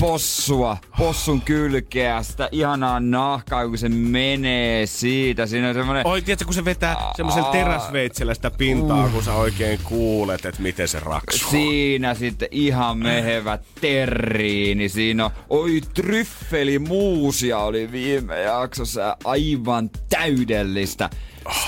possua, 0.00 0.76
possun 0.98 1.40
kylkeä, 1.40 2.22
sitä 2.22 2.48
ihanaa 2.52 3.00
nahkaa, 3.00 3.68
kun 3.68 3.78
se 3.78 3.88
menee 3.88 4.86
siitä. 4.86 5.46
Siinä 5.46 5.68
on 5.68 5.74
semmonen... 5.74 6.06
Oi, 6.06 6.22
tiedätkö, 6.22 6.44
kun 6.44 6.54
se 6.54 6.64
vetää 6.64 7.12
semmoisella 7.16 7.52
teräsveitsellä 7.52 8.34
sitä 8.34 8.50
pintaa, 8.50 9.08
kun 9.08 9.22
sä 9.22 9.32
oikein 9.32 9.80
kuulet, 9.84 10.44
että 10.44 10.62
miten 10.62 10.88
se 10.88 11.00
raksuu. 11.00 11.50
Siinä 11.50 12.14
sitten 12.14 12.48
ihan 12.50 12.98
mehevä 12.98 13.58
terriini. 13.80 14.88
Siinä 14.88 15.24
on, 15.24 15.30
oi 15.50 15.80
tryffelimuusia 15.94 17.58
oli 17.58 17.92
viime 17.92 18.40
jaksossa. 18.40 19.00
ja 19.00 19.16
Aivan 19.24 19.90
täydellistä 20.08 21.10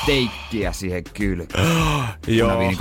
steikkiä 0.03 0.73
siihen 0.73 1.05
kylkeen. 1.15 1.67
Joo. 2.27 2.59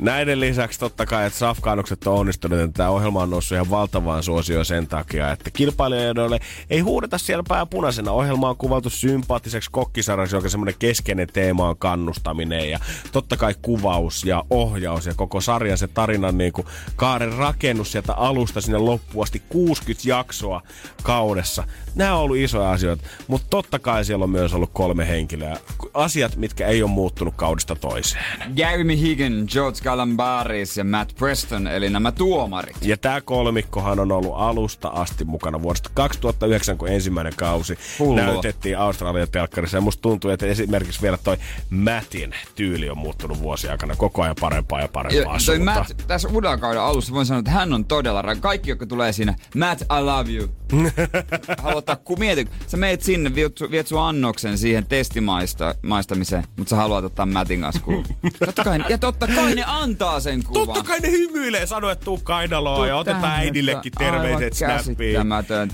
Näiden 0.00 0.40
lisäksi 0.40 0.80
totta 0.80 1.06
kai, 1.06 1.26
että 1.26 1.38
safkaanukset 1.38 2.06
on 2.06 2.14
onnistuneet, 2.14 2.62
että 2.62 2.76
tämä 2.76 2.88
ohjelma 2.88 3.22
on 3.22 3.30
noussut 3.30 3.56
ihan 3.56 3.70
valtavaan 3.70 4.22
suosioon 4.22 4.64
sen 4.64 4.86
takia, 4.86 5.32
että 5.32 5.50
kilpailijoille 5.50 6.40
ei 6.70 6.80
huudeta 6.80 7.18
siellä 7.18 7.44
pää 7.48 7.66
punaisena. 7.66 8.12
Ohjelma 8.12 8.48
on 8.48 8.56
kuvattu 8.56 8.90
sympaattiseksi 8.90 9.70
kokkisarjaksi, 9.70 10.36
jonka 10.36 10.48
semmoinen 10.48 10.74
keskeinen 10.78 11.28
teema 11.32 11.68
on 11.68 11.76
kannustaminen 11.76 12.70
ja 12.70 12.78
totta 13.12 13.36
kai 13.36 13.54
kuvaus 13.62 14.24
ja 14.24 14.44
ohjaus 14.50 15.06
ja 15.06 15.14
koko 15.14 15.40
sarjan 15.40 15.78
se 15.78 15.88
tarinan 15.88 16.38
niin 16.38 16.52
kuin 16.52 16.66
kaaren 16.96 17.32
rakennus 17.32 17.92
sieltä 17.92 18.14
alusta 18.14 18.60
sinne 18.60 18.78
loppuun 18.78 19.22
asti 19.22 19.42
60 19.48 20.08
jaksoa 20.08 20.62
kaudessa. 21.02 21.64
Nämä 21.94 22.14
on 22.14 22.20
ollut 22.20 22.36
isoja 22.36 22.70
asioita, 22.70 23.04
mutta 23.28 23.46
totta 23.50 23.78
kai 23.78 24.04
siellä 24.04 24.22
on 24.22 24.30
myös 24.30 24.54
ollut 24.54 24.70
kolme 24.80 25.08
henkilöä. 25.08 25.56
Asiat, 25.94 26.36
mitkä 26.36 26.66
ei 26.66 26.82
ole 26.82 26.90
muuttunut 26.90 27.34
kaudesta 27.36 27.76
toiseen. 27.76 28.24
Jeremy 28.56 28.96
Higgin, 28.96 29.44
George 29.52 29.78
Galambaris 29.84 30.76
ja 30.76 30.84
Matt 30.84 31.16
Preston, 31.16 31.66
eli 31.66 31.90
nämä 31.90 32.12
tuomarit. 32.12 32.76
Ja 32.82 32.96
tämä 32.96 33.20
kolmikkohan 33.20 34.00
on 34.00 34.12
ollut 34.12 34.32
alusta 34.34 34.88
asti 34.88 35.24
mukana 35.24 35.62
vuodesta 35.62 35.90
2009, 35.94 36.78
kun 36.78 36.88
ensimmäinen 36.88 37.32
kausi 37.36 37.78
Hullua. 37.98 38.24
näytettiin 38.24 38.78
Australian 38.78 39.28
telkkarissa. 39.32 39.76
Ja 39.76 39.80
musta 39.80 40.02
tuntuu, 40.02 40.30
että 40.30 40.46
esimerkiksi 40.46 41.02
vielä 41.02 41.18
toi 41.24 41.36
Mattin 41.70 42.34
tyyli 42.54 42.90
on 42.90 42.98
muuttunut 42.98 43.42
vuosien 43.42 43.70
aikana 43.70 43.96
koko 43.96 44.22
ajan 44.22 44.36
parempaa 44.40 44.80
ja 44.80 44.88
parempaa 44.88 45.34
Ja 45.34 45.40
toi. 45.46 45.58
Matt, 45.58 45.90
tässä 46.06 46.28
uuden 46.28 46.60
kauden 46.60 46.82
alussa 46.82 47.14
voin 47.14 47.26
sanoa, 47.26 47.38
että 47.38 47.50
hän 47.50 47.72
on 47.72 47.84
todella 47.84 48.22
rak. 48.22 48.40
Kaikki, 48.40 48.70
jotka 48.70 48.86
tulee 48.86 49.12
siinä, 49.12 49.34
Matt, 49.56 49.82
I 49.82 50.02
love 50.02 50.32
you. 50.32 50.48
Haluat 51.62 51.76
ottaa, 51.76 51.96
kun 51.96 52.18
mieti, 52.18 52.48
sä 52.66 52.76
meet 52.76 53.02
sinne, 53.02 53.34
viet, 53.34 53.52
viet 53.70 53.86
sun 53.86 54.00
annoksen 54.00 54.58
siihen 54.60 54.86
testimaistamiseen, 54.86 56.44
mutta 56.56 56.70
sä 56.70 56.76
haluat 56.76 57.04
ottaa 57.04 57.26
Mattin 57.26 57.60
kanssa 57.60 57.82
kuvan. 57.82 58.04
Totta 58.46 58.64
kai, 58.64 58.78
ja 58.88 58.98
totta 58.98 59.26
kai 59.26 59.54
ne 59.54 59.64
antaa 59.66 60.20
sen 60.20 60.44
kuvan. 60.44 60.66
Totta 60.66 60.82
kai 60.82 61.00
ne 61.00 61.10
hymyilee, 61.10 61.66
sanoo, 61.66 61.90
että 61.90 62.04
tuu 62.04 62.20
kainaloa 62.22 62.86
ja 62.86 62.96
otetaan 62.96 63.24
äidillekin 63.24 63.92
terveiset 63.98 64.52
snappiin. 64.52 65.16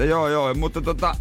Joo, 0.09 0.28
joo, 0.28 0.55
mutta 0.55 0.82
tota... 0.82 1.16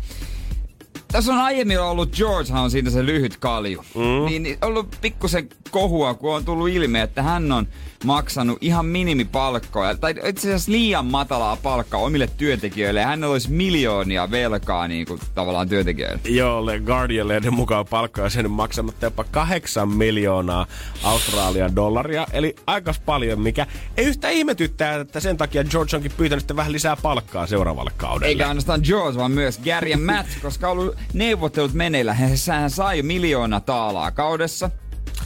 Tässä 1.11 1.34
on 1.34 1.39
aiemmin 1.39 1.82
ollut, 1.82 2.16
Georgehan 2.16 2.63
on 2.63 2.72
siitä 2.72 2.89
se 2.89 3.05
lyhyt 3.05 3.38
kalju. 3.38 3.86
Mm. 3.95 4.26
Niin, 4.26 4.43
niin 4.43 4.57
ollut 4.61 4.97
pikkusen 5.01 5.49
kohua, 5.72 6.13
kun 6.13 6.36
on 6.36 6.45
tullut 6.45 6.70
ilmi, 6.70 6.99
että 6.99 7.24
hän 7.24 7.51
on 7.51 7.68
maksanut 8.04 8.58
ihan 8.62 8.86
minimipalkkoja, 8.86 9.96
tai 9.96 10.16
itse 10.26 10.48
asiassa 10.48 10.72
liian 10.72 11.06
matalaa 11.06 11.56
palkkaa 11.56 12.00
omille 12.00 12.28
työntekijöille. 12.28 13.00
Ja 13.00 13.08
hänellä 13.08 13.32
olisi 13.32 13.52
miljoonia 13.52 14.32
velkaa 14.32 14.88
niin 14.88 15.06
kuin, 15.06 15.20
tavallaan 15.36 15.70
työntekijöille. 15.70 16.20
Joo, 16.24 16.66
Le 16.66 16.80
Guardian-lehden 16.80 17.54
mukaan 17.54 17.86
palkkaa 17.86 18.30
sen 18.30 18.52
maksamatta 18.52 19.06
jopa 19.06 19.24
8 19.24 19.89
miljoonaa 19.89 20.66
Australian 21.04 21.76
dollaria, 21.76 22.28
eli 22.34 22.56
aika 22.68 22.93
paljon, 23.06 23.39
mikä 23.41 23.68
ei 23.98 24.06
yhtä 24.06 24.30
ihmetyttää, 24.30 24.96
että 24.96 25.20
sen 25.20 25.38
takia 25.38 25.64
George 25.64 25.96
onkin 25.96 26.12
pyytänyt 26.18 26.41
sitten 26.41 26.58
vähän 26.58 26.72
lisää 26.72 26.96
palkkaa 26.96 27.48
seuraavalle 27.48 27.91
kaudelle. 27.98 28.28
Eikä 28.28 28.48
ainoastaan 28.48 28.82
George, 28.84 29.20
vaan 29.20 29.32
myös 29.32 29.60
Gary 29.60 29.89
ja 29.89 29.98
Matt, 29.98 30.30
koska 30.41 30.68
on 30.70 30.78
ollut 30.78 30.96
neuvottelut 31.14 31.74
meneillä. 31.74 32.14
Hän 32.14 32.70
sai 32.70 33.02
miljoona 33.02 33.60
taalaa 33.60 34.12
kaudessa, 34.12 34.70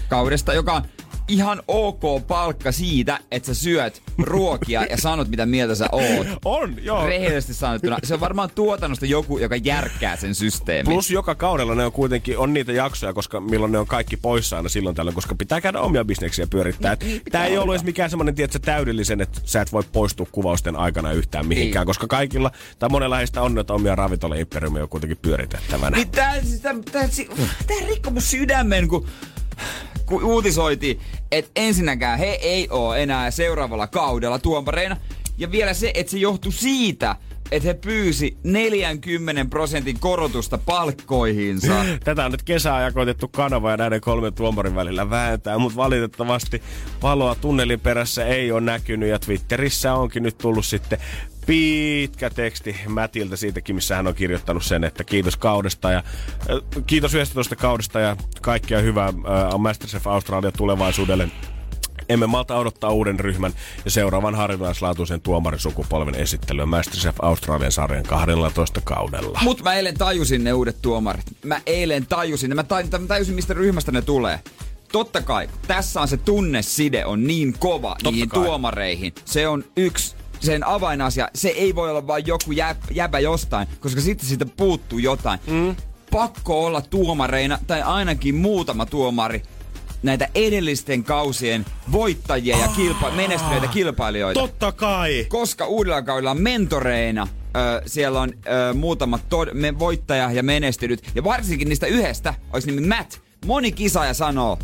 kaudesta, 0.09 0.53
joka 0.53 0.74
on 0.74 0.82
ihan 1.30 1.63
ok 1.67 2.27
palkka 2.27 2.71
siitä, 2.71 3.19
että 3.32 3.47
sä 3.47 3.53
syöt 3.53 4.01
ruokia 4.17 4.86
ja 4.89 4.97
sanot, 4.97 5.27
mitä 5.27 5.45
mieltä 5.45 5.75
sä 5.75 5.86
oot. 5.91 6.27
On, 6.45 6.75
joo. 6.82 7.05
Rehellisesti 7.05 7.53
sanottuna. 7.53 7.97
Se 8.03 8.13
on 8.13 8.19
varmaan 8.19 8.49
tuotannosta 8.55 9.05
joku, 9.05 9.38
joka 9.38 9.55
järkkää 9.55 10.15
sen 10.15 10.36
systeemin. 10.36 10.93
Plus 10.93 11.11
joka 11.11 11.36
kaudella 11.36 11.75
ne 11.75 11.86
on 11.86 11.91
kuitenkin 11.91 12.38
on 12.38 12.53
niitä 12.53 12.71
jaksoja, 12.71 13.13
koska 13.13 13.39
milloin 13.39 13.71
ne 13.71 13.77
on 13.77 13.88
kaikki 13.88 14.17
poissa 14.17 14.57
aina 14.57 14.69
silloin 14.69 14.95
tällöin, 14.95 15.15
koska 15.15 15.36
pitää 15.36 15.61
käydä 15.61 15.80
omia 15.80 16.05
bisneksiä 16.05 16.47
pyörittää. 16.47 16.97
Niin, 17.03 17.21
Tämä 17.32 17.45
ei 17.45 17.57
ollut 17.57 17.75
edes 17.75 17.86
mikään 17.86 18.09
semmoinen, 18.09 18.36
tiedätkö, 18.36 18.59
täydellisen, 18.59 19.21
että 19.21 19.41
sä 19.45 19.61
et 19.61 19.71
voi 19.71 19.84
poistua 19.91 20.27
kuvausten 20.32 20.75
aikana 20.75 21.11
yhtään 21.11 21.47
mihinkään, 21.47 21.84
Ei. 21.84 21.86
koska 21.86 22.07
kaikilla, 22.07 22.51
tai 22.80 22.89
monella 22.89 23.17
heistä 23.17 23.41
on, 23.41 23.59
että 23.59 23.73
omia 23.73 23.95
ravintola-imperiumia 23.95 24.84
on 24.84 24.89
kuitenkin 24.89 25.17
pyöritettävänä. 25.21 25.97
Niin 25.97 26.09
tää, 26.09 26.41
siis 26.41 26.61
tää, 26.61 26.73
tää, 26.91 27.07
tää 27.67 27.88
rikkoi 27.88 28.13
mun 28.13 28.21
sydämen, 28.21 28.88
kun, 28.88 29.07
kun 30.10 30.24
uutisoitiin, 30.24 30.99
että 31.32 31.51
ensinnäkään 31.55 32.20
he 32.20 32.39
ei 32.41 32.68
oo 32.72 32.93
enää 32.93 33.32
seuraavalla 33.32 33.88
kaudella 33.88 34.39
tuomareina. 34.39 34.97
Ja 35.38 35.51
vielä 35.51 35.74
se, 35.74 35.91
että 35.95 36.12
se 36.12 36.18
johtui 36.18 36.51
siitä, 36.51 37.16
että 37.51 37.68
he 37.68 37.74
pyysi 37.74 38.38
40 38.43 39.45
prosentin 39.45 39.99
korotusta 39.99 40.57
palkkoihinsa. 40.57 41.86
Tätä 42.03 42.26
on 42.26 42.32
nyt 42.32 42.43
kesäajan 42.43 42.93
koitettu 42.93 43.28
kanava 43.28 43.72
ja 43.72 43.78
näiden 43.78 44.01
kolmen 44.01 44.34
tuomarin 44.34 44.76
välillä 44.76 45.10
vääntää, 45.10 45.57
mutta 45.57 45.76
valitettavasti 45.76 46.62
valoa 47.01 47.36
tunnelin 47.36 47.80
perässä 47.80 48.26
ei 48.26 48.51
ole 48.51 48.62
näkynyt 48.62 49.10
ja 49.10 49.20
Twitterissä 49.20 49.93
onkin 49.93 50.24
nyt 50.24 50.38
tullut 50.38 50.66
sitten 50.66 50.99
pitkä 51.50 52.30
teksti 52.30 52.76
Mätiltä 52.88 53.36
siitäkin, 53.36 53.76
missä 53.76 53.95
hän 53.95 54.08
on 54.08 54.16
kirjoittanut 54.16 54.64
sen, 54.64 54.84
että 54.84 55.04
kiitos 55.04 55.38
kaudesta 55.38 55.91
ja 55.91 55.97
äh, 55.97 56.84
kiitos 56.88 57.14
11 57.14 57.56
kaudesta 57.56 58.00
ja 58.00 58.18
kaikkea 58.41 58.80
hyvää 58.80 59.08
äh, 59.08 59.60
Masterchef 59.60 60.08
Australia 60.08 60.52
tulevaisuudelle. 60.52 61.30
Emme 62.10 62.28
malta 62.28 62.58
odottaa 62.58 62.89
uuden 62.89 63.20
ryhmän 63.20 63.54
ja 63.86 63.91
seuraavan 63.91 64.36
harvinaislaatuisen 64.36 65.22
tuomarisukupolven 65.22 66.16
esittelyä 66.16 66.66
Masterchef 66.66 67.16
Australian 67.22 67.72
sarjan 67.72 68.04
12 68.04 68.82
kaudella. 68.84 69.39
Mut 69.43 69.64
mä 69.64 69.74
eilen 69.74 69.97
tajusin 69.97 70.43
ne 70.43 70.54
uudet 70.54 70.82
tuomarit. 70.82 71.26
Mä 71.43 71.62
eilen 71.66 72.06
tajusin, 72.06 72.56
mä 72.56 72.62
taj- 72.64 73.00
mä 73.00 73.08
tajusin 73.08 73.36
mistä 73.36 73.54
ryhmästä 73.54 73.91
ne 73.91 74.02
tulee. 74.02 74.39
Totta 74.91 75.22
kai, 75.22 75.50
tässä 75.68 76.02
on 76.02 76.08
se 76.08 76.18
tunneside 76.18 77.06
on 77.06 77.28
niin 77.28 77.56
kova 77.60 77.89
Totta 77.89 78.12
niihin 78.12 78.30
kai. 78.30 78.43
tuomareihin. 78.43 79.14
Se 79.26 79.47
on 79.47 79.64
yksi 79.78 80.16
sen 80.39 80.67
avainasia. 80.67 81.29
Se 81.35 81.49
ei 81.49 81.75
voi 81.75 81.89
olla 81.89 82.07
vain 82.07 82.27
joku 82.27 82.51
jä, 82.51 82.75
jäbä 82.91 83.19
jostain, 83.19 83.67
koska 83.79 84.01
sitten 84.01 84.29
siitä 84.29 84.45
puuttuu 84.45 84.99
jotain. 84.99 85.39
Mm. 85.47 85.75
Pakko 86.11 86.65
olla 86.65 86.81
tuomareina, 86.81 87.59
tai 87.67 87.81
ainakin 87.81 88.35
muutama 88.35 88.85
tuomari, 88.85 89.43
näitä 90.03 90.27
edellisten 90.35 91.03
kausien 91.03 91.65
voittajia 91.91 92.57
ja 92.57 92.67
kilpa- 92.67 93.11
menestyneitä 93.11 93.67
kilpailijoita 93.67 94.39
Totta 94.39 94.71
kai! 94.71 95.25
koska 95.29 95.65
uudella 95.65 96.01
kaudella 96.01 96.31
on 96.31 96.41
mentoreina 96.41 97.27
ö, 97.57 97.81
siellä 97.85 98.21
on 98.21 98.29
ö, 98.69 98.73
muutamat 98.73 99.21
tod- 99.29 99.53
me 99.53 99.79
voittaja 99.79 100.31
ja 100.31 100.43
menestynyt. 100.43 101.03
Ja 101.15 101.23
varsinkin 101.23 101.69
niistä 101.69 101.87
yhdestä 101.87 102.33
olisi 102.53 102.71
nimi 102.71 102.87
Matt. 102.87 103.17
Moni 103.45 103.71
kisaaja 103.71 104.13
sanoo 104.13 104.59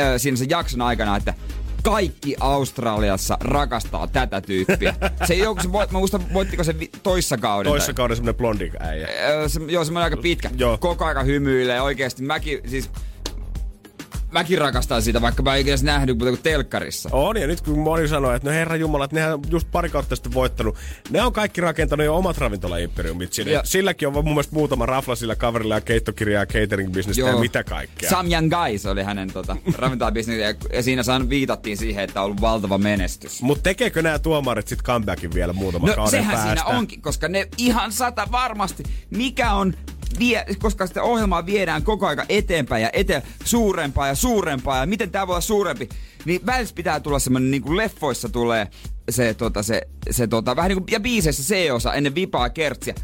ö, 0.00 0.18
siinä 0.18 0.36
sen 0.36 0.50
jakson 0.50 0.82
aikana, 0.82 1.16
että 1.16 1.34
kaikki 1.82 2.36
Australiassa 2.40 3.38
rakastaa 3.40 4.06
tätä 4.06 4.40
tyyppiä. 4.40 4.94
Se 5.24 5.34
ei 5.34 5.40
joku, 5.40 5.62
se 5.62 5.68
mä 5.68 5.86
muistan, 5.92 6.32
voittiko 6.32 6.64
se 6.64 6.74
toissa 7.02 7.36
kauden. 7.36 7.70
Toissa 7.70 7.92
kauden 7.92 8.16
semmonen 8.16 8.34
blondi 8.34 8.70
äijä. 8.78 9.08
Se, 9.46 9.60
joo, 9.68 9.84
semmoinen 9.84 10.04
aika 10.04 10.22
pitkä. 10.22 10.50
Joo. 10.56 10.78
Koko 10.78 11.04
aika 11.04 11.22
hymyilee. 11.22 11.80
Oikeesti 11.80 12.22
mäkin, 12.22 12.60
siis... 12.66 12.90
Mäkin 14.32 14.58
rakastan 14.58 15.02
sitä, 15.02 15.20
vaikka 15.20 15.42
mä 15.42 15.54
en 15.54 15.60
ikinä 15.60 15.76
nähnyt, 15.82 16.18
mutta 16.18 16.30
kuin 16.30 16.42
telkkarissa. 16.42 17.08
On, 17.12 17.36
ja 17.40 17.46
nyt 17.46 17.60
kun 17.60 17.78
moni 17.78 18.08
sanoo, 18.08 18.32
että 18.32 18.48
no 18.48 18.54
herra 18.54 18.76
jumala, 18.76 19.04
että 19.04 19.16
nehän 19.16 19.34
on 19.34 19.42
just 19.50 19.68
pari 19.72 19.88
kautta 19.90 20.16
sitten 20.16 20.34
voittanut. 20.34 20.76
Ne 21.10 21.22
on 21.22 21.32
kaikki 21.32 21.60
rakentanut 21.60 22.06
jo 22.06 22.16
omat 22.16 22.38
ravintola-imperiumit 22.38 23.32
sinne. 23.32 23.52
Ja- 23.52 23.60
Silläkin 23.64 24.08
on 24.08 24.14
mun 24.14 24.24
mielestä 24.24 24.54
muutama 24.54 24.86
rafla 24.86 25.14
sillä 25.14 25.36
kaverilla 25.36 25.74
ja 25.74 25.80
keittokirjaa, 25.80 26.44
catering-bisnestä 26.44 27.26
ja 27.26 27.36
mitä 27.36 27.64
kaikkea. 27.64 28.10
Sam 28.10 28.32
Young 28.32 28.50
Guys 28.50 28.86
oli 28.86 29.02
hänen 29.02 29.32
tota, 29.32 29.56
ravintolabisnes 29.78 30.38
ja, 30.38 30.54
ja 30.72 30.82
siinä 30.82 31.02
saan 31.02 31.28
viitattiin 31.28 31.76
siihen, 31.76 32.04
että 32.04 32.20
on 32.20 32.24
ollut 32.26 32.40
valtava 32.40 32.78
menestys. 32.78 33.42
Mutta 33.42 33.62
tekeekö 33.62 34.02
nämä 34.02 34.18
tuomarit 34.18 34.68
sitten 34.68 34.84
comebackin 34.84 35.34
vielä 35.34 35.52
muutaman 35.52 35.88
No 35.88 35.94
kauden 35.96 36.10
sehän 36.10 36.32
päästä? 36.34 36.48
siinä 36.48 36.64
onkin, 36.64 37.02
koska 37.02 37.28
ne 37.28 37.48
ihan 37.58 37.92
sata 37.92 38.26
varmasti, 38.32 38.82
mikä 39.10 39.52
on 39.52 39.74
vie, 40.18 40.44
koska 40.58 40.86
sitä 40.86 41.02
ohjelmaa 41.02 41.46
viedään 41.46 41.82
koko 41.82 42.06
aika 42.06 42.24
eteenpäin 42.28 42.82
ja 42.82 42.90
eteen, 42.92 43.22
suurempaa 43.44 44.08
ja 44.08 44.14
suurempaa 44.14 44.78
ja 44.78 44.86
miten 44.86 45.10
tämä 45.10 45.26
voi 45.26 45.32
olla 45.32 45.40
suurempi, 45.40 45.88
niin 46.24 46.46
välissä 46.46 46.74
pitää 46.74 47.00
tulla 47.00 47.18
semmonen 47.18 47.50
niin 47.50 47.62
kuin 47.62 47.76
leffoissa 47.76 48.28
tulee 48.28 48.68
se, 49.10 49.34
tota, 49.34 49.62
se, 49.62 49.82
se 50.10 50.26
tota, 50.26 50.56
vähän 50.56 50.68
niin 50.68 50.78
kuin, 50.78 50.92
ja 50.92 51.00
biiseissä 51.00 51.54
C-osa 51.54 51.94
ennen 51.94 52.14
vipaa 52.14 52.50
kertsiä. 52.50 52.94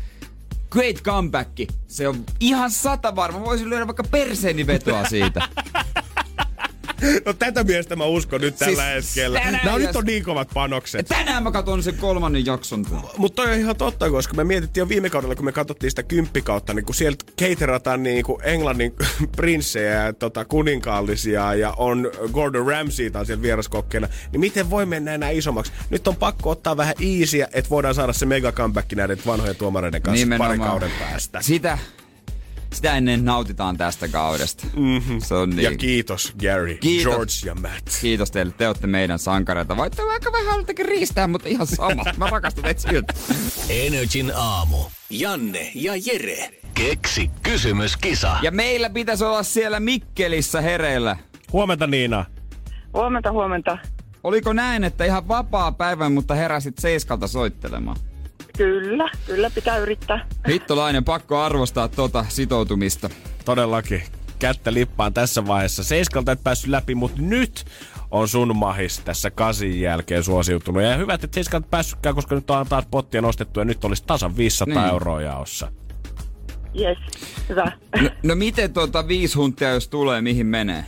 Great 0.70 1.02
comeback. 1.02 1.50
Se 1.86 2.08
on 2.08 2.24
ihan 2.40 2.70
sata 2.70 3.16
varma. 3.16 3.44
Voisin 3.44 3.70
lyödä 3.70 3.86
vaikka 3.86 4.04
perseeni 4.10 4.66
vetoa 4.66 5.04
siitä. 5.04 5.48
No 7.26 7.32
tätä 7.32 7.64
miestä 7.64 7.96
mä 7.96 8.04
uskon 8.04 8.40
nyt 8.40 8.56
tällä 8.56 8.82
Siis 8.92 9.16
hetkellä. 9.16 9.38
tänään 9.40 9.60
Nämä 9.64 9.74
on, 9.74 9.80
jos- 9.82 9.88
nyt 9.88 9.96
on 9.96 10.04
niin 10.04 10.24
kovat 10.24 10.48
panokset. 10.54 11.06
tänään 11.06 11.42
mä 11.42 11.50
katson 11.50 11.82
sen 11.82 11.94
kolmannen 11.96 12.46
jakson. 12.46 12.86
Mutta 13.16 13.36
toi 13.42 13.52
on 13.52 13.58
ihan 13.58 13.76
totta, 13.76 14.10
koska 14.10 14.34
me 14.34 14.44
mietittiin 14.44 14.82
jo 14.82 14.88
viime 14.88 15.10
kaudella, 15.10 15.34
kun 15.34 15.44
me 15.44 15.52
katsottiin 15.52 15.90
sitä 15.90 16.02
kymppikautta, 16.02 16.74
niin 16.74 16.84
kun 16.84 16.94
sieltä 16.94 17.24
caterataan 17.40 18.02
niin 18.02 18.24
kuin 18.24 18.40
Englannin 18.44 18.94
prinssejä 19.36 20.04
ja 20.04 20.12
tota, 20.12 20.44
kuninkaallisia 20.44 21.54
ja 21.54 21.72
on 21.76 22.10
Gordon 22.32 22.66
Ramsay 22.66 23.10
taas 23.10 23.26
siellä 23.26 23.42
vieraskokkeena, 23.42 24.08
niin 24.32 24.40
miten 24.40 24.70
voi 24.70 24.86
mennä 24.86 25.14
enää 25.14 25.30
isommaksi? 25.30 25.72
Nyt 25.90 26.08
on 26.08 26.16
pakko 26.16 26.50
ottaa 26.50 26.76
vähän 26.76 26.94
easyä, 27.00 27.48
että 27.52 27.70
voidaan 27.70 27.94
saada 27.94 28.12
se 28.12 28.26
mega 28.26 28.52
comeback 28.52 28.92
näiden 28.92 29.18
vanhojen 29.26 29.56
tuomareiden 29.56 30.02
kanssa 30.02 30.26
pari 30.38 30.58
kauden 30.58 30.90
päästä. 31.00 31.42
Sitä, 31.42 31.78
sitä 32.72 32.96
ennen 32.96 33.24
nautitaan 33.24 33.76
tästä 33.76 34.08
kaudesta. 34.08 34.66
Mm-hmm. 34.76 35.20
Se 35.20 35.34
on 35.34 35.50
niin. 35.50 35.62
Ja 35.62 35.76
kiitos 35.76 36.34
Gary, 36.42 36.74
Kiitos. 36.74 37.14
George 37.14 37.32
ja 37.44 37.54
Matt. 37.54 37.88
Kiitos 38.00 38.30
teille, 38.30 38.52
te 38.58 38.66
olette 38.66 38.86
meidän 38.86 39.18
sankareita. 39.18 39.76
Voitte 39.76 40.02
vaikka 40.06 40.32
vähän 40.32 40.46
halutakin 40.46 40.86
riistää, 40.86 41.26
mutta 41.28 41.48
ihan 41.48 41.66
sama. 41.66 42.04
Mä 42.16 42.30
rakastan 42.30 42.64
teitä 42.64 42.80
silti. 42.80 43.14
Energin 43.68 44.32
aamu. 44.34 44.76
Janne 45.10 45.70
ja 45.74 45.92
Jere. 46.06 46.50
Keksi 46.74 47.30
kysymyskisa. 47.42 48.36
Ja 48.42 48.50
meillä 48.50 48.90
pitäisi 48.90 49.24
olla 49.24 49.42
siellä 49.42 49.80
Mikkelissä 49.80 50.60
hereillä. 50.60 51.16
Huomenta 51.52 51.86
Niina. 51.86 52.24
Huomenta, 52.94 53.32
huomenta. 53.32 53.78
Oliko 54.24 54.52
näin, 54.52 54.84
että 54.84 55.04
ihan 55.04 55.28
vapaa 55.28 55.72
päivä, 55.72 56.08
mutta 56.08 56.34
heräsit 56.34 56.78
seiskalta 56.78 57.28
soittelemaan? 57.28 57.96
Kyllä, 58.58 59.10
kyllä 59.26 59.50
pitää 59.50 59.76
yrittää. 59.78 60.26
Hittolainen, 60.48 61.04
pakko 61.04 61.38
arvostaa 61.38 61.88
tota 61.88 62.24
sitoutumista. 62.28 63.10
Todellakin. 63.44 64.02
Kättä 64.38 64.72
lippaan 64.74 65.14
tässä 65.14 65.46
vaiheessa. 65.46 65.84
Seiskalta 65.84 66.32
et 66.32 66.44
päässyt 66.44 66.70
läpi, 66.70 66.94
mutta 66.94 67.22
nyt 67.22 67.64
on 68.10 68.28
sun 68.28 68.56
mahis 68.56 68.98
tässä 68.98 69.30
kasin 69.30 69.80
jälkeen 69.80 70.24
suosiutunut. 70.24 70.82
Ja 70.82 70.96
hyvä, 70.96 71.14
että 71.14 71.28
Seiskalta 71.30 71.64
et 71.66 71.70
päässytkään, 71.70 72.14
koska 72.14 72.34
nyt 72.34 72.50
on 72.50 72.66
taas 72.68 72.84
pottia 72.90 73.20
nostettu 73.22 73.60
ja 73.60 73.64
nyt 73.64 73.84
olisi 73.84 74.04
tasan 74.06 74.36
500 74.36 74.82
Niin. 74.82 74.92
euroa 74.92 75.22
jaossa. 75.22 75.72
Yes, 76.80 76.98
hyvä. 77.48 77.72
No, 78.02 78.10
no 78.22 78.34
miten 78.34 78.72
tuota 78.72 79.08
viisi 79.08 79.34
huntia, 79.34 79.70
jos 79.70 79.88
tulee, 79.88 80.20
mihin 80.20 80.46
menee? 80.46 80.84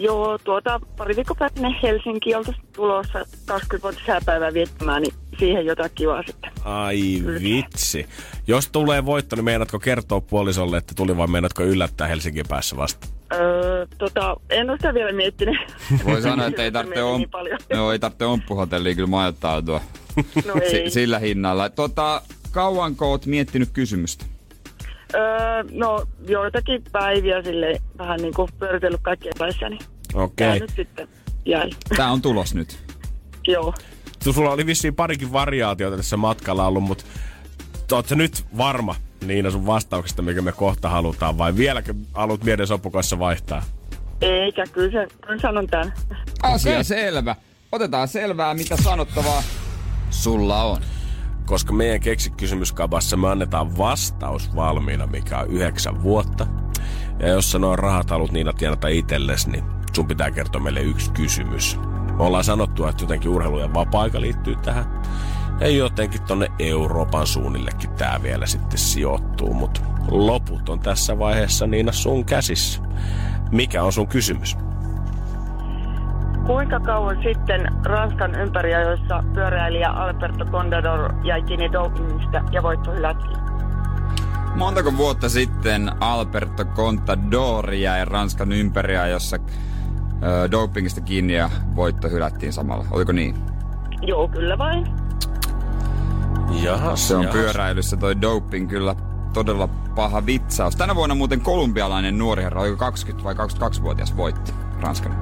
Joo, 0.00 0.38
tuota 0.38 0.80
pari 0.96 1.16
viikkoa 1.16 1.36
päästä 1.38 1.60
Helsinki 1.82 2.34
oltaisiin 2.34 2.66
tulossa 2.76 3.18
20 3.46 3.82
vuotta 3.82 4.00
sääpäivää 4.06 4.54
viettämään, 4.54 5.02
niin 5.02 5.14
siihen 5.38 5.66
jotain 5.66 5.90
kivaa 5.94 6.22
sitten. 6.26 6.52
Ai 6.64 7.00
vitsi. 7.42 8.06
Jos 8.46 8.68
tulee 8.68 9.06
voitto, 9.06 9.36
niin 9.36 9.44
meinaatko 9.44 9.78
kertoa 9.78 10.20
puolisolle, 10.20 10.76
että 10.76 10.94
tuli 10.96 11.16
vai 11.16 11.26
meinaatko 11.26 11.62
yllättää 11.62 12.06
Helsingin 12.06 12.44
päässä 12.48 12.76
vasta? 12.76 13.06
Öö, 13.32 13.86
tota, 13.98 14.36
en 14.50 14.70
ole 14.70 14.78
sitä 14.78 14.94
vielä 14.94 15.12
miettinyt. 15.12 15.56
Voi 16.04 16.22
sanoa, 16.22 16.46
että 16.46 16.62
ei 16.62 16.68
Se 16.68 16.72
tarvitse, 16.72 17.02
om... 17.02 17.20
niin. 17.20 17.58
Joo, 17.70 17.92
ei 17.92 17.98
tarvitse 17.98 18.24
omppuhotelliin 18.24 18.96
kyllä 18.96 19.08
majoittautua. 19.08 19.80
No 20.46 20.54
ei. 20.62 20.90
sillä 20.90 21.18
hinnalla. 21.18 21.68
Tota, 21.68 22.22
kauanko 22.50 23.10
oot 23.10 23.26
miettinyt 23.26 23.68
kysymystä? 23.72 24.24
Öö, 25.14 25.20
no, 25.72 26.06
joitakin 26.28 26.82
päiviä 26.92 27.42
sille 27.42 27.80
vähän 27.98 28.20
niin 28.20 28.34
kuin 28.34 28.48
pyöritellyt 28.58 29.00
kaikkien 29.02 29.34
päässä, 29.38 29.68
Okei. 30.14 30.46
tää 30.46 30.48
Okay. 30.48 30.60
nyt 30.60 30.72
sitten 30.76 31.08
jäi. 31.46 31.70
Tää 31.96 32.10
on 32.10 32.22
tulos 32.22 32.54
nyt. 32.54 32.78
Joo. 33.48 33.74
Sulla 34.22 34.50
oli 34.50 34.66
vissiin 34.66 34.94
parikin 34.94 35.32
variaatiota 35.32 35.96
tässä 35.96 36.16
matkalla 36.16 36.66
ollut, 36.66 36.82
mutta 36.82 37.04
ootko 37.92 38.14
nyt 38.14 38.44
varma 38.56 38.94
Niina 39.26 39.50
sun 39.50 39.66
vastauksesta, 39.66 40.22
mikä 40.22 40.42
me 40.42 40.52
kohta 40.52 40.88
halutaan, 40.88 41.38
vai 41.38 41.56
vieläkö 41.56 41.94
haluat 42.14 42.44
mielen 42.44 42.66
sopukassa 42.66 43.18
vaihtaa? 43.18 43.62
Eikä, 44.20 44.64
kyllä, 44.72 44.92
se, 44.92 45.14
kyllä 45.20 45.40
sanon 45.40 45.66
tämän. 45.66 45.92
Asia 46.42 46.72
okay. 46.72 46.84
selvä. 46.84 47.36
Otetaan 47.72 48.08
selvää, 48.08 48.54
mitä 48.54 48.76
sanottavaa 48.76 49.42
sulla 50.10 50.62
on. 50.62 50.82
Koska 51.46 51.72
meidän 51.72 52.00
keksikysymyskabassa 52.00 53.16
me 53.16 53.28
annetaan 53.28 53.78
vastaus 53.78 54.54
valmiina, 54.54 55.06
mikä 55.06 55.38
on 55.38 55.50
yhdeksän 55.50 56.02
vuotta. 56.02 56.46
Ja 57.18 57.28
jos 57.28 57.52
sä 57.52 57.58
noin 57.58 57.78
rahat 57.78 58.10
haluat 58.10 58.32
Niina 58.32 58.52
tienata 58.52 58.88
itsellesi, 58.88 59.50
niin 59.50 59.64
sun 59.94 60.06
pitää 60.06 60.30
kertoa 60.30 60.62
meille 60.62 60.80
yksi 60.80 61.12
kysymys. 61.12 61.78
Me 62.16 62.24
ollaan 62.24 62.44
sanottu, 62.44 62.86
että 62.86 63.02
jotenkin 63.02 63.30
urheilu 63.30 63.58
ja 63.58 63.74
vapaa-aika 63.74 64.20
liittyy 64.20 64.56
tähän. 64.56 65.02
Ja 65.60 65.68
jotenkin 65.68 66.22
tonne 66.22 66.52
Euroopan 66.58 67.26
suunnillekin 67.26 67.90
tää 67.90 68.22
vielä 68.22 68.46
sitten 68.46 68.78
sijoittuu, 68.78 69.54
mutta 69.54 69.80
loput 70.10 70.68
on 70.68 70.80
tässä 70.80 71.18
vaiheessa 71.18 71.66
Niina 71.66 71.92
sun 71.92 72.24
käsissä. 72.24 72.82
Mikä 73.50 73.82
on 73.82 73.92
sun 73.92 74.08
kysymys? 74.08 74.56
Kuinka 76.46 76.80
kauan 76.80 77.22
sitten 77.22 77.60
Ranskan 77.84 78.34
ympäriajoissa 78.34 79.24
pyöräilijä 79.34 79.90
Alberto 79.90 80.44
Contador 80.44 81.14
jäi 81.24 81.42
kiinni 81.42 81.72
dopingista 81.72 82.42
ja 82.52 82.62
voitto 82.62 82.92
hylättiin? 82.92 83.36
Montako 84.54 84.96
vuotta 84.96 85.28
sitten 85.28 85.92
Alberto 86.00 86.64
Contador 86.64 87.74
jäi 87.74 88.04
Ranskan 88.04 88.52
ympäriajossa 88.52 89.36
dopingista 90.50 91.00
kiinni 91.00 91.34
ja 91.34 91.50
voitto 91.76 92.08
hylättiin 92.08 92.52
samalla? 92.52 92.84
Oliko 92.90 93.12
niin? 93.12 93.34
Joo, 94.02 94.28
kyllä 94.28 94.58
vain. 94.58 94.86
Jahas, 96.62 97.08
Se 97.08 97.16
on 97.16 97.22
jahas. 97.22 97.36
pyöräilyssä 97.40 97.96
toi 97.96 98.20
doping 98.20 98.68
kyllä 98.68 98.94
todella 99.32 99.68
paha 99.94 100.26
vitsaus. 100.26 100.76
Tänä 100.76 100.94
vuonna 100.94 101.14
muuten 101.14 101.40
kolumbialainen 101.40 102.18
nuori 102.18 102.42
herra, 102.42 102.60
oliko 102.60 102.76
20 102.76 103.24
vai 103.24 103.34
22-vuotias 103.34 104.16
voitti 104.16 104.52
Ranskan 104.80 105.18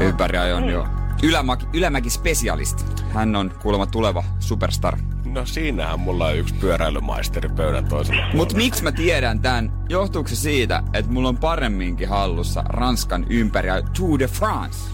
ympäriajon 0.00 0.68
jo. 0.68 0.86
Ylämäki, 1.22 1.66
ylämäki 1.72 2.10
specialist. 2.10 3.00
Hän 3.12 3.36
on 3.36 3.50
kuulemma 3.62 3.86
tuleva 3.86 4.24
superstar. 4.40 4.98
No 5.34 5.46
siinähän 5.46 6.00
mulla 6.00 6.26
on 6.26 6.36
yksi 6.36 6.54
pyöräilymaisteri 6.54 7.48
pöydän 7.48 7.88
toisella. 7.88 8.22
Mut 8.34 8.54
miksi 8.54 8.82
mä 8.82 8.92
tiedän 8.92 9.40
tän? 9.40 9.72
Johtuuko 9.88 10.28
se 10.28 10.36
siitä, 10.36 10.82
että 10.92 11.12
mulla 11.12 11.28
on 11.28 11.36
paremminkin 11.36 12.08
hallussa 12.08 12.62
Ranskan 12.66 13.26
ympäriä 13.30 13.82
Tour 13.98 14.18
de 14.18 14.26
France? 14.26 14.90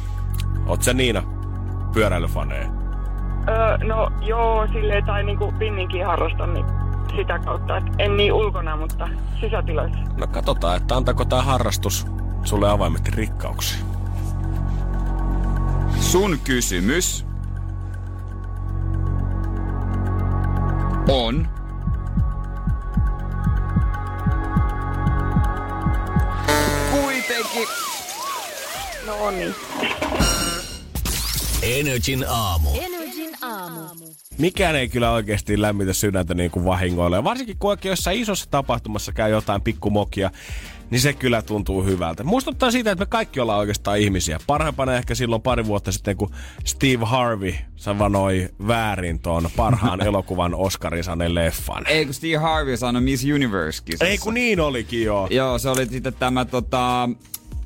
Oot 0.67 0.83
sä 0.83 0.95
Niina 0.95 1.23
pyöräilyfaneja? 1.95 2.69
Öö, 3.49 3.79
no 3.79 4.13
joo, 4.21 4.67
silleen 4.67 5.05
tai 5.05 5.25
niinku 5.25 5.53
pinninkin 5.59 6.07
harrastan 6.07 6.55
niin 6.55 6.67
sitä 7.17 7.39
kautta. 7.39 7.77
Et 7.77 7.85
en 7.99 8.17
niin 8.17 8.33
ulkona, 8.33 8.77
mutta 8.77 9.09
sisätiloissa. 9.41 9.99
No 10.17 10.27
katsotaan, 10.27 10.77
että 10.77 10.97
antako 10.97 11.25
tää 11.25 11.43
harrastus 11.43 12.07
sulle 12.45 12.71
avaimet 12.71 13.09
rikkauksia. 13.09 13.85
Sun 16.01 16.39
kysymys 16.45 17.30
on... 21.11 21.49
Kuitenkin 26.91 27.69
No 29.07 29.31
niin. 29.31 29.55
Energin 31.63 32.25
aamu. 32.29 32.71
Energin 32.81 33.31
aamu. 33.43 33.81
Mikään 34.39 34.77
ei 34.77 34.89
kyllä 34.89 35.11
oikeasti 35.11 35.61
lämmitä 35.63 35.93
sydäntä 35.93 36.35
niin 36.35 36.51
kuin 36.51 36.65
vahingoilla. 36.65 37.17
Ja 37.17 37.25
varsinkin 37.25 37.57
kun 37.59 37.71
oikein 37.71 37.91
jossain 37.91 38.21
isossa 38.21 38.47
tapahtumassa 38.51 39.13
käy 39.13 39.31
jotain 39.31 39.63
pikkumokia, 39.63 40.31
niin 40.91 41.01
se 41.01 41.13
kyllä 41.13 41.43
tuntuu 41.43 41.85
hyvältä. 41.85 42.25
Muistuttaa 42.25 42.71
siitä, 42.71 42.91
että 42.91 43.05
me 43.05 43.09
kaikki 43.09 43.41
ollaan 43.41 43.59
oikeastaan 43.59 43.99
ihmisiä. 43.99 44.39
Parhaimpana 44.47 44.95
ehkä 44.97 45.15
silloin 45.15 45.43
pari 45.43 45.67
vuotta 45.67 45.93
sitten, 45.93 46.17
kun 46.17 46.31
Steve 46.65 47.05
Harvey 47.05 47.55
sanoi 47.77 48.49
väärin 48.67 49.21
tuon 49.21 49.49
parhaan 49.57 50.01
elokuvan 50.07 50.55
Oscarin 50.55 51.05
saaneen 51.05 51.35
leffan. 51.35 51.87
Ei 51.87 52.05
kun 52.05 52.15
Steve 52.15 52.37
Harvey 52.37 52.77
sanoi 52.77 53.03
Miss 53.03 53.25
universe 53.35 53.83
Ei 54.01 54.19
kun 54.19 54.35
niin 54.35 54.61
olikin 54.61 55.03
joo. 55.03 55.29
Joo, 55.31 55.59
se 55.59 55.69
oli 55.69 55.87
sitten 55.87 56.15
tämä 56.15 56.45
tota... 56.45 57.09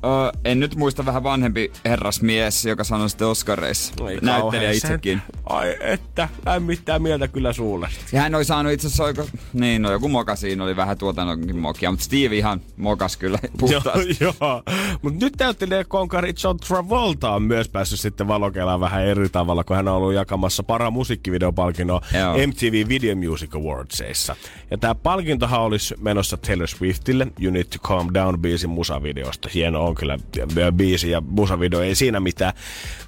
Ö, 0.05 0.31
en 0.45 0.59
nyt 0.59 0.75
muista 0.75 1.05
vähän 1.05 1.23
vanhempi 1.23 1.71
herrasmies, 1.85 2.65
joka 2.65 2.83
sanoi 2.83 3.09
sitten 3.09 3.27
Oscareissa. 3.27 3.93
Ei 4.09 4.17
Näyttelijä 4.21 4.71
itsekin. 4.71 5.21
sen- 5.33 5.41
Ai 5.49 5.75
että, 5.79 6.29
lämmittää 6.45 6.99
mieltä 6.99 7.27
kyllä 7.27 7.53
suulle. 7.53 7.89
Ja 8.11 8.21
hän 8.21 8.35
oli 8.35 8.45
saanut 8.45 8.71
itse 8.73 8.87
asiassa 8.87 9.03
oiko... 9.03 9.27
Niin, 9.53 9.81
no 9.81 9.91
joku 9.91 10.07
moka 10.09 10.35
siinä 10.35 10.63
oli 10.63 10.75
vähän 10.75 10.97
tuotannonkin 10.97 11.57
mokia, 11.57 11.91
mutta 11.91 12.05
Steve 12.05 12.35
ihan 12.37 12.61
mokas 12.77 13.17
kyllä 13.17 13.39
Joo, 13.43 13.51
puhtaasti. 13.59 14.17
joo. 14.19 14.63
Mutta 15.01 15.25
nyt 15.25 15.33
näyttelijä 15.39 15.83
konkari 15.83 16.33
John 16.43 16.57
Travolta 16.67 17.31
on 17.31 17.41
myös 17.43 17.69
päässyt 17.69 17.99
sitten 17.99 18.27
valokelaan 18.27 18.79
vähän 18.79 19.03
eri 19.05 19.29
tavalla, 19.29 19.63
kun 19.63 19.75
hän 19.75 19.87
on 19.87 19.93
ollut 19.95 20.13
jakamassa 20.13 20.63
parhaan 20.63 20.93
musiikkivideopalkinnon 20.93 22.01
Joo. 22.19 22.33
MTV 22.47 22.87
Video 22.89 23.15
Music 23.15 23.55
Awardsissa. 23.55 24.35
Ja 24.71 24.77
tämä 24.77 24.95
palkintohan 24.95 25.61
olisi 25.61 25.95
menossa 26.01 26.37
Taylor 26.37 26.67
Swiftille, 26.67 27.27
You 27.41 27.53
Need 27.53 27.63
to 27.63 27.79
Calm 27.87 28.07
Down 28.13 28.39
biisin 28.39 28.69
musavideosta. 28.69 29.49
Hieno 29.53 29.85
on 29.85 29.94
kyllä 29.95 30.19
ja 30.55 30.71
biisi 30.71 31.09
ja 31.09 31.21
musavideo, 31.21 31.81
ei 31.81 31.95
siinä 31.95 32.19
mitään. 32.19 32.53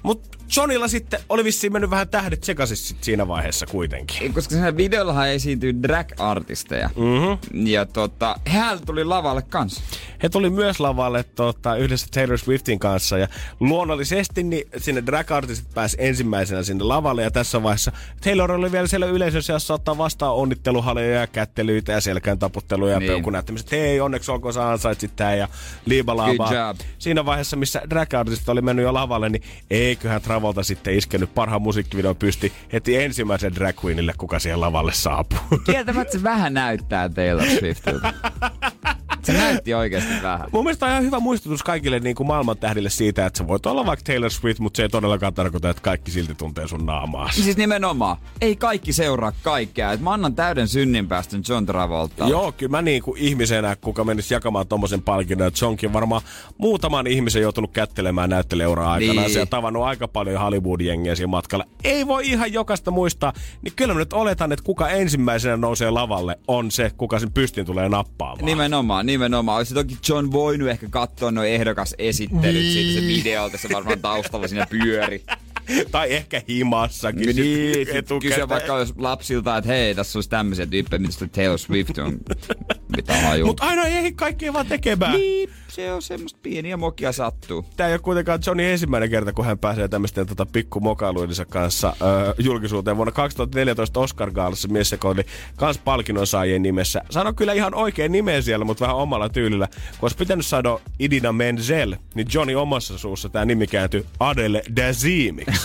Mutta 0.02 0.38
Johnilla 0.56 0.88
sitten 0.88 1.20
oli 1.28 1.44
vissiin 1.44 1.72
mennyt 1.72 1.90
vähän 1.90 2.08
tähdet 2.08 2.44
sekaisin 2.44 2.76
sit 2.76 3.04
siinä 3.04 3.28
vaiheessa 3.28 3.66
kuitenkin. 3.66 4.34
Koska 4.34 4.54
siinä 4.54 4.76
videollahan 4.76 5.28
esiintyy 5.28 5.72
drag-artisteja. 5.82 6.90
Mm-hmm. 6.96 7.66
Ja 7.66 7.86
tota, 7.86 8.36
hän 8.44 8.78
tuli 8.86 9.04
lavalle 9.04 9.42
kanssa. 9.42 9.82
He 10.22 10.28
tuli 10.28 10.50
myös 10.50 10.80
lavalle 10.80 11.24
tota, 11.24 11.76
yhdessä 11.76 12.06
Taylor 12.14 12.38
Swiftin 12.38 12.78
kanssa 12.78 13.18
ja 13.18 13.28
luonnollisesti 13.60 14.42
niin 14.42 14.68
sinne 14.76 15.02
drag 15.06 15.30
artistit 15.32 15.74
pääsi 15.74 15.96
ensimmäisenä 16.00 16.62
sinne 16.62 16.84
lavalle 16.84 17.22
ja 17.22 17.30
tässä 17.30 17.62
vaiheessa 17.62 17.92
Taylor 18.24 18.52
oli 18.52 18.72
vielä 18.72 18.86
siellä 18.86 19.06
yleisössä, 19.06 19.52
jossa 19.52 19.74
ottaa 19.74 19.98
vastaan 19.98 20.34
onnitteluhaleja 20.34 21.20
ja 21.20 21.26
kättelyitä 21.26 21.92
ja 21.92 22.00
selkään 22.00 22.38
taputteluja 22.38 22.92
ja 22.92 22.98
Niin. 22.98 23.10
peukunäyttämiset. 23.12 23.66
että 23.66 23.76
hei 23.76 24.00
onneksi 24.00 24.30
olkoon 24.30 24.54
sä 24.54 24.68
ansaitsit 24.70 25.16
tää 25.16 25.34
ja 25.34 25.48
liibalaabaa. 25.86 26.74
Siinä 26.98 27.24
vaiheessa, 27.24 27.56
missä 27.56 27.82
drag 27.90 28.14
artistit 28.14 28.48
oli 28.48 28.62
mennyt 28.62 28.82
jo 28.82 28.94
lavalle, 28.94 29.28
niin 29.28 29.42
eiköhän 29.70 30.22
Travolta 30.22 30.62
sitten 30.62 30.94
iskenyt 30.94 31.34
parhaan 31.34 31.62
musiikkivideon 31.62 32.16
pysti 32.16 32.52
heti 32.72 32.96
ensimmäisen 32.96 33.54
drag 33.54 33.84
queenille, 33.84 34.12
kuka 34.18 34.38
siihen 34.38 34.60
lavalle 34.60 34.92
saapuu. 34.94 35.38
Kieltämättä 35.66 36.12
se 36.12 36.22
vähän 36.22 36.54
näyttää 36.54 37.08
Taylor 37.08 37.46
Swiftiltä. 37.58 38.12
Se 39.28 39.32
näytti 39.32 39.74
oikeasti 39.74 40.12
vähän. 40.22 40.48
Mun 40.52 40.64
mielestä 40.64 40.86
on 40.86 40.92
ihan 40.92 41.04
hyvä 41.04 41.20
muistutus 41.20 41.62
kaikille 41.62 42.00
niin 42.00 42.16
kuin 42.16 42.26
maailman 42.26 42.58
tähdille 42.58 42.90
siitä, 42.90 43.26
että 43.26 43.38
sä 43.38 43.48
voit 43.48 43.66
olla 43.66 43.86
vaikka 43.86 44.04
Taylor 44.04 44.30
Swift, 44.30 44.58
mutta 44.58 44.76
se 44.76 44.82
ei 44.82 44.88
todellakaan 44.88 45.34
tarkoita, 45.34 45.70
että 45.70 45.82
kaikki 45.82 46.10
silti 46.10 46.34
tuntee 46.34 46.68
sun 46.68 46.86
naamaa. 46.86 47.30
Siis 47.32 47.56
nimenomaan, 47.56 48.16
ei 48.40 48.56
kaikki 48.56 48.92
seuraa 48.92 49.32
kaikkea. 49.42 49.92
Et 49.92 50.00
mä 50.00 50.12
annan 50.12 50.34
täyden 50.34 50.68
synninpäästön 50.68 51.42
John 51.48 51.66
Travolta. 51.66 52.28
Joo, 52.28 52.52
kyllä 52.52 52.70
mä 52.70 52.82
niin 52.82 53.02
kuin 53.02 53.18
ihmisenä, 53.18 53.76
kuka 53.76 54.04
menisi 54.04 54.34
jakamaan 54.34 54.68
tommosen 54.68 55.02
palkinnon, 55.02 55.48
että 55.48 55.64
Johnkin 55.64 55.92
varmaan 55.92 56.22
muutaman 56.58 57.06
ihmisen 57.06 57.42
joutunut 57.42 57.72
kättelemään 57.72 58.30
näytteleuraa 58.30 58.92
aikana. 58.92 59.20
Niin. 59.20 59.32
Se 59.32 59.40
on 59.40 59.48
tavannut 59.48 59.82
aika 59.82 60.08
paljon 60.08 60.40
Hollywood-jengiä 60.40 61.14
siinä 61.14 61.26
matkalla. 61.26 61.64
Ei 61.84 62.06
voi 62.06 62.28
ihan 62.28 62.52
jokaista 62.52 62.90
muistaa, 62.90 63.32
niin 63.62 63.72
kyllä 63.76 63.94
mä 63.94 64.00
nyt 64.00 64.12
oletan, 64.12 64.52
että 64.52 64.64
kuka 64.64 64.88
ensimmäisenä 64.88 65.56
nousee 65.56 65.90
lavalle 65.90 66.38
on 66.48 66.70
se, 66.70 66.90
kuka 66.96 67.18
sen 67.18 67.32
pystin 67.32 67.66
tulee 67.66 67.88
nappaamaan. 67.88 68.44
Nimenomaan, 68.44 69.06
nimenomaan. 69.06 69.17
Olisi 69.56 69.74
toki 69.74 69.98
John 70.08 70.32
voinut 70.32 70.68
ehkä 70.68 70.86
katsoa 70.90 71.30
noin 71.30 71.48
ehdokas 71.48 71.94
esittelyt 71.98 72.62
niin. 72.62 72.72
siitä 72.72 73.00
se 73.00 73.06
videolta, 73.06 73.58
se 73.58 73.68
varmaan 73.72 74.00
taustalla 74.00 74.48
siinä 74.48 74.66
pyöri. 74.70 75.22
tai 75.90 76.12
ehkä 76.12 76.42
himassakin. 76.48 77.36
niin, 77.36 77.88
etukäteen. 77.88 78.20
kysyä 78.20 78.48
vaikka 78.48 78.78
jos 78.78 78.94
lapsilta, 78.96 79.56
että 79.56 79.68
hei, 79.70 79.94
tässä 79.94 80.18
olisi 80.18 80.30
tämmöisiä 80.30 80.66
tyyppejä, 80.66 80.98
mitä 81.00 81.26
Taylor 81.26 81.58
Swift 81.58 81.98
on. 81.98 82.18
Mitä 82.96 83.16
hajuu. 83.20 83.46
Mutta 83.46 83.64
aina 83.64 83.84
ei 83.84 84.12
kaikkea 84.12 84.52
vaan 84.52 84.66
tekemään. 84.66 85.12
niin, 85.12 85.50
se 85.68 85.92
on 85.92 86.02
semmoista 86.02 86.38
pieniä 86.42 86.76
mokia 86.76 87.12
sattuu. 87.12 87.64
Tämä 87.76 87.88
ei 87.88 87.94
ole 87.94 88.00
kuitenkaan 88.00 88.40
Johnny 88.46 88.64
ensimmäinen 88.64 89.10
kerta, 89.10 89.32
kun 89.32 89.44
hän 89.44 89.58
pääsee 89.58 89.88
tämmöisten 89.88 90.26
tota, 90.26 90.46
pikkumokailuidensa 90.46 91.44
kanssa 91.44 91.96
ö, 92.00 92.34
julkisuuteen. 92.38 92.96
Vuonna 92.96 93.12
2014 93.12 94.00
Oscar 94.00 94.30
Gaalassa 94.30 94.68
mies, 94.68 94.94
oli 95.04 95.22
kans 95.56 95.78
palkinnon 95.78 96.26
saajien 96.26 96.62
nimessä. 96.62 97.02
Sano 97.10 97.32
kyllä 97.32 97.52
ihan 97.52 97.74
oikein 97.74 98.12
nimeä 98.12 98.40
siellä, 98.40 98.64
mutta 98.64 98.84
vähän 98.84 98.96
omalla 98.96 99.28
tyylillä. 99.28 99.68
Kun 99.68 99.98
olisi 100.02 100.16
pitänyt 100.16 100.46
saada 100.46 100.78
Idina 100.98 101.32
Menzel, 101.32 101.96
niin 102.14 102.26
Johnny 102.34 102.54
omassa 102.54 102.98
suussa 102.98 103.28
tämä 103.28 103.44
nimi 103.44 103.66
kääntyi 103.66 104.06
Adele 104.20 104.62
Dazimiksi. 104.76 105.57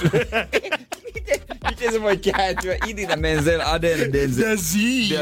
Miten 1.70 1.91
se 1.94 2.02
voi 2.02 2.18
kääntyä 2.18 2.78
Idina 2.88 3.16
Menzel 3.16 3.62
Adele 3.66 4.14
Denzel? 4.14 4.50
Dazim! 4.52 5.20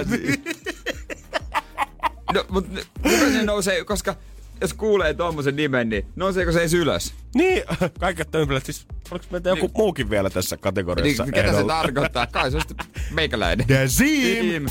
No, 2.34 2.45
mutta 2.49 2.82
kuka 3.03 3.17
se 3.32 3.43
nousee, 3.43 3.84
koska 3.86 4.15
jos 4.61 4.74
kuulee 4.74 5.13
tommosen 5.13 5.55
nimen, 5.55 5.89
niin 5.89 6.05
nouseeko 6.15 6.51
se 6.51 6.59
edes 6.59 6.74
ylös? 6.74 7.13
niin, 7.36 7.63
kaiket 7.99 8.28
ympärillä. 8.36 8.59
Siis, 8.65 8.86
oliko 9.11 9.26
meitä 9.32 9.49
joku 9.49 9.65
Niin. 9.65 9.72
muukin 9.78 10.09
vielä 10.09 10.30
tässä 10.30 10.57
kategoriassa? 10.57 11.24
Niin, 11.24 11.34
ketä 11.34 11.53
se 11.53 11.63
tarkoittaa? 11.67 12.28
Kai 12.28 12.51
se 12.51 12.57
on 12.57 12.63
sitten 12.67 12.88
meikäläinen. 13.11 13.67
Dazim! 13.67 14.65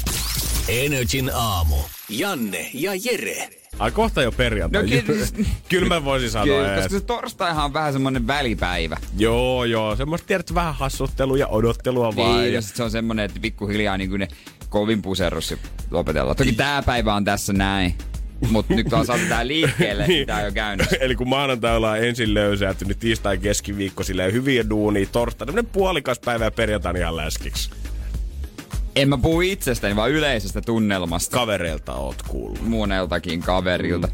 Energin 0.68 1.30
aamu. 1.34 1.76
Janne 2.08 2.70
ja 2.74 2.92
Jere. 3.04 3.48
Ai 3.80 3.90
kohta 3.90 4.22
jo 4.22 4.32
perjantai. 4.32 4.82
No, 4.82 4.88
ky- 4.88 5.44
kyllä 5.68 5.88
mä 5.88 6.04
voisin 6.04 6.30
sanoa. 6.30 6.66
Ees. 6.66 6.82
koska 6.82 6.98
se 6.98 7.04
torstaihan 7.04 7.64
on 7.64 7.72
vähän 7.72 7.92
semmonen 7.92 8.26
välipäivä. 8.26 8.96
Joo, 9.18 9.64
joo. 9.64 9.96
Semmoista 9.96 10.26
tiedät 10.26 10.54
vähän 10.54 10.74
hassuttelua 10.74 11.38
ja 11.38 11.46
odottelua 11.46 12.16
vaan. 12.16 12.40
Niin, 12.40 12.48
ja... 12.48 12.54
ja 12.54 12.62
sit 12.62 12.76
se 12.76 12.82
on 12.82 12.90
semmonen, 12.90 13.24
että 13.24 13.40
pikkuhiljaa 13.40 13.96
niin 13.98 14.10
kuin 14.10 14.20
ne 14.20 14.28
kovin 14.68 15.02
puserrus 15.02 15.54
lopetellaan. 15.90 16.36
Toki 16.36 16.52
tää 16.52 16.82
päivä 16.82 17.14
on 17.14 17.24
tässä 17.24 17.52
näin. 17.52 17.94
Mutta 18.50 18.74
nyt 18.74 18.92
on 18.92 19.06
saatu 19.06 19.24
tää 19.28 19.46
liikkeelle, 19.46 20.06
niin 20.06 20.26
tää 20.26 20.38
on 20.38 20.44
jo 20.44 20.52
käynnissä. 20.52 20.96
Eli 21.00 21.14
kun 21.14 21.28
maanantai 21.28 21.76
ollaan 21.76 22.04
ensin 22.04 22.34
niin 22.34 22.98
tiistai 22.98 23.38
keskiviikko 23.38 24.02
silleen 24.02 24.32
hyviä 24.32 24.70
duunia, 24.70 25.06
torstai, 25.12 25.46
tämmönen 25.46 25.70
puolikas 25.72 26.18
päivä 26.18 26.44
ja 26.44 26.50
perjantai 26.50 26.98
ihan 26.98 27.16
läskiksi. 27.16 27.70
En 28.96 29.08
mä 29.08 29.18
puhu 29.18 29.40
itsestäni, 29.40 29.96
vaan 29.96 30.10
yleisestä 30.10 30.60
tunnelmasta. 30.60 31.36
Kavereilta 31.36 31.94
oot 31.94 32.22
kuullut. 32.22 32.68
Moneltakin 32.68 33.40
kaverilta. 33.40 34.06
Mm. 34.06 34.12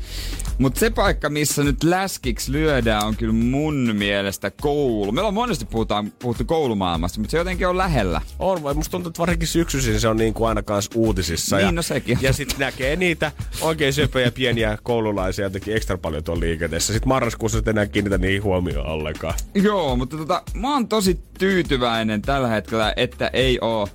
Mutta 0.59 0.81
se 0.81 0.91
paikka, 0.91 1.31
missä 1.31 1.65
nyt 1.65 1.85
läskiksi 1.85 2.53
lyödään, 2.53 3.07
on 3.07 3.17
kyllä 3.17 3.33
mun 3.33 3.91
mielestä 3.95 4.51
koulu. 4.51 5.13
Meillä 5.13 5.29
on 5.29 5.35
monesti 5.35 5.65
puhutaan, 5.65 6.13
puhuttu 6.19 6.45
koulumaailmasta, 6.45 7.21
mutta 7.21 7.31
se 7.31 7.39
jotenkin 7.39 7.69
on 7.69 7.79
lähellä. 7.79 8.21
On, 8.39 8.63
vai 8.63 8.75
musta 8.75 8.91
tuntuu, 8.91 9.11
että 9.11 9.19
varsinkin 9.19 9.49
syksyisin 9.49 10.01
se 10.01 10.09
on 10.09 10.17
niin 10.17 10.35
kuin 10.35 10.49
aina 10.49 10.63
kanssa 10.63 10.91
uutisissa. 10.95 11.57
Niin, 11.57 11.67
ja, 11.67 11.73
no 11.73 11.83
sekin. 11.83 12.19
Ja 12.21 12.33
sitten 12.33 12.59
näkee 12.59 12.97
niitä 12.97 13.33
oikein 13.61 13.93
söpöjä 13.93 14.31
pieniä 14.31 14.79
koululaisia 14.83 15.45
jotenkin 15.45 15.77
ekstra 15.77 15.99
paljon 15.99 16.25
tuolla 16.25 16.41
liikenteessä. 16.41 16.93
Sitten 16.93 17.09
marraskuussa 17.09 17.59
et 17.59 17.69
enää 17.69 17.87
kiinnitä 17.87 18.19
niihin 18.19 18.43
huomioon 18.43 18.87
ollenkaan. 18.87 19.35
Joo, 19.55 19.97
mutta 19.97 20.17
tota, 20.17 20.43
mä 20.55 20.73
oon 20.73 20.89
tosi 20.89 21.21
tyytyväinen 21.39 22.23
tällä 22.23 22.49
hetkellä, 22.49 22.93
että 22.97 23.31
ei 23.33 23.59
oo 23.61 23.89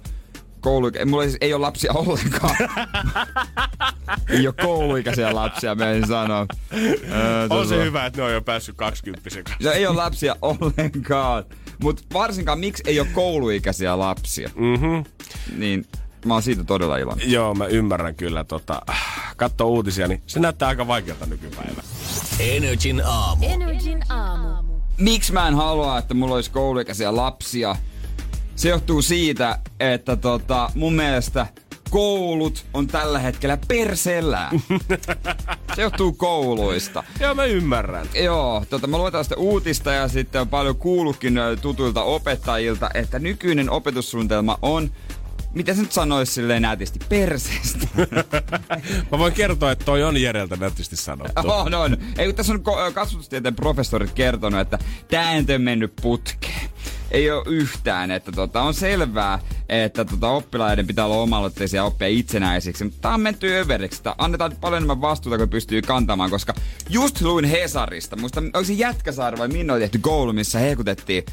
koulu... 0.61 0.91
Mulla 1.05 1.23
ei, 1.23 1.35
ei 1.41 1.53
ole 1.53 1.61
lapsia 1.61 1.93
ollenkaan. 1.93 2.55
ei 4.29 4.47
ole 4.47 4.55
kouluikäisiä 4.61 5.35
lapsia, 5.35 5.75
mä 5.75 5.91
en 5.91 6.07
sano. 6.07 6.45
Öö, 6.73 7.47
On 7.49 7.67
se 7.67 7.83
hyvä, 7.83 8.05
että 8.05 8.17
ne 8.21 8.23
on 8.23 8.33
jo 8.33 8.41
päässyt 8.41 8.77
20 8.77 9.29
No 9.63 9.71
ei 9.71 9.87
ole 9.87 9.95
lapsia 9.95 10.35
ollenkaan. 10.41 11.43
Mutta 11.81 12.03
varsinkaan 12.13 12.59
miksi 12.59 12.83
ei 12.85 12.99
ole 12.99 13.07
kouluikäisiä 13.13 13.99
lapsia. 13.99 14.49
Mhm. 14.55 15.01
Niin 15.57 15.85
mä 16.25 16.33
oon 16.33 16.43
siitä 16.43 16.63
todella 16.63 16.97
iloinen. 16.97 17.31
Joo, 17.31 17.53
mä 17.53 17.65
ymmärrän 17.65 18.15
kyllä. 18.15 18.43
Tota, 18.43 18.81
katso 19.37 19.67
uutisia, 19.67 20.07
niin 20.07 20.21
se 20.27 20.39
näyttää 20.39 20.67
aika 20.67 20.87
vaikealta 20.87 21.25
nykypäivänä. 21.25 21.83
Energin 22.39 23.01
aamu. 23.05 23.45
Energin 23.45 24.03
aamu. 24.11 24.81
Miksi 24.97 25.33
mä 25.33 25.47
en 25.47 25.55
halua, 25.55 25.97
että 25.97 26.13
mulla 26.13 26.35
olisi 26.35 26.51
kouluikäisiä 26.51 27.15
lapsia? 27.15 27.75
Se 28.61 28.69
johtuu 28.69 29.01
siitä, 29.01 29.59
että 29.79 30.15
tota, 30.15 30.69
mun 30.75 30.93
mielestä 30.93 31.47
koulut 31.89 32.65
on 32.73 32.87
tällä 32.87 33.19
hetkellä 33.19 33.57
persellään. 33.67 34.61
Se 35.75 35.81
johtuu 35.81 36.13
kouluista. 36.13 37.03
Joo, 37.19 37.35
mä 37.35 37.45
ymmärrän. 37.45 38.07
Joo, 38.23 38.65
tota, 38.69 38.87
mä 38.87 38.97
luetaan 38.97 39.23
sitä 39.23 39.35
uutista 39.35 39.91
ja 39.91 40.07
sitten 40.07 40.41
on 40.41 40.47
paljon 40.47 40.75
kuullutkin 40.75 41.39
tutuilta 41.61 42.03
opettajilta, 42.03 42.89
että 42.93 43.19
nykyinen 43.19 43.69
opetussuunnitelma 43.69 44.57
on 44.61 44.91
miten 45.53 45.75
se 45.75 45.81
nyt 45.81 45.91
sanoisi 45.91 46.33
silleen 46.33 46.61
nätisti, 46.61 46.99
perseestä. 47.09 47.87
Mä 49.11 49.17
voin 49.17 49.33
kertoa, 49.33 49.71
että 49.71 49.85
toi 49.85 50.03
on 50.03 50.21
Jereltä 50.21 50.55
nätisti 50.55 50.95
sanottu. 50.95 51.41
on, 51.51 51.73
on. 51.73 51.97
Ei 52.17 52.25
kun 52.25 52.35
tässä 52.35 52.53
on 52.53 52.93
kasvatustieteen 52.93 53.55
professorit 53.55 54.11
kertonut, 54.11 54.59
että 54.59 54.79
tää 55.07 55.33
ei 55.33 55.43
nyt 55.43 55.63
mennyt 55.63 55.93
putkeen. 56.01 56.71
Ei 57.11 57.31
ole 57.31 57.43
yhtään, 57.47 58.11
että 58.11 58.31
tota, 58.31 58.61
on 58.61 58.73
selvää, 58.73 59.39
että 59.69 60.05
tota, 60.05 60.29
oppilaiden 60.29 60.87
pitää 60.87 61.05
olla 61.05 61.15
omaloitteisia 61.15 61.83
oppia 61.83 62.07
itsenäisiksi. 62.07 62.83
Mutta 62.83 62.99
tää 63.01 63.13
on 63.13 63.21
menty 63.21 63.55
överiksi. 63.55 64.03
Tää 64.03 64.15
annetaan 64.17 64.51
paljon 64.61 64.77
enemmän 64.77 65.01
vastuuta, 65.01 65.37
kuin 65.37 65.49
pystyy 65.49 65.81
kantamaan, 65.81 66.29
koska 66.29 66.53
just 66.89 67.21
luin 67.21 67.45
Hesarista. 67.45 68.15
Muista, 68.15 68.39
onko 68.39 68.63
se 68.63 68.73
Jätkäsaari 68.73 69.37
vai 69.37 69.47
minne 69.47 69.73
on 69.73 69.79
tehty 69.79 69.99
koulu, 69.99 70.33
missä 70.33 70.59
hekutettiin, 70.59 71.23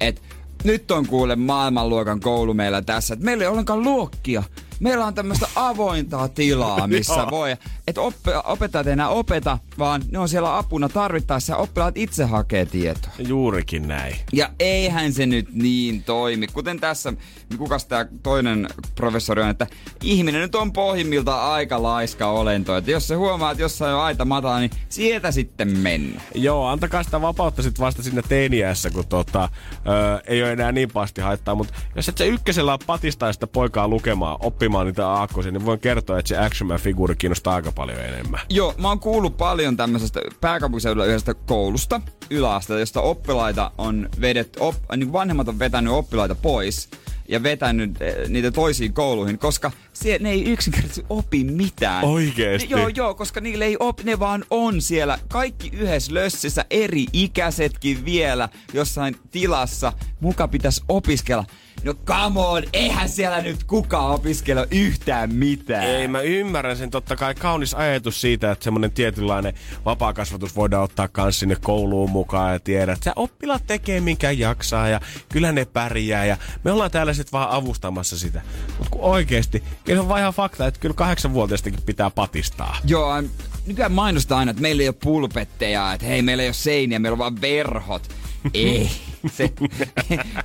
että 0.00 0.22
nyt 0.66 0.90
on 0.90 1.06
kuule 1.06 1.36
maailmanluokan 1.36 2.20
koulu 2.20 2.54
meillä 2.54 2.82
tässä. 2.82 3.14
Et 3.14 3.20
meillä 3.20 3.44
ei 3.44 3.48
ollenkaan 3.48 3.82
luokkia. 3.82 4.42
Meillä 4.80 5.06
on 5.06 5.14
tämmöistä 5.14 5.48
avointa 5.56 6.28
tilaa, 6.28 6.86
missä 6.86 7.26
voi. 7.30 7.56
Että 7.86 8.00
op- 8.00 8.14
opettajat 8.44 8.86
ei 8.86 8.92
enää 8.92 9.08
opeta, 9.08 9.58
vaan 9.78 10.02
ne 10.10 10.18
on 10.18 10.28
siellä 10.28 10.58
apuna 10.58 10.88
tarvittaessa 10.88 11.52
ja 11.52 11.56
oppilaat 11.56 11.96
itse 11.96 12.24
hakee 12.24 12.66
tietoa. 12.66 13.12
Juurikin 13.18 13.88
näin. 13.88 14.16
Ja 14.32 14.50
eihän 14.60 15.12
se 15.12 15.26
nyt 15.26 15.48
niin 15.52 16.02
toimi. 16.02 16.46
Kuten 16.46 16.80
tässä, 16.80 17.12
kukas 17.58 17.86
tämä 17.86 18.06
toinen 18.22 18.68
professori 18.94 19.42
on, 19.42 19.48
että 19.50 19.66
ihminen 20.02 20.40
nyt 20.40 20.54
on 20.54 20.72
pohjimmiltaan 20.72 21.52
aika 21.52 21.82
laiska 21.82 22.26
olento. 22.26 22.76
Että 22.76 22.90
jos 22.90 23.08
se 23.08 23.14
huomaa, 23.14 23.50
että 23.50 23.62
jossain 23.62 23.94
on 23.94 24.00
aita 24.00 24.24
matala, 24.24 24.58
niin 24.58 24.70
sieltä 24.88 25.30
sitten 25.30 25.78
mennä. 25.78 26.20
Joo, 26.34 26.66
antakaa 26.66 27.02
sitä 27.02 27.20
vapautta 27.20 27.62
sitten 27.62 27.84
vasta 27.84 28.02
sinne 28.02 28.22
teiniässä, 28.28 28.90
kun 28.90 29.06
tota, 29.06 29.48
ö, 29.86 30.22
ei 30.26 30.42
ole 30.42 30.52
enää 30.52 30.72
niin 30.72 30.90
pasti 30.90 31.20
haittaa. 31.20 31.54
Mutta 31.54 31.74
jos 31.96 32.08
et 32.08 32.18
sä 32.18 32.24
ykkösellä 32.24 32.78
patistaa 32.86 33.32
sitä 33.32 33.46
poikaa 33.46 33.88
lukemaan, 33.88 34.36
oppimaan 34.40 34.86
niitä 34.86 35.08
aakkosia, 35.08 35.52
niin 35.52 35.64
voin 35.66 35.80
kertoa, 35.80 36.18
että 36.18 36.28
se 36.28 36.38
Action 36.38 36.68
Man-figuuri 36.68 37.14
kiinnostaa 37.18 37.54
aika 37.54 37.72
paljon 37.76 38.00
enemmän. 38.00 38.40
Joo, 38.50 38.74
mä 38.78 38.88
oon 38.88 39.00
kuullut 39.00 39.36
paljon 39.36 39.76
tämmöisestä 39.76 40.20
pääkaupunkiseudulla 40.40 41.06
yhdestä 41.06 41.34
koulusta, 41.34 42.00
yläasteelta, 42.30 42.80
josta 42.80 43.00
oppilaita 43.00 43.70
on 43.78 44.08
vedetty, 44.20 44.60
op, 44.60 44.74
niin 44.96 45.12
vanhemmat 45.12 45.48
on 45.48 45.58
vetänyt 45.58 45.92
oppilaita 45.92 46.34
pois 46.34 46.88
ja 47.28 47.42
vetänyt 47.42 48.02
eh, 48.02 48.28
niitä 48.28 48.50
toisiin 48.50 48.92
kouluihin, 48.92 49.38
koska 49.38 49.72
sie, 49.92 50.18
ne 50.18 50.30
ei 50.30 50.44
yksinkertaisesti 50.44 51.06
opi 51.08 51.44
mitään. 51.44 52.04
Oikeesti? 52.04 52.74
Ne, 52.74 52.80
joo, 52.80 52.88
joo, 52.88 53.14
koska 53.14 53.40
niille 53.40 53.64
ei 53.64 53.76
opi, 53.80 54.02
ne 54.04 54.18
vaan 54.18 54.44
on 54.50 54.82
siellä. 54.82 55.18
Kaikki 55.28 55.70
yhdessä 55.72 56.14
lössissä, 56.14 56.64
eri 56.70 57.06
ikäisetkin 57.12 58.04
vielä 58.04 58.48
jossain 58.72 59.16
tilassa. 59.30 59.92
Muka 60.20 60.48
pitäisi 60.48 60.82
opiskella. 60.88 61.44
No 61.86 61.94
come 61.94 62.40
on, 62.40 62.62
eihän 62.72 63.08
siellä 63.08 63.40
nyt 63.40 63.64
kukaan 63.64 64.10
opiskella 64.14 64.66
yhtään 64.70 65.34
mitään. 65.34 65.84
Ei, 65.84 66.08
mä 66.08 66.20
ymmärrän 66.20 66.76
sen 66.76 66.90
totta 66.90 67.16
kai 67.16 67.34
kaunis 67.34 67.74
ajatus 67.74 68.20
siitä, 68.20 68.52
että 68.52 68.64
semmonen 68.64 68.92
tietynlainen 68.92 69.54
vapaakasvatus 69.84 70.56
voidaan 70.56 70.84
ottaa 70.84 71.08
kans 71.08 71.38
sinne 71.38 71.56
kouluun 71.60 72.10
mukaan 72.10 72.52
ja 72.52 72.60
tiedät, 72.60 72.92
että 72.92 73.04
sä 73.04 73.12
oppilaat 73.16 73.66
tekee 73.66 74.00
minkä 74.00 74.30
jaksaa 74.30 74.88
ja 74.88 75.00
kyllä 75.28 75.52
ne 75.52 75.64
pärjää 75.64 76.24
ja 76.24 76.36
me 76.64 76.72
ollaan 76.72 76.90
täällä 76.90 77.12
sit 77.12 77.32
vaan 77.32 77.50
avustamassa 77.50 78.18
sitä. 78.18 78.42
Mut 78.78 78.88
kun 78.88 79.00
oikeesti, 79.00 79.62
kyllä 79.84 80.00
on 80.02 80.08
vaan 80.08 80.20
ihan 80.20 80.34
fakta, 80.34 80.66
että 80.66 80.80
kyllä 80.80 80.94
kahdeksanvuotiaistakin 80.94 81.82
pitää 81.86 82.10
patistaa. 82.10 82.76
Joo, 82.84 83.12
äm, 83.12 83.28
nykyään 83.66 83.92
mainostaa 83.92 84.38
aina, 84.38 84.50
että 84.50 84.62
meillä 84.62 84.82
ei 84.82 84.88
ole 84.88 84.96
pulpetteja, 85.02 85.92
että 85.92 86.06
hei, 86.06 86.22
meillä 86.22 86.42
ei 86.42 86.48
ole 86.48 86.54
seiniä, 86.54 86.98
meillä 86.98 87.14
on 87.14 87.18
vaan 87.18 87.40
verhot. 87.40 88.08
Ei. 88.54 88.90
Se, 89.26 89.52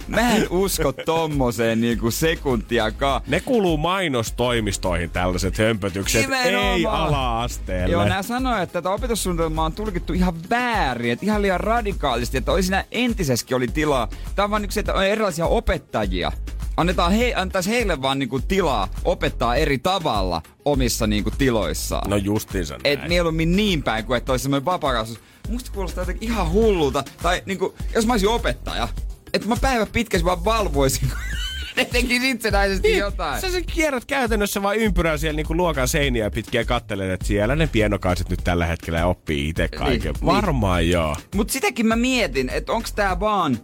mä 0.08 0.32
en 0.36 0.47
usko 0.49 0.91
tommoseen 0.91 1.82
niinku 1.82 2.12
sekuntiakaan. 2.12 3.22
Ne 3.28 3.39
kuuluu 3.39 3.78
mainostoimistoihin 3.78 5.10
tällaiset 5.10 5.58
hömpötykset, 5.58 6.22
Nimenomaan. 6.22 6.78
ei 6.78 6.86
ala-asteelle. 6.86 7.91
Joo, 7.93 8.04
nämä 8.06 8.24
sanoo, 8.24 8.58
että 8.58 8.74
tätä 8.74 8.89
opetussuunnitelmaa 8.89 9.66
on 9.66 9.74
tulkittu 9.74 10.14
ihan 10.14 10.34
väärin, 10.49 11.12
että 11.12 11.26
ihan 11.26 11.41
liian 11.41 11.60
radikaalisti, 11.60 12.38
että 12.38 12.52
oli 12.52 12.64
siinä 12.64 12.86
entisessäkin 12.91 13.58
oli 13.58 13.68
tilaa. 13.68 14.08
Tämä 14.36 14.43
on 14.43 14.52
vaan 14.52 14.64
yksi, 14.66 14.80
että 14.80 14.93
on 14.93 15.06
erilaisia 15.06 15.45
opettajia. 15.45 16.32
Annetaan 16.78 17.11
he, 17.11 17.34
antaisi 17.36 17.69
heille 17.69 18.01
vaan 18.01 18.19
niinku 18.19 18.39
tilaa 18.39 18.88
opettaa 19.03 19.55
eri 19.55 19.78
tavalla 19.78 20.41
omissa 20.65 21.07
niinku 21.07 21.32
tiloissaan. 21.32 22.09
No 22.09 22.15
justiinsa 22.15 22.74
näin. 22.74 22.99
Et 22.99 23.07
mieluummin 23.07 23.55
niin 23.55 23.84
päin 23.84 24.05
kuin 24.05 24.17
että 24.17 24.32
olisi 24.32 24.43
semmoinen 24.43 24.65
vapaakasvatus. 24.65 25.24
Musta 25.49 25.72
kuulostaa 25.72 26.01
jotenkin 26.01 26.30
ihan 26.30 26.51
hullulta. 26.51 27.03
Tai 27.22 27.41
niinku, 27.45 27.76
jos 27.95 28.05
mä 28.07 28.13
olisin 28.13 28.30
opettaja, 28.30 28.88
että 29.34 29.47
mä 29.47 29.55
päivä 29.61 29.86
pitkäsi 29.86 30.26
vaan 30.26 30.45
valvoisin, 30.45 31.11
ne 31.76 31.86
tekis 31.86 32.24
itsenäisesti 32.24 32.97
jotain. 32.97 33.41
Sä, 33.41 33.51
sä 33.51 33.61
kierrät 33.61 34.05
käytännössä 34.05 34.61
vaan 34.63 34.78
ympyrää 34.78 35.17
siellä 35.17 35.36
niinku 35.36 35.55
luokan 35.55 35.88
seiniä 35.88 36.32
pitkin 36.32 36.59
ja 36.59 36.65
kattelet, 36.65 37.11
että 37.11 37.26
siellä 37.26 37.55
ne 37.55 37.67
pienokaiset 37.67 38.30
nyt 38.30 38.39
tällä 38.43 38.65
hetkellä 38.65 38.99
ja 38.99 39.07
oppii 39.07 39.49
itse 39.49 39.67
kaiken. 39.67 40.13
Niin, 40.13 40.26
Varmaan 40.26 40.89
joo. 40.89 41.15
Mut 41.36 41.49
sitäkin 41.49 41.86
mä 41.86 41.95
mietin, 41.95 42.49
että 42.49 42.72
onks 42.72 42.93
tää 42.93 43.19
vaan 43.19 43.57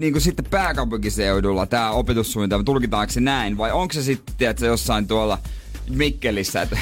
niin 0.00 0.12
kuin 0.12 0.22
sitten 0.22 0.44
pääkaupunkiseudulla 0.50 1.66
tää 1.66 1.90
opetussuunnitelma, 1.90 2.64
tulkitaanko 2.64 3.12
se 3.12 3.20
näin, 3.20 3.58
vai 3.58 3.72
onko 3.72 3.92
se 3.92 4.02
sitten, 4.02 4.34
tiedätkö, 4.38 4.66
jossain 4.66 5.06
tuolla 5.06 5.38
Mikkelissä, 5.90 6.62
että 6.62 6.78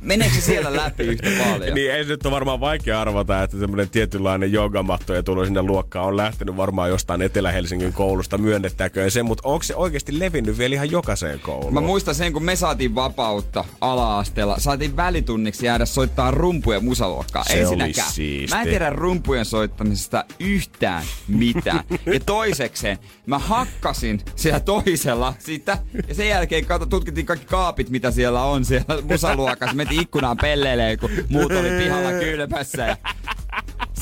meneekö 0.00 0.34
se 0.34 0.40
siellä 0.40 0.76
läpi 0.76 1.02
yhtä 1.02 1.30
paljon? 1.48 1.74
Niin 1.74 1.92
ei 1.92 2.04
se 2.04 2.10
nyt 2.10 2.26
ole 2.26 2.34
varmaan 2.34 2.60
vaikea 2.60 3.00
arvata, 3.00 3.42
että 3.42 3.58
semmoinen 3.58 3.90
tietynlainen 3.90 4.52
joogamatto 4.52 5.14
ja 5.14 5.22
tulo 5.22 5.44
sinne 5.44 5.62
luokkaan 5.62 6.06
on 6.06 6.16
lähtenyt 6.16 6.56
varmaan 6.56 6.90
jostain 6.90 7.22
Etelä-Helsingin 7.22 7.92
koulusta, 7.92 8.38
myönnettäköön 8.38 9.10
se, 9.10 9.22
mutta 9.22 9.48
onko 9.48 9.62
se 9.62 9.76
oikeasti 9.76 10.18
levinnyt 10.18 10.58
vielä 10.58 10.74
ihan 10.74 10.90
jokaiseen 10.90 11.40
kouluun? 11.40 11.74
Mä 11.74 11.80
muistan 11.80 12.14
sen, 12.14 12.32
kun 12.32 12.44
me 12.44 12.56
saatiin 12.56 12.94
vapautta 12.94 13.64
ala-asteella. 13.80 14.56
Saatiin 14.58 14.96
välitunniksi 14.96 15.66
jäädä 15.66 15.84
soittaa 15.86 16.30
rumpuja 16.30 16.80
musaluokkaa. 16.80 17.44
Se 17.44 17.52
oli 17.52 17.60
Ensinnäkään. 17.60 18.08
Mä 18.50 18.62
en 18.62 18.68
tiedä 18.68 18.90
rumpujen 18.90 19.44
soittamisesta 19.44 20.24
yhtään 20.40 21.04
mitään. 21.28 21.84
ja 22.06 22.20
toisekseen, 22.20 22.98
mä 23.26 23.38
hakkasin 23.38 24.20
siellä 24.36 24.60
toisella 24.60 25.34
sitä. 25.38 25.78
Ja 26.08 26.14
sen 26.14 26.28
jälkeen 26.28 26.66
kato, 26.66 26.86
tutkittiin 26.86 27.26
kaikki 27.26 27.46
kaapit, 27.46 27.90
mitä 27.90 28.10
siellä 28.10 28.42
on 28.42 28.64
siellä 28.64 29.02
musaluokassa. 29.02 29.73
Mentiin 29.76 30.00
ikkunaan 30.02 30.36
pelleilee, 30.36 30.96
kun 30.96 31.10
muut 31.28 31.52
oli 31.52 31.68
pihalla 31.78 32.12
kylmässä. 32.12 32.86
Ja 32.86 32.96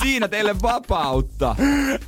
Siinä 0.03 0.29
teille 0.29 0.55
vapautta. 0.63 1.57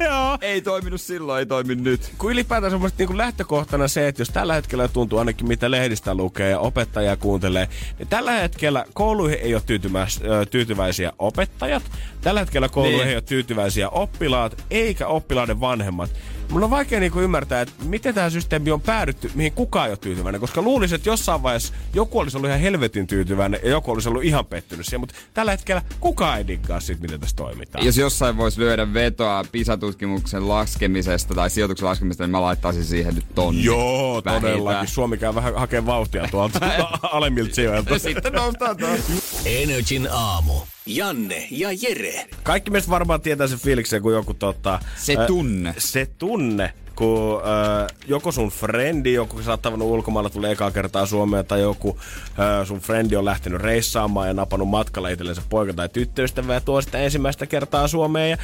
Joo. 0.00 0.38
Ei 0.40 0.60
toiminut 0.62 1.00
silloin, 1.00 1.38
ei 1.38 1.46
toimi 1.46 1.74
nyt. 1.74 2.12
Kun 2.18 2.32
ylipäätään 2.32 2.70
semmoista 2.70 3.04
niin 3.04 3.18
lähtökohtana 3.18 3.88
se, 3.88 4.08
että 4.08 4.20
jos 4.22 4.28
tällä 4.28 4.54
hetkellä 4.54 4.88
tuntuu 4.88 5.18
ainakin 5.18 5.48
mitä 5.48 5.70
lehdistä 5.70 6.14
lukee 6.14 6.50
ja 6.50 6.58
opettaja 6.58 7.16
kuuntelee, 7.16 7.68
niin 7.98 8.08
tällä 8.08 8.32
hetkellä 8.32 8.84
kouluihin 8.94 9.38
ei 9.42 9.54
ole 9.54 10.46
tyytyväisiä 10.50 11.12
opettajat, 11.18 11.82
tällä 12.20 12.40
hetkellä 12.40 12.68
kouluihin 12.68 12.98
Niin. 12.98 13.08
ei 13.08 13.16
ole 13.16 13.22
tyytyväisiä 13.22 13.88
oppilaat, 13.88 14.64
eikä 14.70 15.06
oppilaiden 15.06 15.60
vanhemmat. 15.60 16.10
Mun 16.50 16.64
on 16.64 16.70
vaikea 16.70 17.00
niinku 17.00 17.20
ymmärtää, 17.20 17.60
että 17.60 17.74
miten 17.84 18.14
tämä 18.14 18.30
systeemi 18.30 18.70
on 18.70 18.80
päädytty, 18.80 19.30
mihin 19.34 19.52
kukaan 19.52 19.86
ei 19.86 19.90
ole 19.90 19.96
tyytyväinen, 19.98 20.40
koska 20.40 20.62
luulisin, 20.62 20.94
että 20.96 21.08
jossain 21.08 21.42
vaiheessa 21.42 21.72
joku 21.94 22.18
olisi 22.18 22.36
ollut 22.36 22.48
ihan 22.48 22.60
helvetin 22.60 23.06
tyytyväinen 23.06 23.60
ja 23.62 23.70
joku 23.70 23.90
olisi 23.90 24.08
ollut 24.08 24.24
ihan 24.24 24.46
pettynyt 24.46 24.86
siihen, 24.86 25.00
mutta 25.00 25.14
tällä 25.34 25.50
hetkellä 25.50 25.82
kukaan 26.00 26.38
ei 26.38 26.46
diggaa 26.46 26.80
siitä, 26.80 27.02
miten 27.02 27.20
tässä 27.20 27.36
toimitaan. 27.36 27.86
Jos 27.86 27.96
jossain 27.96 28.36
voisi 28.36 28.60
lyödä 28.60 28.94
vetoa 28.94 29.44
PISA-tutkimuksen 29.52 30.48
laskemisesta 30.48 31.34
tai 31.34 31.50
sijoituksen 31.50 31.88
laskemisesta, 31.88 32.24
niin 32.24 32.30
mä 32.30 32.42
laittaisin 32.42 32.84
siihen 32.84 33.14
nyt 33.14 33.26
tonni. 33.34 33.64
Joo, 33.64 34.22
Vähintään. 34.24 34.40
todellakin. 34.42 34.88
Suomi 34.88 35.16
käy 35.18 35.34
vähän 35.34 35.54
hakee 35.54 35.86
vauhtia 35.86 36.28
tuolta 36.30 36.58
alemmilta 37.02 37.54
sijoilta. 37.54 37.98
Sitten 37.98 38.32
noustaan 38.32 38.76
taas. 38.76 39.00
Energin 39.44 40.08
aamu. 40.10 40.54
Janne 40.86 41.48
ja 41.50 41.68
Jere. 41.82 42.26
Kaikki 42.42 42.70
meistä 42.70 42.90
varmaan 42.90 43.20
tietää 43.20 43.46
sen 43.46 43.58
fiiliksen, 43.58 44.02
kun 44.02 44.12
joku 44.12 44.34
tota... 44.34 44.80
Se 44.96 45.16
tunne. 45.26 45.74
se 45.78 46.06
tunne, 46.18 46.72
kun 46.96 47.42
äh, 47.44 47.96
joko 48.06 48.32
sun 48.32 48.48
frendi, 48.48 49.12
joku 49.12 49.42
saattaa 49.42 49.72
ulkomailla 49.72 50.30
tulee 50.30 50.52
ekaa 50.52 50.70
kertaa 50.70 51.06
Suomeen, 51.06 51.46
tai 51.46 51.60
joku 51.60 51.98
äh, 52.28 52.66
sun 52.66 52.80
frendi 52.80 53.16
on 53.16 53.24
lähtenyt 53.24 53.60
reissaamaan 53.60 54.28
ja 54.28 54.34
napannut 54.34 54.68
matkalla 54.68 55.08
itsellensä 55.08 55.42
poika 55.48 55.72
tai 55.72 55.88
tyttöystävää 55.88 56.54
ja 56.54 56.60
tuo 56.60 56.80
sitä 56.80 56.98
ensimmäistä 56.98 57.46
kertaa 57.46 57.88
Suomeen. 57.88 58.30
Ja 58.30 58.36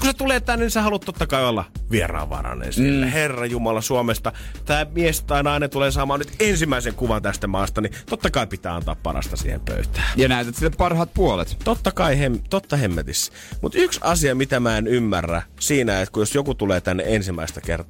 kun 0.00 0.06
se 0.06 0.12
tulee 0.12 0.40
tänne, 0.40 0.64
niin 0.64 0.70
sä 0.70 0.82
haluat 0.82 1.02
totta 1.02 1.26
kai 1.26 1.44
olla 1.44 1.64
vieraanvarainen 1.90 2.72
sille. 2.72 3.06
Mm. 3.06 3.12
Herra 3.12 3.46
Jumala 3.46 3.80
Suomesta. 3.80 4.32
Tämä 4.64 4.86
mies 4.92 5.22
tai 5.22 5.42
nainen 5.42 5.70
tulee 5.70 5.90
saamaan 5.90 6.20
nyt 6.20 6.34
ensimmäisen 6.40 6.94
kuvan 6.94 7.22
tästä 7.22 7.46
maasta, 7.46 7.80
niin 7.80 7.92
totta 8.06 8.30
kai 8.30 8.46
pitää 8.46 8.74
antaa 8.74 8.96
parasta 9.02 9.36
siihen 9.36 9.60
pöytään. 9.60 10.06
Ja 10.16 10.28
näytät 10.28 10.54
sille 10.54 10.70
parhaat 10.78 11.14
puolet. 11.14 11.56
Totta 11.64 11.92
kai, 11.92 12.18
hem, 12.18 12.38
totta 12.50 12.76
hemmetissä. 12.76 13.32
Mutta 13.62 13.78
yksi 13.78 14.00
asia, 14.02 14.34
mitä 14.34 14.60
mä 14.60 14.78
en 14.78 14.86
ymmärrä 14.86 15.42
siinä, 15.60 16.00
että 16.00 16.12
kun 16.12 16.22
jos 16.22 16.34
joku 16.34 16.54
tulee 16.54 16.80
tänne 16.80 17.04
ensimmäistä 17.06 17.60
kertaa, 17.60 17.89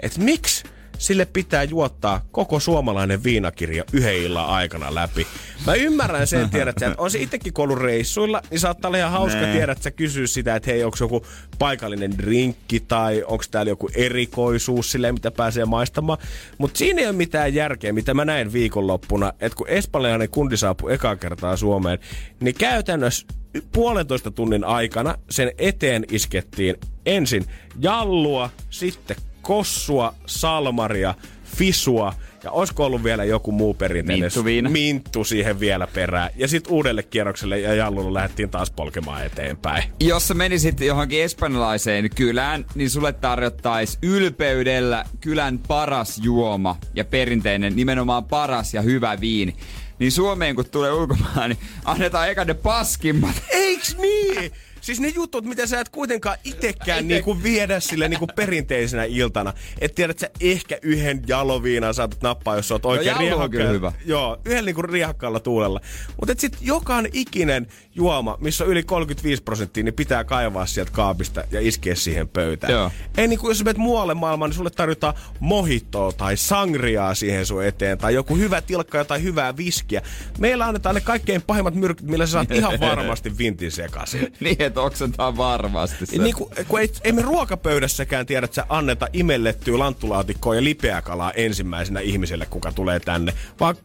että 0.00 0.20
miksi 0.20 0.64
sille 0.98 1.24
pitää 1.24 1.64
juottaa 1.64 2.24
koko 2.30 2.60
suomalainen 2.60 3.24
viinakirja 3.24 3.84
yhden 3.92 4.16
illan 4.16 4.46
aikana 4.46 4.94
läpi. 4.94 5.26
Mä 5.66 5.74
ymmärrän 5.74 6.26
sen, 6.26 6.50
tiedät 6.50 6.76
sä, 6.80 6.86
että 6.86 7.02
on 7.02 7.10
se 7.10 7.18
itsekin 7.18 7.52
kun 7.52 7.62
ollut 7.62 7.78
reissuilla, 7.78 8.42
niin 8.50 8.60
saattaa 8.60 8.88
olla 8.88 8.98
ihan 8.98 9.10
hauska, 9.10 9.40
Nee. 9.40 9.52
tiedät 9.56 9.82
sä, 9.82 9.90
kysyä 9.90 10.26
sitä, 10.26 10.56
että 10.56 10.70
hei, 10.70 10.84
onko 10.84 10.96
joku 11.00 11.26
paikallinen 11.58 12.18
drinkki 12.18 12.80
tai 12.80 13.22
onko 13.26 13.44
täällä 13.50 13.70
joku 13.70 13.88
erikoisuus 13.94 14.92
silleen, 14.92 15.14
mitä 15.14 15.30
pääsee 15.30 15.64
maistamaan. 15.64 16.18
Mutta 16.58 16.78
siinä 16.78 17.00
ei 17.00 17.06
ole 17.06 17.16
mitään 17.16 17.54
järkeä, 17.54 17.92
mitä 17.92 18.14
mä 18.14 18.24
näin 18.24 18.52
viikonloppuna, 18.52 19.32
että 19.40 19.56
kun 19.56 19.68
espanjalainen 19.68 20.30
kundi 20.30 20.56
saapui 20.56 20.94
ekaa 20.94 21.16
kertaa 21.16 21.56
Suomeen, 21.56 21.98
niin 22.40 22.54
käytännössä 22.54 23.26
puolentoista 23.72 24.30
tunnin 24.30 24.64
aikana 24.64 25.14
sen 25.30 25.52
eteen 25.58 26.04
iskettiin 26.10 26.76
ensin 27.06 27.44
jallua, 27.80 28.50
sitten 28.70 29.16
kossua, 29.44 30.14
salmaria, 30.26 31.14
fisua 31.44 32.14
ja 32.44 32.50
olisiko 32.50 32.84
ollut 32.84 33.04
vielä 33.04 33.24
joku 33.24 33.52
muu 33.52 33.74
perinteinen 33.74 34.24
Minttuviina. 34.24 34.70
minttu 34.70 35.24
siihen 35.24 35.60
vielä 35.60 35.86
perään. 35.86 36.30
Ja 36.36 36.48
sitten 36.48 36.72
uudelle 36.72 37.02
kierrokselle 37.02 37.60
ja 37.60 37.74
jallulla 37.74 38.14
lähdettiin 38.14 38.50
taas 38.50 38.70
polkemaan 38.70 39.26
eteenpäin. 39.26 39.84
Jos 40.00 40.28
sä 40.28 40.34
menisit 40.34 40.80
johonkin 40.80 41.22
espanjalaiseen 41.22 42.10
kylään, 42.14 42.64
niin 42.74 42.90
sulle 42.90 43.12
tarjottaisi 43.12 43.98
ylpeydellä 44.02 45.04
kylän 45.20 45.58
paras 45.58 46.18
juoma 46.22 46.76
ja 46.94 47.04
perinteinen, 47.04 47.76
nimenomaan 47.76 48.24
paras 48.24 48.74
ja 48.74 48.82
hyvä 48.82 49.20
viini. 49.20 49.56
Niin 49.98 50.12
Suomeen 50.12 50.54
kun 50.56 50.70
tulee 50.70 50.92
ulkomaan, 50.92 51.50
niin 51.50 51.58
annetaan 51.84 52.28
eka 52.30 52.44
ne 52.44 52.54
paskimmat. 52.54 53.42
Eiks 53.50 53.96
niin? 53.96 54.52
Siis 54.84 55.00
ne 55.00 55.08
jutut, 55.08 55.44
mitä 55.44 55.66
sä 55.66 55.80
et 55.80 55.88
kuitenkaan 55.88 56.38
itekään 56.44 57.08
niinku 57.08 57.42
viedä 57.42 57.80
sille 57.80 58.08
niinku 58.08 58.26
perinteisenä 58.26 59.04
iltana. 59.04 59.52
Et 59.80 59.94
tiedät 59.94 60.18
sä 60.18 60.30
ehkä 60.40 60.78
yhden 60.82 61.22
jaloviinan 61.26 61.94
saatat 61.94 62.22
nappaa, 62.22 62.56
jos 62.56 62.68
sä 62.68 62.74
oot 62.74 62.86
oikein 62.86 63.16
kyllä 63.50 63.70
hyvä. 63.70 63.92
Joo, 64.06 64.38
yhden 64.44 64.64
niinku 64.64 64.82
riehakkaalla 64.82 65.40
tuulella. 65.40 65.80
Mutta 66.20 66.32
et 66.32 66.40
sit 66.40 66.56
jokainen 66.60 67.10
ikinen 67.14 67.66
juoma, 67.94 68.38
missä 68.40 68.64
on 68.64 68.70
yli 68.70 68.82
35 68.82 69.42
prosenttia, 69.42 69.84
niin 69.84 69.94
pitää 69.94 70.24
kaivaa 70.24 70.66
sieltä 70.66 70.92
kaapista 70.92 71.44
ja 71.50 71.60
iskeä 71.60 71.94
siihen 71.94 72.28
pöytään. 72.28 72.72
Joo. 72.72 72.90
Ei 73.16 73.28
niinku, 73.28 73.48
jos 73.48 73.58
sä 73.58 73.64
menet 73.64 73.76
muualle 73.76 74.14
maailmaan, 74.14 74.48
niin 74.48 74.56
sulle 74.56 74.70
tarjotaan 74.70 75.14
mohittoa 75.40 76.12
tai 76.12 76.36
sangriaa 76.36 77.14
siihen 77.14 77.46
sun 77.46 77.64
eteen, 77.64 77.98
tai 77.98 78.14
joku 78.14 78.36
hyvä 78.36 78.60
tilkka 78.60 79.04
tai 79.04 79.22
hyvää 79.22 79.56
viskiä. 79.56 80.02
Meillä 80.38 80.66
annetaan 80.66 80.94
ne 80.94 81.00
kaikkein 81.00 81.42
pahimmat 81.42 81.74
myrkyt, 81.74 82.06
millä 82.06 82.26
sä 82.26 82.32
saat 82.32 82.50
ihan 82.58 82.80
varmasti 82.80 83.38
vintin 83.38 83.72
sekaisin. 83.72 84.32
niin, 84.40 84.62
että 84.62 84.80
oksentaa 84.80 85.36
varmasti 85.36 86.06
se. 86.06 86.18
Niin 86.18 86.34
kuin, 86.34 86.50
kun 86.68 86.80
ei, 86.80 86.92
ei 87.04 87.12
me 87.12 87.22
ruokapöydässäkään 87.22 88.26
tiedä, 88.26 88.44
että 88.44 88.54
sä 88.54 88.66
anneta 88.68 89.08
imellettyä 89.12 89.78
lanttulaatikkoa 89.78 90.54
ja 90.54 90.64
lipeäkalaa 90.64 91.32
ensimmäisenä 91.32 92.00
ihmiselle, 92.00 92.46
kuka 92.46 92.72
tulee 92.72 93.00
tänne. 93.00 93.34
Vaan 93.60 93.76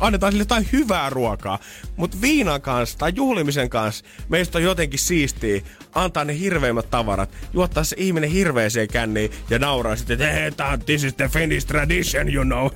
annetaan 0.00 0.32
sille 0.32 0.42
jotain 0.42 0.68
hyvää 0.72 1.10
ruokaa. 1.10 1.58
Mutta 1.96 2.16
viinan 2.20 2.60
kanssa 2.60 2.98
tai 2.98 3.12
juhlimisen 3.44 3.70
kanssa 3.70 4.04
meistä 4.28 4.58
on 4.58 4.64
jotenkin 4.64 4.98
siistiä 4.98 5.62
antaa 5.94 6.24
ne 6.24 6.38
hirveimmät 6.38 6.90
tavarat, 6.90 7.30
juottaa 7.52 7.84
se 7.84 7.96
ihminen 7.98 8.30
hirveeseen 8.30 8.88
känniin 8.88 9.30
ja 9.50 9.58
nauraa 9.58 9.96
sitten, 9.96 10.14
että 10.14 10.32
hey, 10.32 10.50
tää 10.50 10.68
on- 10.68 10.80
this 10.80 11.04
is 11.04 11.14
the 11.14 11.28
Finnish 11.28 11.66
tradition, 11.66 12.34
you 12.34 12.44
know. 12.44 12.68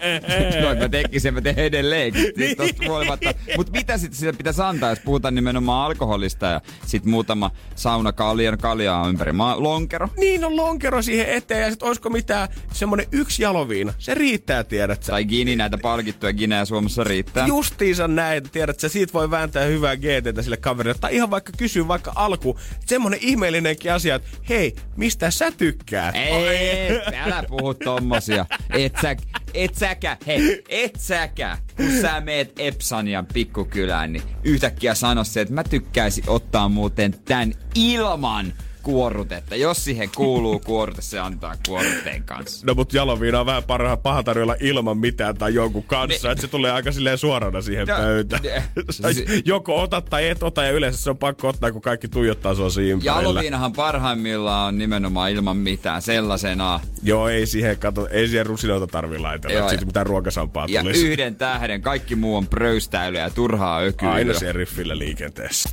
Noin 0.62 0.78
mä 0.78 0.88
tekisin, 0.88 1.34
mä 1.34 1.40
teen 1.40 1.58
edelleenkin. 1.58 2.22
Siis 2.36 2.56
huolimatta. 2.88 3.34
Mut 3.56 3.72
mitä 3.72 3.98
sitten 3.98 4.18
sille 4.18 4.32
pitäisi 4.32 4.62
antaa, 4.62 4.90
jos 4.90 5.00
puhutaan 5.00 5.34
nimenomaan 5.34 5.86
alkoholista 5.86 6.46
ja 6.46 6.60
sit 6.86 7.04
muutama 7.04 7.50
sauna 7.74 8.12
kaljan 8.12 8.58
kaljaa 8.58 9.08
ympäri 9.08 9.32
maa, 9.32 9.62
lonkero? 9.62 10.08
niin 10.16 10.44
on 10.44 10.56
lonkero 10.56 11.02
siihen 11.02 11.26
eteen 11.26 11.62
ja 11.62 11.70
sit 11.70 11.82
olisiko 11.82 12.10
mitään 12.10 12.48
semmonen 12.72 13.06
yksi 13.12 13.42
jaloviina. 13.42 13.94
Se 13.98 14.14
riittää, 14.14 14.64
tiedät 14.64 15.02
sä. 15.02 15.12
Tai 15.12 15.24
gini, 15.24 15.56
näitä 15.56 15.78
palkittuja 15.78 16.32
ginejä 16.32 16.64
Suomessa 16.64 17.04
riittää. 17.04 17.46
Justiinsa 17.46 18.08
näin, 18.08 18.50
tiedät 18.50 18.80
sä, 18.80 18.88
siitä 18.88 19.12
voi 19.12 19.30
vääntää 19.30 19.64
hyvää 19.64 19.96
GTtä 20.10 20.42
sille 20.42 20.56
kaverille. 20.56 20.98
Tai 21.00 21.14
ihan 21.14 21.30
vaikka 21.30 21.52
kysyä 21.56 21.88
vaikka 21.88 22.12
alku, 22.14 22.58
semmonen 22.86 23.18
ihmeellinenkin 23.22 23.92
asia, 23.92 24.14
että 24.14 24.28
hei, 24.48 24.74
mistä 24.96 25.30
sä 25.30 25.50
tykkäät? 25.50 26.14
Ei, 26.14 27.00
älä 27.24 27.44
puhu 27.48 27.74
tommosia. 27.74 28.46
Et 28.70 28.92
sä, 29.02 29.16
et 29.54 29.74
säkä, 29.74 30.16
hei, 30.26 30.62
et 30.68 30.96
säkä, 30.98 31.58
kun 31.76 32.00
sä 32.00 32.20
meet 32.20 32.52
Epsanian 32.58 33.26
pikkukylään, 33.26 34.12
niin 34.12 34.22
yhtäkkiä 34.44 34.94
sano 34.94 35.24
se, 35.24 35.40
että 35.40 35.54
mä 35.54 35.64
tykkäisin 35.64 36.24
ottaa 36.26 36.68
muuten 36.68 37.14
tän 37.24 37.52
ilman 37.74 38.52
kuorrutetta. 38.82 39.56
Jos 39.56 39.84
siihen 39.84 40.10
kuuluu 40.16 40.58
kuorrute, 40.58 41.02
se 41.02 41.18
antaa 41.18 41.54
kuorruteen 41.68 42.22
kanssa. 42.22 42.66
No 42.66 42.74
mut 42.74 42.92
jaloviina 42.92 43.40
on 43.40 43.46
vähän 43.46 43.62
parha, 43.62 43.96
paha 43.96 44.22
tarjolla 44.22 44.56
ilman 44.60 44.98
mitään 44.98 45.36
tai 45.38 45.54
jonkun 45.54 45.82
kanssa, 45.82 46.28
Ne- 46.28 46.32
että 46.32 46.42
se 46.42 46.48
tulee 46.48 46.70
aika 46.72 46.92
silleen 46.92 47.18
suorana 47.18 47.62
siihen 47.62 47.86
No, 47.88 47.94
pöytään. 47.96 48.42
ne- 48.42 48.62
Tai 49.02 49.14
si- 49.14 49.42
Joko 49.44 49.82
otat 49.82 50.04
tai 50.10 50.28
et 50.28 50.42
ota 50.42 50.62
ja 50.64 50.70
yleensä 50.70 51.02
se 51.02 51.10
on 51.10 51.18
pakko 51.18 51.48
ottaa, 51.48 51.72
kun 51.72 51.82
kaikki 51.82 52.08
tuijottaa 52.08 52.54
sua 52.54 52.70
siinä 52.70 52.92
ympärillä. 52.92 53.20
Jaloviinahan 53.22 53.72
parhaimmillaan 53.72 54.68
on 54.68 54.78
nimenomaan 54.78 55.30
ilman 55.30 55.56
mitään 55.56 56.02
sellaisena. 56.02 56.80
Joo, 57.02 57.28
ei 57.28 57.46
siihen, 57.46 57.78
kato, 57.78 58.08
ei 58.10 58.28
siihen 58.28 58.46
rusinoita 58.46 58.86
tarvi 58.86 59.18
laitella, 59.18 59.52
Joo, 59.54 59.58
että 59.60 59.66
ja- 59.66 59.68
siitä 59.70 59.86
mitään 59.86 60.06
ruokasampaa 60.06 60.66
Ja 60.68 60.82
tulisi. 60.82 61.08
yhden 61.08 61.36
tähden, 61.36 61.82
kaikki 61.82 62.14
muu 62.16 62.36
on 62.36 62.46
pröystäilyä 62.46 63.20
ja 63.20 63.30
turhaa 63.30 63.80
ökyilyä. 63.80 64.14
Aina 64.14 64.34
sheriffillä 64.34 64.98
liikenteessä. 64.98 65.70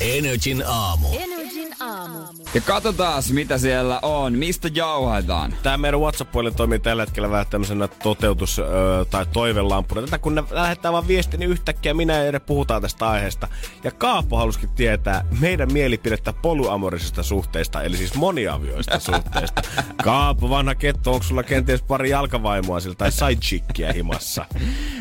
Energin 0.00 0.62
aamu. 0.66 1.08
Energin 1.18 1.57
aamu. 1.80 2.18
Ja 2.54 2.60
katsotaan, 2.60 3.22
mitä 3.32 3.58
siellä 3.58 3.98
on. 4.02 4.32
Mistä 4.32 4.68
jauhataan? 4.74 5.54
Tämä 5.62 5.76
meidän 5.76 6.00
WhatsApp-puoli 6.00 6.50
toimii 6.50 6.78
tällä 6.78 7.02
hetkellä 7.02 7.30
vähän 7.30 7.46
tämmöisenä 7.50 7.88
toteutus- 7.88 8.58
ö, 8.58 8.64
tai 9.10 9.26
toivelampuna. 9.32 10.00
Tätä 10.00 10.18
kun 10.18 10.34
ne 10.34 10.44
lähettää 10.50 10.92
vaan 10.92 11.08
viesti, 11.08 11.36
niin 11.36 11.50
yhtäkkiä 11.50 11.94
minä 11.94 12.16
ja 12.16 12.24
Jere 12.24 12.40
puhutaan 12.40 12.82
tästä 12.82 13.08
aiheesta. 13.08 13.48
Ja 13.84 13.90
Kaapo 13.90 14.36
halusikin 14.36 14.68
tietää 14.68 15.24
meidän 15.40 15.72
mielipidettä 15.72 16.32
polyamorisista 16.32 17.22
suhteista, 17.22 17.82
eli 17.82 17.96
siis 17.96 18.14
moniavioista 18.14 18.98
suhteista. 18.98 19.62
Kaapo, 20.04 20.50
vanha 20.50 20.74
ketto, 20.74 21.12
onko 21.12 21.24
sulla 21.24 21.42
kenties 21.42 21.82
pari 21.82 22.10
jalkavaimoa 22.10 22.80
sillä 22.80 22.94
tai 22.94 23.12
sidechickia 23.12 23.92
himassa? 23.92 24.44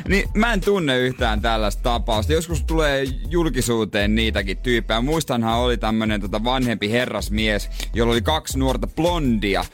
Niin 0.07 0.30
mä 0.34 0.53
en 0.53 0.61
tunne 0.61 0.97
yhtään 0.97 1.41
tällaista 1.41 1.84
tapausta. 1.84 2.34
Joskus 2.34 2.63
tulee 2.63 3.03
julkisuuteen 3.30 4.15
niitäkin 4.15 4.57
tyyppejä. 4.57 5.01
Muistanhan 5.01 5.57
oli 5.57 5.78
tämmönen 5.78 6.21
tota 6.21 6.43
vanhempi 6.68 6.91
herrasmies, 6.91 7.70
jolla 7.93 8.11
oli 8.11 8.22
kaksi 8.22 8.59
nuorta 8.59 8.88
blondia, 8.88 9.65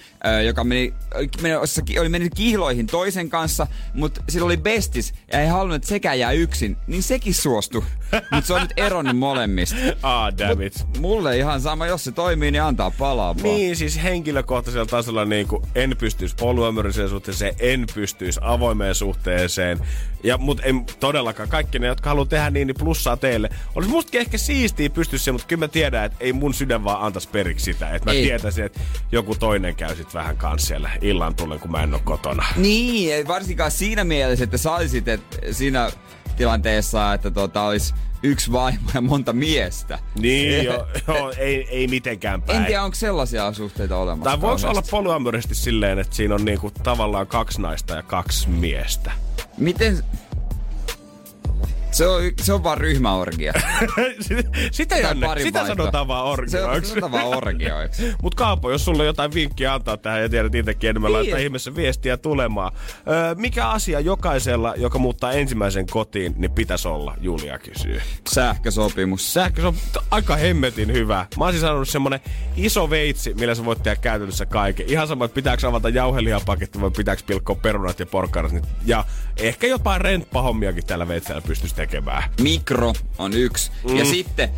joka 0.45 0.63
meni, 0.63 0.93
meni, 1.41 1.55
oli 1.99 2.09
mennyt 2.09 2.35
kihloihin 2.35 2.87
toisen 2.87 3.29
kanssa, 3.29 3.67
mutta 3.93 4.23
sillä 4.29 4.45
oli 4.45 4.57
bestis 4.57 5.13
ja 5.31 5.41
ei 5.41 5.47
halunnut, 5.47 5.75
että 5.75 5.87
sekään 5.87 6.19
jää 6.19 6.31
yksin, 6.31 6.77
niin 6.87 7.03
sekin 7.03 7.33
suostui. 7.33 7.83
mutta 8.31 8.47
se 8.47 8.53
on 8.53 8.61
nyt 8.61 8.73
eronnut 8.77 9.17
molemmista. 9.17 9.75
Ah, 10.03 10.33
damn 10.37 10.61
it. 10.61 10.85
Mut 10.87 10.99
mulle 10.99 11.37
ihan 11.37 11.61
sama, 11.61 11.87
jos 11.87 12.03
se 12.03 12.11
toimii, 12.11 12.51
niin 12.51 12.61
antaa 12.61 12.91
palaa 12.91 13.35
vaan. 13.35 13.43
Niin, 13.43 13.75
siis 13.75 14.03
henkilökohtaisella 14.03 14.85
tasolla 14.85 15.25
niin 15.25 15.47
kuin 15.47 15.63
en 15.75 15.95
pystyisi 15.99 16.35
polyamorisen 16.39 17.09
suhteeseen, 17.09 17.55
en 17.59 17.85
pystyisi 17.93 18.39
avoimeen 18.43 18.95
suhteeseen. 18.95 19.79
Ja, 20.23 20.37
mut 20.37 20.61
en 20.63 20.85
todellakaan, 20.99 21.49
kaikki 21.49 21.79
ne, 21.79 21.87
jotka 21.87 22.09
haluaa 22.09 22.25
tehdä 22.25 22.49
niin, 22.49 22.67
niin 22.67 22.75
plussaa 22.79 23.17
teille. 23.17 23.49
Olisi 23.75 23.89
mustakin 23.89 24.21
ehkä 24.21 24.37
siistiä 24.37 24.89
pystyisi 24.89 25.31
mutta 25.31 25.47
kyllä 25.47 25.59
mä 25.59 25.67
tiedän, 25.67 26.05
että 26.05 26.17
ei 26.19 26.33
mun 26.33 26.53
sydän 26.53 26.82
vaan 26.83 27.01
antaisi 27.01 27.29
periksi 27.29 27.73
sitä. 27.73 27.89
Että 27.89 28.09
mä 28.09 28.13
Ei. 28.13 28.23
tietäisin, 28.23 28.65
että 28.65 28.79
joku 29.11 29.35
toinen 29.35 29.75
käy 29.75 29.95
sit 29.95 30.13
vähän 30.13 30.37
kanssa 30.37 30.67
siellä 30.67 30.89
illan 31.01 31.35
tullen, 31.35 31.59
kun 31.59 31.71
mä 31.71 31.83
en 31.83 31.93
ole 31.93 32.01
kotona. 32.03 32.45
Niin, 32.55 33.13
ei 33.13 33.27
varsinkaan 33.27 33.71
siinä 33.71 34.03
mielessä, 34.03 34.43
että 34.43 34.57
saisit 34.57 35.07
että 35.07 35.37
siinä 35.51 35.91
tilanteessa, 36.37 37.13
että 37.13 37.31
tota, 37.31 37.63
olisi 37.63 37.93
yksi 38.23 38.51
vaimo 38.51 38.89
ja 38.93 39.01
monta 39.01 39.33
miestä. 39.33 39.99
Niin, 40.19 40.65
joo, 40.65 40.87
jo, 41.07 41.33
ei, 41.37 41.67
ei 41.69 41.87
mitenkään 41.87 42.41
päin. 42.41 42.59
En 42.59 42.65
tiedä, 42.65 42.83
onko 42.83 42.95
sellaisia 42.95 43.53
suhteita 43.53 43.97
olemassa. 43.97 44.29
Tai 44.29 44.41
voiko 44.41 44.53
olla 44.53 44.61
kauheasti. 44.61 44.91
polyamorisesti 44.91 45.55
silleen, 45.55 45.99
että 45.99 46.15
siinä 46.15 46.35
on 46.35 46.45
niinku 46.45 46.71
tavallaan 46.83 47.27
kaksi 47.27 47.61
naista 47.61 47.95
ja 47.95 48.03
kaksi 48.03 48.49
miestä? 48.49 49.11
Miten... 49.57 50.03
Se 51.93 52.07
on, 52.07 52.21
se 52.41 52.53
on 52.53 52.63
vaan 52.63 52.77
ryhmäorgia. 52.77 53.53
sitä, 54.71 54.97
Janne, 54.97 55.27
parin 55.27 55.43
sitä 55.43 55.67
sanotaan 55.67 56.07
vaan 56.07 56.49
Se 56.49 56.63
on, 56.63 56.69
orgioiksi. 56.69 56.89
sanotaan 56.89 57.11
vaan 57.11 57.37
orgioiksi. 57.37 58.13
Mut 58.23 58.35
Kaapo, 58.35 58.71
jos 58.71 58.85
sulla 58.85 58.99
on 59.03 59.05
jotain 59.07 59.33
vinkkiä 59.33 59.73
antaa 59.73 59.97
tähän 59.97 60.21
ja 60.21 60.29
tiedät 60.29 60.55
itsekin 60.55 60.89
enemmän, 60.89 61.09
Niin. 61.09 61.17
laittaa 61.17 61.39
ihmeessä 61.39 61.75
viestiä 61.75 62.17
tulemaan. 62.17 62.71
Öö, 63.07 63.35
mikä 63.35 63.69
asia 63.69 63.99
jokaisella, 63.99 64.73
joka 64.77 64.99
muuttaa 64.99 65.31
ensimmäisen 65.31 65.85
kotiin, 65.87 66.33
niin 66.37 66.51
pitäisi 66.51 66.87
olla, 66.87 67.15
Julia 67.21 67.59
kysyy. 67.59 68.01
Sähkösopimus. 68.29 69.33
Sähkö, 69.33 69.61
se 69.61 69.67
on 69.67 69.73
t- 69.73 69.97
aika 70.11 70.35
hemmetin 70.35 70.93
hyvä. 70.93 71.25
Mä 71.37 71.45
olisin 71.45 71.61
sanonut 71.61 71.89
semmonen 71.89 72.19
iso 72.57 72.89
veitsi, 72.89 73.33
millä 73.33 73.55
sä 73.55 73.65
voit 73.65 73.83
tehdä 73.83 73.95
käytännössä 74.01 74.45
kaiken. 74.45 74.89
Ihan 74.89 75.07
sama, 75.07 75.25
että 75.25 75.35
pitääkö 75.35 75.67
avata 75.67 75.89
jauhelihapaketti 75.89 76.81
vai 76.81 76.91
pitääkö 76.91 77.21
pilkkoa 77.27 77.55
perunat 77.55 77.99
ja 77.99 78.05
porkkanat. 78.05 78.51
niin- 78.51 78.63
Ja 78.85 79.05
ehkä 79.37 79.67
jopa 79.67 79.97
renppahommiakin 79.97 80.85
tällä 80.85 81.07
veitsellä 81.07 81.41
pystyisi 81.41 81.75
tekemään. 81.87 82.23
Mikro 82.41 82.93
on 83.17 83.33
yksi. 83.33 83.71
Mm. 83.89 83.97
Ja 83.97 84.05
sitten, 84.05 84.49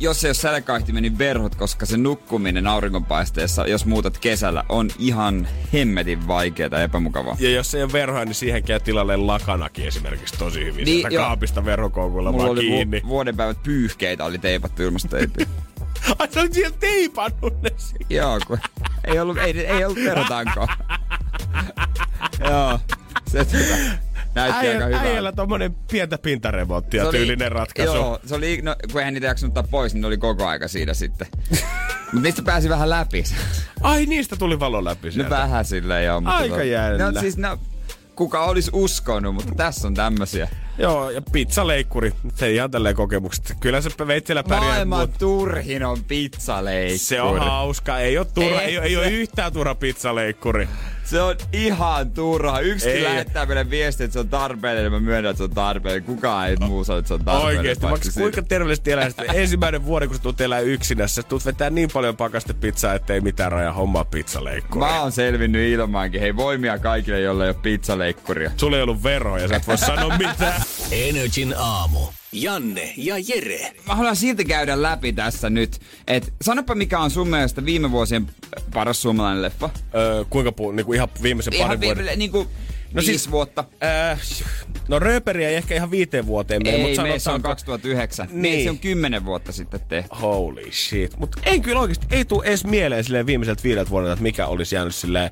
jos 0.00 0.24
ei 0.24 0.28
ole 0.28 0.34
sälkäahtimeni 0.34 1.08
niin 1.08 1.18
verhot, 1.18 1.54
koska 1.54 1.86
se 1.86 1.96
nukkuminen 1.96 2.66
auringonpaisteessa, 2.66 3.66
jos 3.66 3.86
muutat 3.86 4.18
kesällä, 4.18 4.64
on 4.68 4.90
ihan 4.98 5.48
hemmetin 5.72 6.26
vaikeaa 6.28 6.68
ja 6.72 6.82
epämukavaa. 6.82 7.36
Ja 7.38 7.50
jos 7.50 7.74
ei 7.74 7.82
ole 7.82 7.92
verhoja, 7.92 8.24
niin 8.24 8.34
siihen 8.34 8.62
käy 8.62 8.80
tilalle 8.80 9.16
lakanakin 9.16 9.86
esimerkiksi 9.86 10.34
tosi 10.38 10.64
hyvin. 10.64 10.84
Niin, 10.84 11.00
Sieltä 11.00 11.16
kaapista 11.16 11.64
verhokoukulla 11.64 12.30
Mulla 12.32 12.42
vaan 12.42 12.52
oli 12.52 12.60
kiinni. 12.60 13.02
vu- 13.02 13.08
vuoden 13.08 13.36
päivät 13.36 13.62
pyyhkeitä 13.62 14.24
oli 14.24 14.38
teipattu 14.38 14.82
ilmastoteipiin. 14.82 15.48
Ai 16.18 16.28
sä 16.32 16.40
olit 16.40 16.52
siellä 16.52 16.76
teipannut 16.80 17.62
ne. 17.62 17.70
Joo, 18.10 18.38
kun 18.46 18.58
ei 19.04 19.18
ollut, 19.20 19.38
ei, 19.38 19.66
ei 19.66 19.84
ollut 19.84 19.98
verotankoa. 20.04 20.68
Joo, 22.50 22.80
se 23.26 23.44
tota, 23.44 23.74
näytti 24.34 24.56
aika 24.56 24.68
Äijällä, 24.68 24.86
hyvältä. 24.86 25.08
äijällä 25.08 25.32
tommonen 25.32 25.74
pientä 25.90 26.18
pintaremonttia 26.18 27.02
Se 27.02 27.08
oli- 27.08 27.18
tyylinen 27.18 27.52
ratkaisu. 27.52 27.94
Joo, 27.94 28.20
se 28.26 28.34
oli, 28.34 28.60
no, 28.62 28.76
kun 28.92 29.00
eihän 29.00 29.14
niitä 29.14 29.26
jaksanut 29.26 29.58
ottaa 29.58 29.70
pois, 29.70 29.94
niin 29.94 30.00
ne 30.00 30.06
oli 30.06 30.16
koko 30.18 30.46
aika 30.46 30.68
siinä 30.68 30.94
sitten. 30.94 31.26
Mutta 32.12 32.20
niistä 32.22 32.42
pääsi 32.42 32.68
vähän 32.68 32.90
läpi. 32.90 33.24
Ai 33.82 34.06
niistä 34.06 34.36
tuli 34.36 34.60
valo 34.60 34.84
läpi 34.84 35.08
No 35.08 35.12
sieltä. 35.12 35.30
vähän 35.30 35.64
silleen 35.64 36.04
joo. 36.04 36.20
Mutta 36.20 36.36
Aika 36.36 36.62
jännä. 36.64 37.10
No 37.10 37.20
siis 37.20 37.36
no, 37.36 37.58
kuka 38.16 38.44
olisi 38.44 38.70
uskonut, 38.74 39.34
mutta 39.34 39.52
tässä 39.54 39.88
on 39.88 39.94
tämmösiä. 39.94 40.48
Joo, 40.78 41.10
ja 41.10 41.22
pizzaleikkuri. 41.32 42.12
Se 42.34 42.52
ihan 42.52 42.70
tälleen 42.70 42.96
kokemukset. 42.96 43.56
Kyllä 43.60 43.80
se 43.80 43.90
veitsellä 44.06 44.42
pärjää. 44.42 44.70
Maailman 44.70 45.00
mut 45.00 45.18
turhin 45.18 45.84
on 45.84 46.04
pizzaleikkuri. 46.04 46.98
Se 46.98 47.20
on 47.20 47.38
hauska. 47.38 47.98
Ei 47.98 48.18
ole, 48.18 48.26
turha, 48.34 48.60
Ei 48.60 48.76
ei, 48.76 48.82
ei 48.82 48.96
ole 48.96 49.08
yhtään 49.10 49.52
turha 49.52 49.74
pizzaleikkuri. 49.74 50.68
Se 51.04 51.22
on 51.22 51.36
ihan 51.52 52.10
turha. 52.10 52.60
Yksi 52.60 52.90
Ei. 52.90 53.02
lähettää 53.02 53.46
meille 53.46 53.70
viestiä, 53.70 54.04
että 54.04 54.12
se 54.12 54.18
on 54.18 54.28
tarpeellinen. 54.28 54.92
Mä 54.92 55.00
myönnän, 55.00 55.30
että 55.30 55.38
se 55.38 55.44
on 55.44 55.50
tarpeellinen. 55.50 56.06
Kukaan 56.06 56.48
ei 56.48 56.56
muu 56.56 56.84
sano, 56.84 56.98
että 56.98 57.08
se 57.08 57.14
on 57.14 57.24
tarpeellinen. 57.24 57.58
Oikeesti. 57.58 57.86
Maks, 57.86 58.14
kuinka 58.14 58.42
terveellisesti 58.42 58.92
elää 58.92 59.10
ensimmäinen 59.34 59.84
vuosi, 59.84 60.06
kun 60.06 60.16
sä 60.16 60.22
tulet 60.22 60.40
elää 60.40 60.60
yksinässä. 60.60 61.22
Sä 61.22 61.28
tulet 61.28 61.46
vetää 61.46 61.70
niin 61.70 61.88
paljon 61.92 62.16
pakastepizzaa, 62.16 62.94
ettei 62.94 63.20
mitään 63.20 63.52
raja 63.52 63.72
hommaa 63.72 64.04
pizzaleikkuri. 64.04 64.86
Mä 64.86 65.00
oon 65.00 65.12
selvinnyt 65.12 65.72
ilmaankin. 65.72 66.20
Hei 66.20 66.36
voimia 66.36 66.78
kaikille, 66.78 67.20
jolle 67.20 67.44
ei 67.44 67.50
ole 67.50 67.56
pizzaleikkuria. 67.62 68.50
Sulla 68.56 68.76
ei 68.76 68.82
ollut 68.82 69.02
veroa 69.02 69.38
ja 69.38 69.48
sä 69.48 69.56
et 69.56 69.66
voi 69.66 69.78
sanoa 69.78 70.18
mitään. 70.28 70.62
Energin 70.90 71.54
aamu. 71.58 71.98
Janne 72.32 72.92
ja 72.96 73.14
Jere. 73.28 73.72
Mä 73.86 73.94
haluan 73.94 74.16
silti 74.16 74.44
käydä 74.44 74.82
läpi 74.82 75.12
tässä 75.12 75.50
nyt, 75.50 75.80
että 76.06 76.32
sanopa 76.42 76.74
mikä 76.74 76.98
on 76.98 77.10
sun 77.10 77.28
mielestä 77.28 77.64
viime 77.64 77.90
vuosien 77.90 78.26
paras 78.74 79.02
suomalainen 79.02 79.42
leffa. 79.42 79.70
öö, 79.94 80.24
kuinka 80.30 80.52
puu, 80.52 80.72
niin 80.72 80.86
kuin 80.86 80.96
ihan 80.96 81.08
viimeisen 81.22 81.54
Ihan 81.54 81.68
parin 81.68 81.80
vuoden. 81.80 82.04
viime, 82.04 82.16
niinku 82.16 82.46
No 82.94 82.98
viisi 83.00 83.18
siis- 83.18 83.30
vuotta. 83.30 83.64
Äh, 84.12 84.20
no 84.88 84.98
rööperiä 84.98 85.48
ei 85.48 85.54
ehkä 85.54 85.74
ihan 85.74 85.90
viiteen 85.90 86.26
vuoteen 86.26 86.62
mene, 86.62 86.78
mutta 86.78 87.02
me 87.02 87.18
se 87.18 87.30
on 87.30 87.40
sanotaanko- 87.40 87.42
2009. 87.48 88.28
Niin. 88.30 88.42
Niin. 88.42 88.64
Se 88.64 88.70
on 88.70 88.78
10 88.78 89.24
vuotta 89.24 89.52
sitten 89.52 89.80
tehty. 89.88 90.16
Holy 90.22 90.72
shit. 90.72 91.18
Mutta 91.18 91.40
ei 91.46 91.60
kyllä 91.60 91.80
oikeasti, 91.80 92.06
ei 92.10 92.24
tule 92.24 92.44
edes 92.46 92.64
mieleen 92.64 93.04
silleen 93.04 93.26
viimeiseltä 93.26 93.62
viideltä 93.62 93.90
vuodelta, 93.90 94.12
että 94.12 94.22
mikä 94.22 94.46
olisi 94.46 94.74
jäänyt 94.74 94.94
silleen 94.94 95.30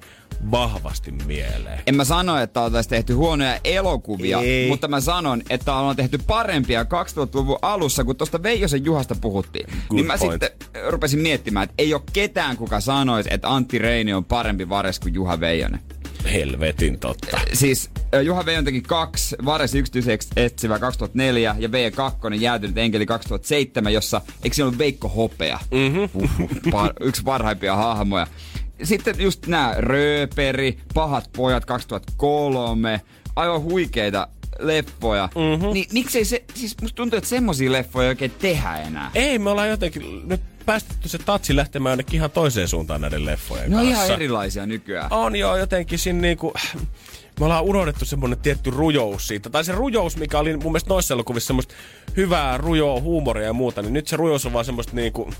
vahvasti 0.50 1.10
mieleen. 1.10 1.80
En 1.86 1.94
mä 1.96 2.04
sano, 2.04 2.38
että 2.38 2.60
oltaisiin 2.60 2.90
tehty 2.90 3.12
huonoja 3.14 3.58
elokuvia, 3.64 4.40
Ei. 4.40 4.68
mutta 4.68 4.88
mä 4.88 5.00
sanon, 5.00 5.42
että 5.50 5.74
ollaan 5.74 5.96
tehty 5.96 6.18
parempia 6.26 6.82
2000-luvun 6.84 7.58
alussa, 7.62 8.04
kun 8.04 8.16
tuosta 8.16 8.42
Veijosen 8.42 8.84
Juhasta 8.84 9.14
puhuttiin. 9.20 9.66
niin 9.92 10.06
mä 10.06 10.18
point. 10.18 10.32
sitten 10.42 10.50
rupesin 10.90 11.20
miettimään, 11.20 11.64
että 11.64 11.74
ei 11.78 11.94
ole 11.94 12.02
ketään, 12.12 12.56
kuka 12.56 12.80
sanoisi, 12.80 13.28
että 13.32 13.48
Antti 13.54 13.78
Reini 13.78 14.12
on 14.14 14.24
parempi 14.24 14.68
vares 14.68 15.00
kuin 15.00 15.14
Juha 15.14 15.40
Veijonen. 15.40 15.80
Helvetin 16.24 16.98
totta. 16.98 17.40
Siis 17.52 17.90
Juha 18.22 18.46
Veijon 18.46 18.64
teki 18.64 18.80
kaksi, 18.80 19.36
Vares 19.44 19.74
yksityiseksi 19.74 20.28
etsivä 20.36 20.78
2004 20.78 21.56
ja 21.58 21.68
V2 21.68 22.34
jäätynyt 22.34 22.78
enkeli 22.78 23.06
2007, 23.06 23.92
jossa, 23.92 24.20
eikö 24.44 24.54
siinä 24.54 24.66
ollut 24.66 24.78
Veikko 24.78 25.08
Hopea? 25.08 25.58
Mm-hmm. 25.70 26.70
Par, 26.70 26.92
yksi 27.00 27.22
parhaimpia 27.22 27.76
hahmoja. 27.76 28.26
Sitten 28.82 29.14
just 29.18 29.46
nämä 29.46 29.74
Rööperi, 29.78 30.78
Pahat 30.94 31.30
pojat 31.36 31.64
2003, 31.64 33.00
aivan 33.36 33.62
huikeita 33.62 34.28
leffoja. 34.58 35.28
Mm-hmm. 35.34 35.72
Niin 35.72 35.86
miksei 35.92 36.24
se, 36.24 36.44
siis 36.54 36.76
musta 36.80 36.96
tuntuu, 36.96 37.16
että 37.16 37.30
semmosia 37.30 37.72
leffoja 37.72 38.04
ei 38.04 38.08
oikein 38.08 38.32
tehdä 38.38 38.76
enää. 38.76 39.10
Ei, 39.14 39.38
me 39.38 39.50
ollaan 39.50 39.68
jotenkin 39.68 40.28
nyt 40.28 40.40
päästetty 40.66 41.08
se 41.08 41.18
tatsi 41.18 41.56
lähtemään 41.56 41.90
jonnekin 41.92 42.14
ihan 42.14 42.30
toiseen 42.30 42.68
suuntaan 42.68 43.00
näiden 43.00 43.26
leffojen 43.26 43.70
Ne 43.70 43.76
on 43.76 43.84
kanssa. 43.86 44.04
ihan 44.04 44.14
erilaisia 44.14 44.66
nykyään. 44.66 45.12
On 45.12 45.36
joo, 45.36 45.56
jotenkin 45.56 45.98
siinä 45.98 46.20
niinku... 46.20 46.54
Me 47.40 47.44
ollaan 47.44 47.64
unohdettu 47.64 48.04
semmonen 48.04 48.38
tietty 48.38 48.70
rujous 48.70 49.28
siitä. 49.28 49.50
Tai 49.50 49.64
se 49.64 49.72
rujous, 49.72 50.16
mikä 50.16 50.38
oli 50.38 50.56
mun 50.56 50.72
mielestä 50.72 50.90
noissa 50.90 51.14
elokuvissa 51.14 51.46
semmoista 51.46 51.74
hyvää, 52.16 52.58
rujoa, 52.58 53.00
huumoria 53.00 53.46
ja 53.46 53.52
muuta, 53.52 53.82
niin 53.82 53.92
nyt 53.92 54.08
se 54.08 54.16
rujous 54.16 54.46
on 54.46 54.52
vaan 54.52 54.64
semmoista 54.64 54.96
niinku... 54.96 55.30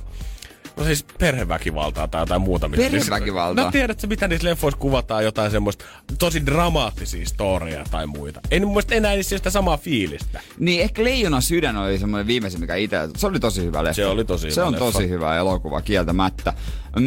No 0.77 0.85
siis 0.85 1.05
perheväkivaltaa 1.19 2.09
tai 2.09 2.23
jotain 2.23 2.41
muuta. 2.43 2.69
mistä- 2.69 2.91
Perheväkivaltaa? 2.91 3.65
No 3.65 3.71
tiedätkö, 3.71 4.07
mitä 4.07 4.29
niissä 4.29 4.49
leffoissa 4.49 4.79
kuvataan 4.79 5.25
jotain 5.25 5.51
semmoista 5.51 5.85
tosi 6.19 6.47
dramaattisia 6.47 7.27
storia 7.27 7.85
tai 7.91 8.07
muita. 8.07 8.41
Ei 8.51 8.61
mun 8.61 8.69
mielestä 8.69 8.95
enää 8.95 9.15
niissä 9.15 9.37
sitä 9.37 9.51
samaa 9.51 9.77
fiilistä. 9.77 10.41
Niin 10.59 10.83
ehkä 10.83 11.05
Leijona 11.05 11.41
sydän 11.41 11.77
oli 11.77 11.99
semmoinen 11.99 12.27
viimeisin, 12.27 12.61
mikä 12.61 12.75
itse... 12.75 12.97
Se 13.17 13.27
oli 13.27 13.41
tosi 13.41 13.65
hyvä 13.65 13.85
leffa. 13.85 13.95
Se 13.95 14.07
oli 14.07 14.25
tosi 14.25 14.51
Se 14.51 14.61
hyvä 14.61 14.67
on 14.67 14.73
leffa. 14.73 14.85
tosi 14.93 15.09
hyvä 15.09 15.37
elokuva 15.37 15.81
kieltämättä. 15.81 16.53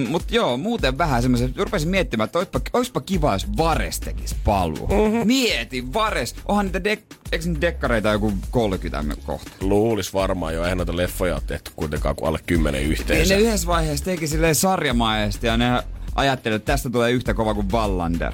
Mutta 0.09 0.36
joo, 0.36 0.57
muuten 0.57 0.97
vähän 0.97 1.21
semmoisen... 1.21 1.53
Rupesin 1.57 1.89
miettimään, 1.89 2.25
että 2.25 2.39
oispa, 2.39 2.59
oispa 2.73 3.01
kiva, 3.01 3.33
jos 3.33 3.57
Vares 3.57 3.99
tekis 3.99 4.36
paluu. 4.43 4.88
Mm-hmm. 4.88 5.27
Mieti, 5.27 5.93
Vares. 5.93 6.36
Onhan 6.45 6.65
niitä 6.65 6.83
dek, 6.83 6.99
eikö 7.31 7.45
niitä 7.45 7.61
dekkareita 7.61 8.09
joku 8.11 8.33
30 8.51 9.15
kohta? 9.25 9.51
Luulis 9.61 10.13
varmaan 10.13 10.53
jo, 10.53 10.63
eihän 10.63 10.77
noita 10.77 10.97
leffoja 10.97 11.33
ole 11.33 11.43
tehty 11.47 11.71
kuitenkaan 11.75 12.15
kuin 12.15 12.27
alle 12.27 12.39
kymmenen 12.45 12.81
Niin 12.81 12.91
yhteensä. 12.91 13.33
ne 13.36 13.41
yhdessä 13.41 13.67
vaiheessa 13.67 14.05
teki 14.05 14.27
silleen 14.27 14.55
sarjamaisesti 14.55 15.47
ja 15.47 15.57
ne 15.57 15.83
ajatteli, 16.15 16.55
että 16.55 16.71
tästä 16.71 16.89
tulee 16.89 17.11
yhtä 17.11 17.33
kova 17.33 17.53
kuin 17.53 17.71
Wallander. 17.71 18.33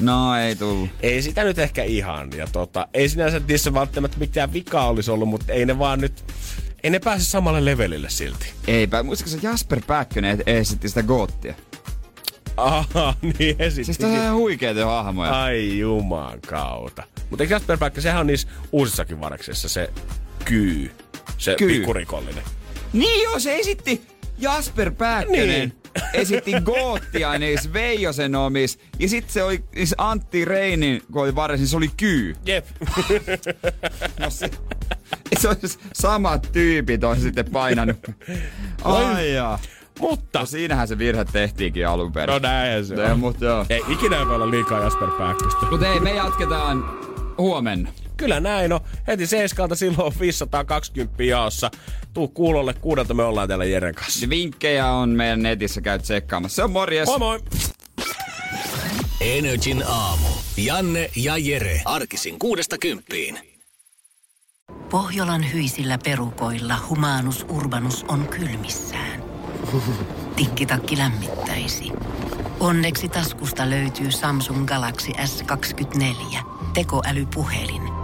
No 0.00 0.36
ei 0.36 0.56
tullut. 0.56 0.90
Ei 1.00 1.22
sitä 1.22 1.44
nyt 1.44 1.58
ehkä 1.58 1.84
ihan. 1.84 2.30
Ja 2.36 2.46
tota, 2.52 2.88
ei 2.94 3.08
sinänsä 3.08 3.40
niissä 3.48 3.74
välttämättä 3.74 4.18
mitään 4.18 4.52
vikaa 4.52 4.88
olisi 4.88 5.10
ollut, 5.10 5.28
mutta 5.28 5.52
ei 5.52 5.66
ne 5.66 5.78
vaan 5.78 6.00
nyt... 6.00 6.24
Ei 6.84 6.90
ne 6.90 6.98
pääse 6.98 7.24
samalle 7.24 7.64
levelille 7.64 8.10
silti. 8.10 8.52
Eipä, 8.66 9.02
muistatko 9.02 9.30
se 9.30 9.38
Jasper 9.42 9.80
Pääkkönen 9.86 10.42
esitti 10.46 10.88
sitä 10.88 11.02
goottia? 11.02 11.54
Aha, 12.56 13.14
niin 13.38 13.56
esitti. 13.58 13.84
Siis 13.84 13.98
tässä 13.98 14.16
on 14.16 14.22
ihan 14.22 14.36
huikeita 14.36 14.86
hahmoja. 14.86 15.42
Ai 15.42 15.78
juman 15.78 16.40
kautta. 16.40 17.02
Mutta 17.30 17.44
eikö 17.44 17.54
Jasper 17.54 17.78
Päkkä, 17.78 18.00
sehän 18.00 18.20
on 18.20 18.26
niissä 18.26 18.48
uusissakin 18.72 19.20
vareksissa 19.20 19.68
se 19.68 19.90
kyy. 20.44 20.90
Se 21.38 21.54
Kyy. 21.58 21.68
pikkurikollinen. 21.68 22.44
Niin 22.92 23.22
joo, 23.22 23.38
se 23.38 23.56
esitti 23.56 24.02
Jasper 24.38 24.90
Pääkkönen 24.90 25.48
niin. 25.48 25.72
Esitti 26.12 26.52
Goottia 26.60 27.38
niissä 27.38 27.72
Veijosen 27.72 28.34
omis. 28.34 28.78
Ja 28.98 29.08
sitten 29.08 29.32
se 29.32 29.42
oli 29.42 29.64
siis 29.74 29.94
Antti 29.98 30.44
Reinin, 30.44 31.02
kun 31.12 31.22
oli 31.22 31.34
varsin, 31.34 31.58
niin 31.58 31.68
se 31.68 31.76
oli 31.76 31.90
Kyy. 31.96 32.34
Jep. 32.46 32.66
no 34.20 34.30
se, 34.30 34.50
se 35.38 35.48
olisi 35.48 35.78
samat 35.92 36.48
tyypit 36.52 37.04
on 37.04 37.20
sitten 37.20 37.50
painanut. 37.52 37.96
Ai 38.84 39.34
jaa. 39.34 39.58
Mutta... 40.00 40.38
No 40.38 40.46
siinähän 40.46 40.88
se 40.88 40.98
virhe 40.98 41.24
tehtiinkin 41.24 41.88
alun 41.88 42.12
perin. 42.12 42.32
No 42.32 42.38
näin 42.38 42.86
se 42.86 42.94
on. 42.94 43.10
on. 43.10 43.20
Mutta 43.20 43.44
joo. 43.44 43.66
Ei 43.68 43.82
ikinä 43.88 44.26
voi 44.26 44.34
olla 44.34 44.50
liikaa 44.50 44.82
Jasper 44.82 45.08
Pääkköstä. 45.18 45.66
Mutta 45.70 45.92
ei, 45.92 46.00
me 46.00 46.14
jatketaan 46.14 46.84
huomenna. 47.38 47.88
Kyllä 48.16 48.40
näin 48.40 48.72
on. 48.72 48.80
Heti 49.06 49.26
seiskalta 49.26 49.74
silloin 49.74 50.14
520 50.20 51.22
jaossa. 51.22 51.70
Tuu 52.14 52.28
kuulolle 52.28 52.74
kuudelta 52.74 53.14
me 53.14 53.22
ollaan 53.22 53.48
täällä 53.48 53.64
Jeren 53.64 53.94
kanssa. 53.94 54.24
Ja 54.24 54.30
vinkkejä 54.30 54.90
on 54.90 55.08
meidän 55.08 55.42
netissä, 55.42 55.80
käy 55.80 55.98
tsekkaamassa. 55.98 56.56
Se 56.56 56.64
on 56.64 56.70
morjes. 56.72 57.06
Moi 57.06 57.18
moi! 57.18 57.40
Energin 59.20 59.84
aamu. 59.86 60.28
Janne 60.56 61.10
ja 61.16 61.36
Jere. 61.36 61.80
Arkisin 61.84 62.38
kuudesta 62.38 62.78
kymppiin. 62.78 63.38
Pohjolan 64.90 65.52
hyisillä 65.52 65.98
perukoilla 66.04 66.76
humanus 66.88 67.46
urbanus 67.48 68.04
on 68.08 68.28
kylmissään. 68.28 69.24
Tikkitakki 70.36 70.98
lämmittäisi. 70.98 71.92
Onneksi 72.60 73.08
taskusta 73.08 73.70
löytyy 73.70 74.12
Samsung 74.12 74.66
Galaxy 74.66 75.12
S24 75.12 76.38
tekoälypuhelin. 76.74 78.03